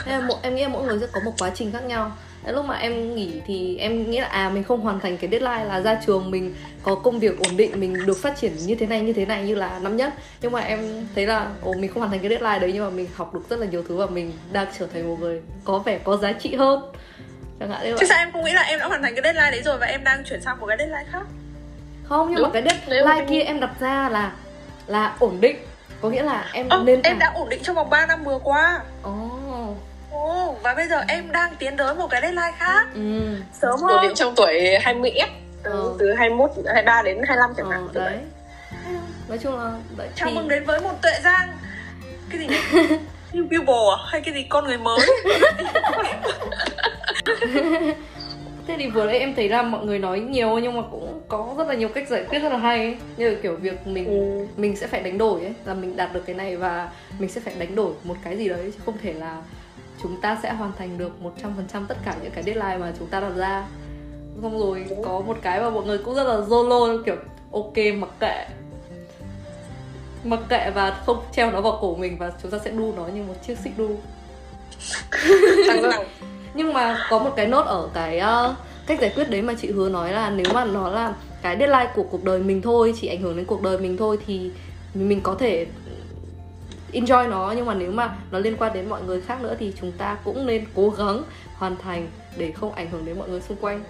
Em, 0.06 0.28
em 0.42 0.54
nghĩ 0.54 0.66
mỗi 0.66 0.84
người 0.84 0.98
sẽ 1.00 1.06
có 1.12 1.20
một 1.24 1.32
quá 1.38 1.50
trình 1.54 1.72
khác 1.72 1.84
nhau. 1.84 2.16
Lúc 2.46 2.64
mà 2.64 2.76
em 2.76 3.14
nghỉ 3.14 3.40
thì 3.46 3.76
em 3.76 4.10
nghĩ 4.10 4.20
là 4.20 4.26
à 4.26 4.50
mình 4.50 4.64
không 4.64 4.80
hoàn 4.80 5.00
thành 5.00 5.18
cái 5.18 5.30
deadline 5.30 5.64
là 5.64 5.80
ra 5.80 6.00
trường 6.06 6.30
mình 6.30 6.54
có 6.82 6.94
công 6.94 7.20
việc 7.20 7.38
ổn 7.38 7.56
định 7.56 7.80
mình 7.80 8.06
được 8.06 8.16
phát 8.22 8.36
triển 8.40 8.56
như 8.56 8.74
thế 8.74 8.86
này 8.86 9.00
như 9.00 9.12
thế 9.12 9.26
này 9.26 9.44
như 9.44 9.54
là 9.54 9.78
năm 9.78 9.96
nhất. 9.96 10.12
Nhưng 10.40 10.52
mà 10.52 10.60
em 10.60 11.06
thấy 11.14 11.26
là 11.26 11.48
ồ 11.62 11.72
mình 11.72 11.90
không 11.90 11.98
hoàn 11.98 12.10
thành 12.10 12.20
cái 12.20 12.28
deadline 12.28 12.58
đấy 12.58 12.70
nhưng 12.74 12.84
mà 12.84 12.90
mình 12.90 13.06
học 13.14 13.34
được 13.34 13.40
rất 13.50 13.58
là 13.58 13.66
nhiều 13.66 13.84
thứ 13.88 13.96
và 13.96 14.06
mình 14.06 14.32
đang 14.52 14.66
trở 14.78 14.86
thành 14.86 15.08
một 15.08 15.16
người 15.20 15.42
có 15.64 15.78
vẻ 15.78 15.98
có 15.98 16.16
giá 16.16 16.32
trị 16.32 16.54
hơn 16.54 16.80
chẳng 17.62 17.70
hạn 17.70 17.86
như 17.86 17.90
vậy. 17.90 18.00
Chứ 18.00 18.06
sao 18.08 18.18
em 18.18 18.32
không 18.32 18.44
nghĩ 18.44 18.52
là 18.52 18.62
em 18.62 18.78
đã 18.78 18.86
hoàn 18.86 19.02
thành 19.02 19.14
cái 19.14 19.22
deadline 19.22 19.50
đấy 19.50 19.62
rồi 19.64 19.78
và 19.78 19.86
em 19.86 20.04
đang 20.04 20.24
chuyển 20.24 20.42
sang 20.42 20.60
một 20.60 20.66
cái 20.66 20.76
deadline 20.78 21.04
khác? 21.12 21.22
Không 22.04 22.28
nhưng 22.30 22.38
Đúng. 22.38 22.52
mà 22.52 22.52
cái 22.52 22.78
deadline 22.86 23.26
kia 23.28 23.40
em 23.40 23.60
đặt 23.60 23.70
ra 23.80 24.08
là 24.08 24.32
là 24.86 25.16
ổn 25.18 25.40
định 25.40 25.56
có 26.00 26.08
nghĩa 26.08 26.22
là 26.22 26.50
em 26.52 26.68
Ơ, 26.68 26.82
nên 26.84 27.02
em 27.02 27.16
à... 27.16 27.18
đã 27.20 27.32
ổn 27.34 27.48
định 27.48 27.62
trong 27.62 27.76
vòng 27.76 27.90
3 27.90 28.06
năm 28.06 28.24
vừa 28.24 28.38
qua. 28.38 28.80
Ồ. 29.02 29.10
Oh. 29.10 29.76
Ồ, 30.10 30.56
và 30.62 30.74
bây 30.74 30.88
giờ 30.88 31.04
em 31.08 31.32
đang 31.32 31.54
tiến 31.58 31.76
tới 31.76 31.94
một 31.94 32.06
cái 32.10 32.20
deadline 32.20 32.52
khác. 32.58 32.86
Ừ. 32.94 33.36
Sớm 33.52 33.80
hơn. 33.80 33.96
Ổn 33.96 34.02
định 34.02 34.14
trong 34.14 34.34
tuổi 34.34 34.78
20 34.80 35.12
F 35.16 35.28
từ, 35.62 35.70
ừ. 35.70 35.96
từ 35.98 36.14
21 36.14 36.50
23 36.66 37.02
đến 37.02 37.18
25 37.26 37.54
chẳng 37.56 37.70
hạn. 37.70 37.88
Ừ, 37.92 38.00
đấy. 38.00 38.18
Nói 39.28 39.38
chung 39.38 39.58
là 39.58 39.70
đấy, 39.96 40.08
chào 40.16 40.28
thì... 40.28 40.34
mừng 40.34 40.48
đến 40.48 40.64
với 40.64 40.80
một 40.80 41.02
tuệ 41.02 41.12
giang 41.24 41.48
cái 42.30 42.38
gì 42.38 42.46
nhỉ? 42.46 42.86
New 43.32 43.48
people 43.48 43.74
à? 43.90 43.98
hay 44.06 44.20
cái 44.20 44.34
gì 44.34 44.42
con 44.42 44.64
người 44.64 44.78
mới 44.78 45.00
thế 48.66 48.76
thì 48.78 48.90
vừa 48.90 49.06
nãy 49.06 49.18
em 49.18 49.34
thấy 49.34 49.48
là 49.48 49.62
mọi 49.62 49.86
người 49.86 49.98
nói 49.98 50.20
nhiều 50.20 50.58
nhưng 50.58 50.76
mà 50.76 50.82
cũng 50.90 51.20
có 51.28 51.54
rất 51.58 51.68
là 51.68 51.74
nhiều 51.74 51.88
cách 51.88 52.08
giải 52.08 52.24
quyết 52.28 52.38
rất 52.38 52.52
là 52.52 52.58
hay 52.58 52.78
ấy. 52.78 52.96
như 53.16 53.36
kiểu 53.42 53.56
việc 53.56 53.86
mình 53.86 54.06
ừ. 54.06 54.46
mình 54.56 54.76
sẽ 54.76 54.86
phải 54.86 55.02
đánh 55.02 55.18
đổi 55.18 55.40
ấy 55.40 55.54
là 55.64 55.74
mình 55.74 55.96
đạt 55.96 56.12
được 56.12 56.26
cái 56.26 56.34
này 56.36 56.56
và 56.56 56.90
mình 57.18 57.28
sẽ 57.28 57.40
phải 57.40 57.54
đánh 57.58 57.74
đổi 57.74 57.92
một 58.04 58.14
cái 58.24 58.36
gì 58.36 58.48
đấy 58.48 58.72
chứ 58.74 58.80
không 58.84 58.98
thể 59.02 59.12
là 59.12 59.42
chúng 60.02 60.20
ta 60.20 60.38
sẽ 60.42 60.52
hoàn 60.52 60.72
thành 60.78 60.98
được 60.98 61.12
100% 61.22 61.86
tất 61.88 61.96
cả 62.04 62.16
những 62.22 62.32
cái 62.32 62.42
deadline 62.42 62.78
mà 62.78 62.92
chúng 62.98 63.08
ta 63.08 63.20
đặt 63.20 63.32
ra 63.36 63.66
xong 64.42 64.58
rồi 64.58 64.86
có 65.04 65.20
một 65.20 65.36
cái 65.42 65.60
mà 65.60 65.70
mọi 65.70 65.84
người 65.84 65.98
cũng 65.98 66.14
rất 66.14 66.24
là 66.24 66.38
solo 66.50 67.02
kiểu 67.06 67.16
ok 67.52 67.76
mặc 67.98 68.10
kệ 68.20 68.46
mặc 70.24 70.40
kệ 70.48 70.70
và 70.74 71.02
không 71.06 71.22
treo 71.32 71.50
nó 71.50 71.60
vào 71.60 71.78
cổ 71.80 71.94
mình 71.94 72.18
và 72.18 72.32
chúng 72.42 72.50
ta 72.50 72.58
sẽ 72.64 72.70
đu 72.70 72.94
nó 72.96 73.06
như 73.06 73.22
một 73.22 73.34
chiếc 73.46 73.58
xích 73.58 73.72
đu. 73.76 73.96
Nhưng 76.54 76.72
mà 76.72 76.98
có 77.10 77.18
một 77.18 77.30
cái 77.36 77.46
nốt 77.46 77.66
ở 77.66 77.88
cái 77.94 78.20
uh, 78.50 78.56
cách 78.86 79.00
giải 79.00 79.12
quyết 79.14 79.30
đấy 79.30 79.42
mà 79.42 79.54
chị 79.60 79.70
hứa 79.70 79.88
nói 79.88 80.12
là 80.12 80.30
nếu 80.30 80.46
mà 80.54 80.64
nó 80.64 80.88
là 80.88 81.14
cái 81.42 81.56
deadline 81.58 81.90
của 81.94 82.02
cuộc 82.02 82.24
đời 82.24 82.38
mình 82.38 82.62
thôi 82.62 82.94
chỉ 83.00 83.08
ảnh 83.08 83.20
hưởng 83.20 83.36
đến 83.36 83.46
cuộc 83.46 83.62
đời 83.62 83.78
mình 83.78 83.96
thôi 83.96 84.18
thì 84.26 84.50
mình 84.94 85.20
có 85.20 85.34
thể 85.34 85.66
enjoy 86.92 87.28
nó. 87.28 87.52
Nhưng 87.56 87.66
mà 87.66 87.74
nếu 87.74 87.92
mà 87.92 88.16
nó 88.30 88.38
liên 88.38 88.56
quan 88.56 88.72
đến 88.72 88.88
mọi 88.88 89.02
người 89.02 89.20
khác 89.20 89.42
nữa 89.42 89.56
thì 89.58 89.72
chúng 89.80 89.92
ta 89.92 90.16
cũng 90.24 90.46
nên 90.46 90.64
cố 90.74 90.90
gắng 90.90 91.22
hoàn 91.54 91.76
thành 91.76 92.08
để 92.36 92.52
không 92.52 92.72
ảnh 92.72 92.90
hưởng 92.90 93.04
đến 93.04 93.18
mọi 93.18 93.28
người 93.28 93.40
xung 93.40 93.56
quanh. 93.60 93.84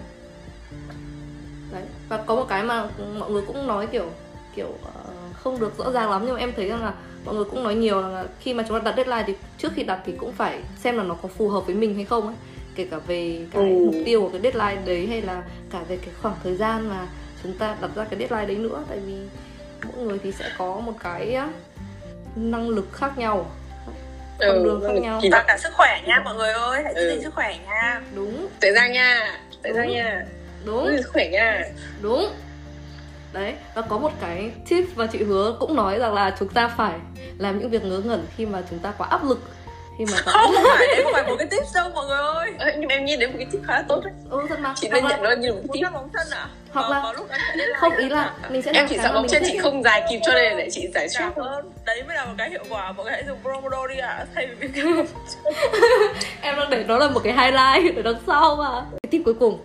Đấy. 1.71 1.83
Và 2.09 2.17
có 2.17 2.35
một 2.35 2.45
cái 2.49 2.63
mà 2.63 2.87
mọi 3.19 3.31
người 3.31 3.43
cũng 3.47 3.67
nói 3.67 3.87
kiểu 3.87 4.09
kiểu 4.55 4.67
uh, 4.67 5.12
không 5.43 5.59
được 5.59 5.77
rõ 5.77 5.91
ràng 5.91 6.11
lắm 6.11 6.21
nhưng 6.25 6.33
mà 6.33 6.39
em 6.39 6.53
thấy 6.55 6.69
rằng 6.69 6.83
là 6.83 6.93
mọi 7.25 7.35
người 7.35 7.45
cũng 7.45 7.63
nói 7.63 7.75
nhiều 7.75 8.01
là 8.01 8.25
khi 8.39 8.53
mà 8.53 8.63
chúng 8.67 8.79
ta 8.79 8.91
đặt 8.91 8.93
deadline 8.95 9.23
thì 9.27 9.33
trước 9.57 9.71
khi 9.75 9.83
đặt 9.83 9.99
thì 10.05 10.13
cũng 10.17 10.31
phải 10.31 10.59
xem 10.79 10.97
là 10.97 11.03
nó 11.03 11.15
có 11.21 11.29
phù 11.37 11.49
hợp 11.49 11.65
với 11.65 11.75
mình 11.75 11.95
hay 11.95 12.05
không 12.05 12.27
ấy. 12.27 12.35
Kể 12.75 12.87
cả 12.91 12.97
về 13.07 13.45
cái 13.51 13.63
ừ. 13.63 13.85
mục 13.85 13.95
tiêu 14.05 14.21
của 14.21 14.29
cái 14.29 14.41
deadline 14.41 14.81
đấy 14.85 15.07
hay 15.07 15.21
là 15.21 15.43
cả 15.71 15.79
về 15.87 15.97
cái 15.97 16.09
khoảng 16.21 16.35
thời 16.43 16.55
gian 16.55 16.89
mà 16.89 17.07
chúng 17.43 17.57
ta 17.57 17.75
đặt 17.81 17.91
ra 17.95 18.03
cái 18.03 18.19
deadline 18.19 18.45
đấy 18.45 18.57
nữa. 18.57 18.83
Tại 18.89 18.99
vì 18.99 19.15
mỗi 19.83 20.05
người 20.05 20.19
thì 20.23 20.31
sẽ 20.31 20.49
có 20.57 20.79
một 20.79 20.93
cái 21.03 21.37
năng 22.35 22.69
lực 22.69 22.93
khác 22.93 23.17
nhau 23.17 23.51
con 24.39 24.49
ừ, 24.49 24.63
đường 24.63 24.83
khác 24.87 24.93
nhau. 25.01 25.21
và 25.31 25.43
cả 25.47 25.57
sức 25.57 25.73
khỏe 25.73 26.01
nha 26.07 26.21
mọi 26.25 26.35
người 26.35 26.53
ơi 26.53 26.81
hãy 26.83 26.93
giữ 26.95 27.09
gìn 27.09 27.21
sức 27.23 27.33
khỏe 27.35 27.57
nha. 27.65 28.01
Đúng. 28.15 28.47
Tự 28.59 28.71
ra 28.75 28.87
nha 28.87 29.39
tự 29.61 29.73
ra 29.73 29.85
nha. 29.85 30.25
Đúng. 30.65 30.97
Sức 30.97 31.09
khỏe 31.13 31.29
nha. 31.29 31.63
Đúng 32.01 32.33
đấy 33.33 33.55
và 33.75 33.81
có 33.81 33.97
một 33.97 34.11
cái 34.21 34.51
tip 34.69 34.85
và 34.95 35.07
chị 35.07 35.23
hứa 35.23 35.55
cũng 35.59 35.75
nói 35.75 35.99
rằng 35.99 36.13
là 36.13 36.35
chúng 36.39 36.49
ta 36.49 36.67
phải 36.67 36.99
làm 37.37 37.59
những 37.59 37.69
việc 37.69 37.83
ngớ 37.83 37.99
ngẩn 37.99 38.25
khi 38.37 38.45
mà 38.45 38.63
chúng 38.69 38.79
ta 38.79 38.93
quá 38.97 39.07
áp 39.07 39.23
lực 39.23 39.39
khi 39.97 40.05
mà 40.11 40.17
không 40.17 40.53
phải 40.55 40.87
đấy 40.87 41.01
không 41.03 41.13
phải 41.13 41.23
một 41.23 41.35
cái 41.37 41.47
tip 41.51 41.63
đâu 41.75 41.89
mọi 41.89 42.05
người 42.07 42.17
ơi. 42.17 42.51
Ê, 42.59 42.75
nhưng 42.77 42.89
em 42.89 43.05
nghĩ 43.05 43.17
đến 43.17 43.29
một 43.29 43.35
cái 43.37 43.47
tip 43.51 43.61
khá 43.63 43.73
là 43.73 43.83
tốt 43.87 44.01
đấy. 44.03 44.13
Ừ 44.29 44.45
thật 44.49 44.59
mà. 44.59 44.73
Chị 44.75 44.89
nên 44.89 45.07
nhận 45.07 45.23
nó 45.23 45.31
như 45.31 45.53
một 45.53 45.59
cái 45.73 45.81
tip. 45.83 45.93
bóng 45.93 46.09
chân 46.13 46.27
à? 46.31 46.47
Hoặc 46.71 46.89
là 46.89 47.13
không 47.79 47.97
ý 47.97 48.09
là 48.09 48.33
mình 48.49 48.61
sẽ 48.61 48.71
em 48.73 48.87
chỉ 48.89 48.97
sợ 48.97 49.13
bóng 49.13 49.27
chân 49.27 49.43
chị 49.45 49.57
không 49.57 49.83
dài 49.83 50.03
kịp 50.09 50.19
cho 50.25 50.33
nên 50.33 50.57
để 50.57 50.69
chị 50.71 50.87
giải 50.93 51.09
stress 51.09 51.37
hơn 51.37 51.71
đấy 51.85 52.03
mới 52.07 52.15
là 52.15 52.25
một 52.25 52.33
cái 52.37 52.49
hiệu 52.49 52.63
quả 52.69 52.91
mọi 52.91 53.03
người 53.03 53.13
hãy 53.13 53.23
dùng 53.27 53.37
Pomodoro 53.43 53.87
đi 53.87 53.97
ạ. 53.97 54.07
À, 54.07 54.25
thay 54.35 54.47
vì 54.59 54.67
em 56.41 56.55
đang 56.55 56.69
để 56.69 56.83
nó 56.87 56.97
là 56.97 57.07
một 57.07 57.21
cái 57.23 57.33
highlight 57.33 57.95
ở 57.95 58.01
đằng 58.01 58.21
sau 58.27 58.55
mà. 58.55 58.85
Cái 58.91 59.09
tip 59.11 59.21
cuối 59.25 59.33
cùng 59.33 59.59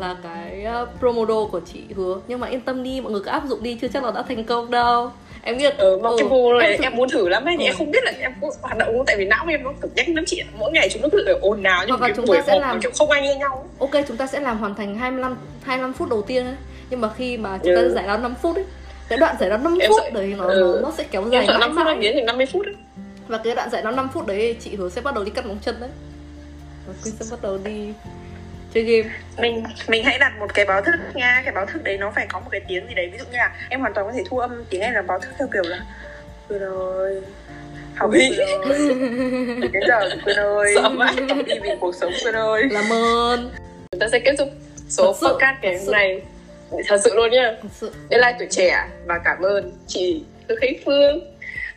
là 0.00 0.16
cái 0.22 0.66
uh, 0.82 0.88
Promodoro 0.98 1.46
của 1.52 1.60
chị 1.72 1.80
hứa. 1.96 2.20
Nhưng 2.28 2.40
mà 2.40 2.46
yên 2.46 2.60
tâm 2.60 2.82
đi 2.82 3.00
mọi 3.00 3.12
người 3.12 3.20
cứ 3.24 3.30
áp 3.30 3.42
dụng 3.48 3.62
đi 3.62 3.78
chưa 3.80 3.88
chắc 3.88 4.04
là 4.04 4.10
đã 4.10 4.22
thành 4.22 4.44
công 4.44 4.70
đâu. 4.70 5.10
Em 5.42 5.58
nghĩ 5.58 5.64
là 5.64 5.72
ừ, 5.78 5.98
mà 6.02 6.08
ừ, 6.08 6.16
cái 6.18 6.28
vô 6.28 6.54
này 6.54 6.70
em, 6.70 6.80
em 6.80 6.96
muốn 6.96 7.08
thử 7.08 7.28
lắm 7.28 7.44
ấy 7.44 7.56
ừ. 7.58 7.64
em 7.64 7.74
không 7.78 7.90
biết 7.90 8.04
là 8.04 8.12
em 8.20 8.32
có 8.40 8.50
hoạt 8.62 8.78
động 8.78 8.88
không 8.96 9.06
tại 9.06 9.16
vì 9.18 9.24
não 9.24 9.46
em 9.48 9.64
nó 9.64 9.72
cực 9.80 9.90
nhanh 9.96 10.14
lắm 10.14 10.24
chị 10.26 10.42
mỗi 10.58 10.72
ngày 10.72 10.88
chúng 10.92 11.02
nó 11.02 11.08
cứ 11.12 11.38
ồn 11.40 11.62
nào 11.62 11.84
nhưng 11.86 12.00
mà 12.00 12.08
chúng 12.16 12.26
ta 12.26 12.42
sẽ 12.46 12.58
làm 12.58 12.80
kiểu 12.80 12.90
không 12.98 13.10
ai 13.10 13.22
như 13.22 13.34
nhau 13.34 13.66
ok 13.78 13.90
chúng 14.08 14.16
ta 14.16 14.26
sẽ 14.26 14.40
làm 14.40 14.58
hoàn 14.58 14.74
thành 14.74 14.96
25 14.96 15.36
25 15.62 15.92
phút 15.92 16.08
đầu 16.08 16.22
tiên 16.22 16.46
ấy. 16.46 16.56
Nhưng 16.90 17.00
mà 17.00 17.10
khi 17.16 17.36
mà 17.36 17.58
chúng 17.62 17.74
ta 17.76 17.80
ừ. 17.80 17.92
giải 17.94 18.06
lao 18.06 18.18
5 18.18 18.34
phút 18.42 18.56
ấy 18.56 18.64
cái 19.08 19.18
đoạn 19.18 19.36
giải 19.40 19.50
lao 19.50 19.58
5 19.58 19.78
em 19.78 19.90
phút 19.90 20.00
sợ, 20.04 20.10
đấy 20.10 20.34
nó, 20.38 20.44
ừ. 20.44 20.80
nó 20.82 20.92
sẽ 20.98 21.04
kéo 21.10 21.24
dài 21.32 21.46
em 21.46 21.60
5 21.60 21.76
phút 21.76 21.86
biến 22.00 22.14
thành 22.14 22.26
50 22.26 22.46
phút 22.46 22.66
ấy. 22.66 22.74
Và 23.28 23.38
cái 23.38 23.54
đoạn 23.54 23.70
giải 23.70 23.82
lao 23.82 23.92
5 23.92 24.08
phút 24.14 24.26
đấy 24.26 24.56
chị 24.60 24.76
hứa 24.76 24.88
sẽ 24.88 25.00
bắt 25.00 25.14
đầu 25.14 25.24
đi 25.24 25.30
cắt 25.30 25.46
móng 25.46 25.58
chân 25.62 25.74
đấy. 25.80 25.90
Và 26.86 26.94
Quyên 27.02 27.14
sẽ 27.20 27.26
bắt 27.30 27.42
đầu 27.42 27.58
đi 27.64 27.92
chơi 28.74 28.84
game. 28.84 29.14
Mình 29.38 29.64
mình 29.88 30.04
hãy 30.04 30.18
đặt 30.18 30.32
một 30.38 30.54
cái 30.54 30.64
báo 30.64 30.82
thức 30.82 30.94
nha. 31.14 31.40
Cái 31.44 31.54
báo 31.54 31.66
thức 31.66 31.84
đấy 31.84 31.98
nó 31.98 32.12
phải 32.14 32.26
có 32.26 32.40
một 32.40 32.48
cái 32.50 32.60
tiếng 32.68 32.88
gì 32.88 32.94
đấy. 32.94 33.08
Ví 33.12 33.18
dụ 33.18 33.24
như 33.24 33.36
là 33.36 33.52
em 33.68 33.80
hoàn 33.80 33.94
toàn 33.94 34.06
có 34.06 34.12
thể 34.12 34.22
thu 34.30 34.38
âm 34.38 34.64
tiếng 34.70 34.80
em 34.80 34.94
là 34.94 35.02
báo 35.02 35.18
thức 35.18 35.30
theo 35.38 35.48
kiểu 35.52 35.62
là 35.66 35.80
Quyên 36.48 36.62
ơi 36.62 37.22
học 37.94 38.10
đi 38.12 38.30
cái 39.72 39.82
giờ 39.88 40.10
Quyên 40.24 40.36
ơi 40.36 40.74
đi 41.46 41.54
vì 41.62 41.70
cuộc 41.80 41.94
sống 41.94 42.12
Quyên 42.22 42.34
ơi 42.34 42.62
làm 42.70 42.92
ơn 42.92 43.50
chúng 43.92 44.00
ta 44.00 44.08
sẽ 44.12 44.18
kết 44.18 44.34
thúc 44.38 44.48
số 44.88 45.12
podcast 45.12 45.56
ngày 45.62 45.78
hôm 45.78 45.92
nay. 45.92 46.22
Thật 46.88 47.00
sự 47.04 47.14
luôn 47.14 47.30
nhá. 47.30 47.52
Đây 48.10 48.20
là 48.20 48.36
tuổi 48.38 48.48
trẻ 48.50 48.88
và 49.06 49.18
cảm 49.24 49.42
ơn 49.42 49.72
chị 49.86 50.24
Thư 50.48 50.56
Khánh 50.56 50.74
Phương 50.84 51.20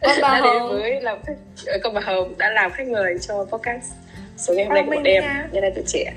con 0.04 0.16
bà 0.22 0.30
đã 0.40 0.42
đến 0.42 0.64
với 0.70 1.02
làm 1.02 1.18
khách 1.26 1.34
ờ, 1.66 1.78
con 1.84 1.94
bà 1.94 2.02
Hồng 2.02 2.34
đã 2.38 2.50
làm 2.50 2.72
khách 2.72 2.88
mời 2.88 3.20
cho 3.22 3.46
podcast 3.52 3.92
số 4.38 4.54
ngày 4.54 4.66
hôm 4.66 4.74
nay 4.74 4.84
của 4.86 4.92
bọn 4.96 5.04
em. 5.04 5.24
đây 5.52 5.62
là 5.62 5.70
tuổi 5.76 5.84
trẻ 5.88 6.14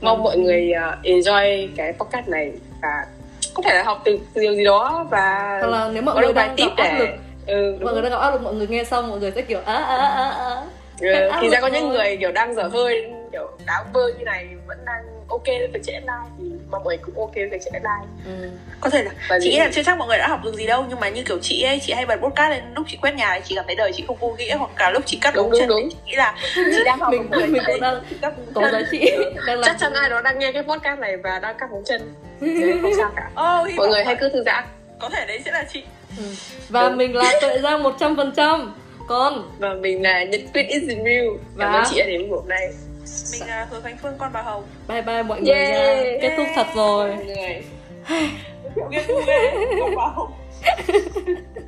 mong 0.00 0.22
mọi 0.22 0.38
người 0.38 0.72
uh, 0.72 1.04
enjoy 1.04 1.68
cái 1.76 1.92
podcast 1.92 2.28
này 2.28 2.52
và 2.82 3.06
có 3.54 3.62
thể 3.62 3.74
là 3.74 3.82
học 3.82 4.02
từ, 4.04 4.18
từ 4.34 4.40
điều 4.40 4.54
gì 4.54 4.64
đó 4.64 5.06
và 5.10 5.58
hoặc 5.60 5.68
là 5.68 5.90
nếu 5.92 6.02
mọi 6.02 6.14
người 6.24 6.32
đang 6.32 6.56
gặp 6.56 6.66
áp 6.76 6.98
lực. 6.98 7.08
ừ, 7.46 7.78
mọi 7.80 7.92
người 7.92 8.02
đang 8.02 8.10
gặp 8.12 8.18
áp 8.18 8.30
lực 8.30 8.42
mọi 8.42 8.54
người 8.54 8.66
nghe 8.66 8.84
xong 8.84 9.10
mọi 9.10 9.18
người 9.20 9.30
sẽ 9.30 9.42
kiểu 9.42 9.60
á 9.64 9.74
á 9.74 9.96
á 9.96 10.30
á 10.30 10.62
ừ, 11.00 11.30
thì 11.42 11.48
ra 11.48 11.60
có 11.60 11.66
những 11.66 11.88
người 11.88 12.16
kiểu 12.16 12.32
đang 12.32 12.54
dở 12.54 12.62
hơi 12.62 13.12
kiểu 13.32 13.50
đáng 13.66 13.84
bơ 13.92 14.00
như 14.18 14.24
này 14.24 14.48
vẫn 14.66 14.78
đang 14.86 15.04
ok 15.28 15.46
với 15.46 15.80
chạy 15.82 15.82
deadline 15.84 16.28
thì 16.38 16.44
mọi 16.70 16.80
người 16.84 16.96
cũng 16.96 17.18
ok 17.18 17.34
với 17.34 17.48
việc 17.48 17.58
chạy 17.64 17.70
deadline 17.72 18.06
ừ. 18.26 18.50
có 18.80 18.90
thể 18.90 19.02
là 19.02 19.10
Và 19.28 19.38
chị 19.42 19.50
nghĩ 19.50 19.58
là 19.58 19.70
chưa 19.72 19.82
chắc 19.82 19.98
mọi 19.98 20.08
người 20.08 20.18
đã 20.18 20.28
học 20.28 20.40
được 20.44 20.54
gì 20.54 20.66
đâu 20.66 20.84
nhưng 20.88 21.00
mà 21.00 21.08
như 21.08 21.22
kiểu 21.22 21.38
chị 21.42 21.62
ấy 21.62 21.80
chị 21.82 21.92
hay 21.92 22.06
bật 22.06 22.16
podcast 22.16 22.50
lên 22.50 22.62
lúc 22.74 22.86
chị 22.88 22.98
quét 23.02 23.14
nhà 23.14 23.40
chị 23.44 23.54
cảm 23.54 23.64
thấy 23.66 23.76
đời 23.76 23.92
chị 23.94 24.04
không 24.06 24.16
vô 24.16 24.34
nghĩa 24.38 24.56
hoặc 24.56 24.70
cả 24.76 24.90
lúc 24.90 25.02
chị 25.06 25.18
cắt 25.20 25.34
đúng, 25.34 25.50
đúng, 25.50 25.60
chân 25.60 25.68
đúng. 25.68 25.88
chị 25.90 25.96
nghĩ 26.06 26.16
là 26.16 26.34
chị 26.54 26.82
đang 26.84 26.98
học 26.98 27.12
mình 27.12 27.52
mình 27.52 27.62
cũng 27.66 27.80
đang 27.80 28.02
có 28.54 28.70
giá 28.72 28.80
trị. 28.90 29.10
Đang 29.46 29.60
chắc 29.64 29.76
chắn 29.80 29.92
ai 29.92 30.10
đó 30.10 30.20
đang 30.20 30.38
nghe 30.38 30.52
cái 30.52 30.62
podcast 30.62 31.00
này 31.00 31.16
và 31.16 31.38
đang 31.38 31.56
cắt 31.58 31.70
móng 31.70 31.82
chân. 31.84 32.14
Không 32.82 32.92
sao 32.96 33.10
cả. 33.16 33.30
Oh, 33.30 33.74
mọi 33.76 33.88
người 33.88 34.04
hãy 34.04 34.16
cứ 34.20 34.28
thư 34.28 34.42
giãn. 34.42 34.64
có 34.98 35.08
thể 35.08 35.26
đấy 35.26 35.40
sẽ 35.44 35.52
là 35.52 35.64
chị. 35.72 35.82
Ừ. 36.18 36.24
và 36.68 36.90
mình 36.90 37.16
là 37.16 37.32
tuệ 37.40 37.58
giang 37.58 37.82
một 37.82 37.96
trăm 38.00 38.16
phần 38.16 38.32
trăm. 38.36 38.74
Con 39.08 39.50
và 39.58 39.74
mình 39.74 40.02
là 40.02 40.24
nhật 40.24 40.40
quyết 40.54 40.62
is 40.68 40.82
real. 40.82 41.26
Và 41.54 41.64
cảm 41.64 41.74
ơn 41.74 41.84
chị 41.90 41.98
đã 41.98 42.06
đến 42.06 42.30
buổi 42.30 42.42
này 42.46 42.68
mình 43.32 43.48
là 43.48 43.66
Hứa 43.70 43.80
Khánh 43.80 43.98
Phương 44.02 44.14
con 44.18 44.32
bà 44.32 44.42
Hồng. 44.42 44.64
Bye 44.88 45.02
bye 45.02 45.22
mọi 45.22 45.40
người 45.40 45.54
yeah. 45.54 45.72
nha 45.72 46.18
kết 46.22 46.34
thúc 46.36 46.46
thật 46.54 46.66
rồi. 46.74 47.14
Mọi 47.14 47.24
người. 47.24 47.64
Ghê 48.90 49.06
ghê 49.26 49.52
con 49.80 49.94
bà 49.96 50.06
Hồng 50.06 50.32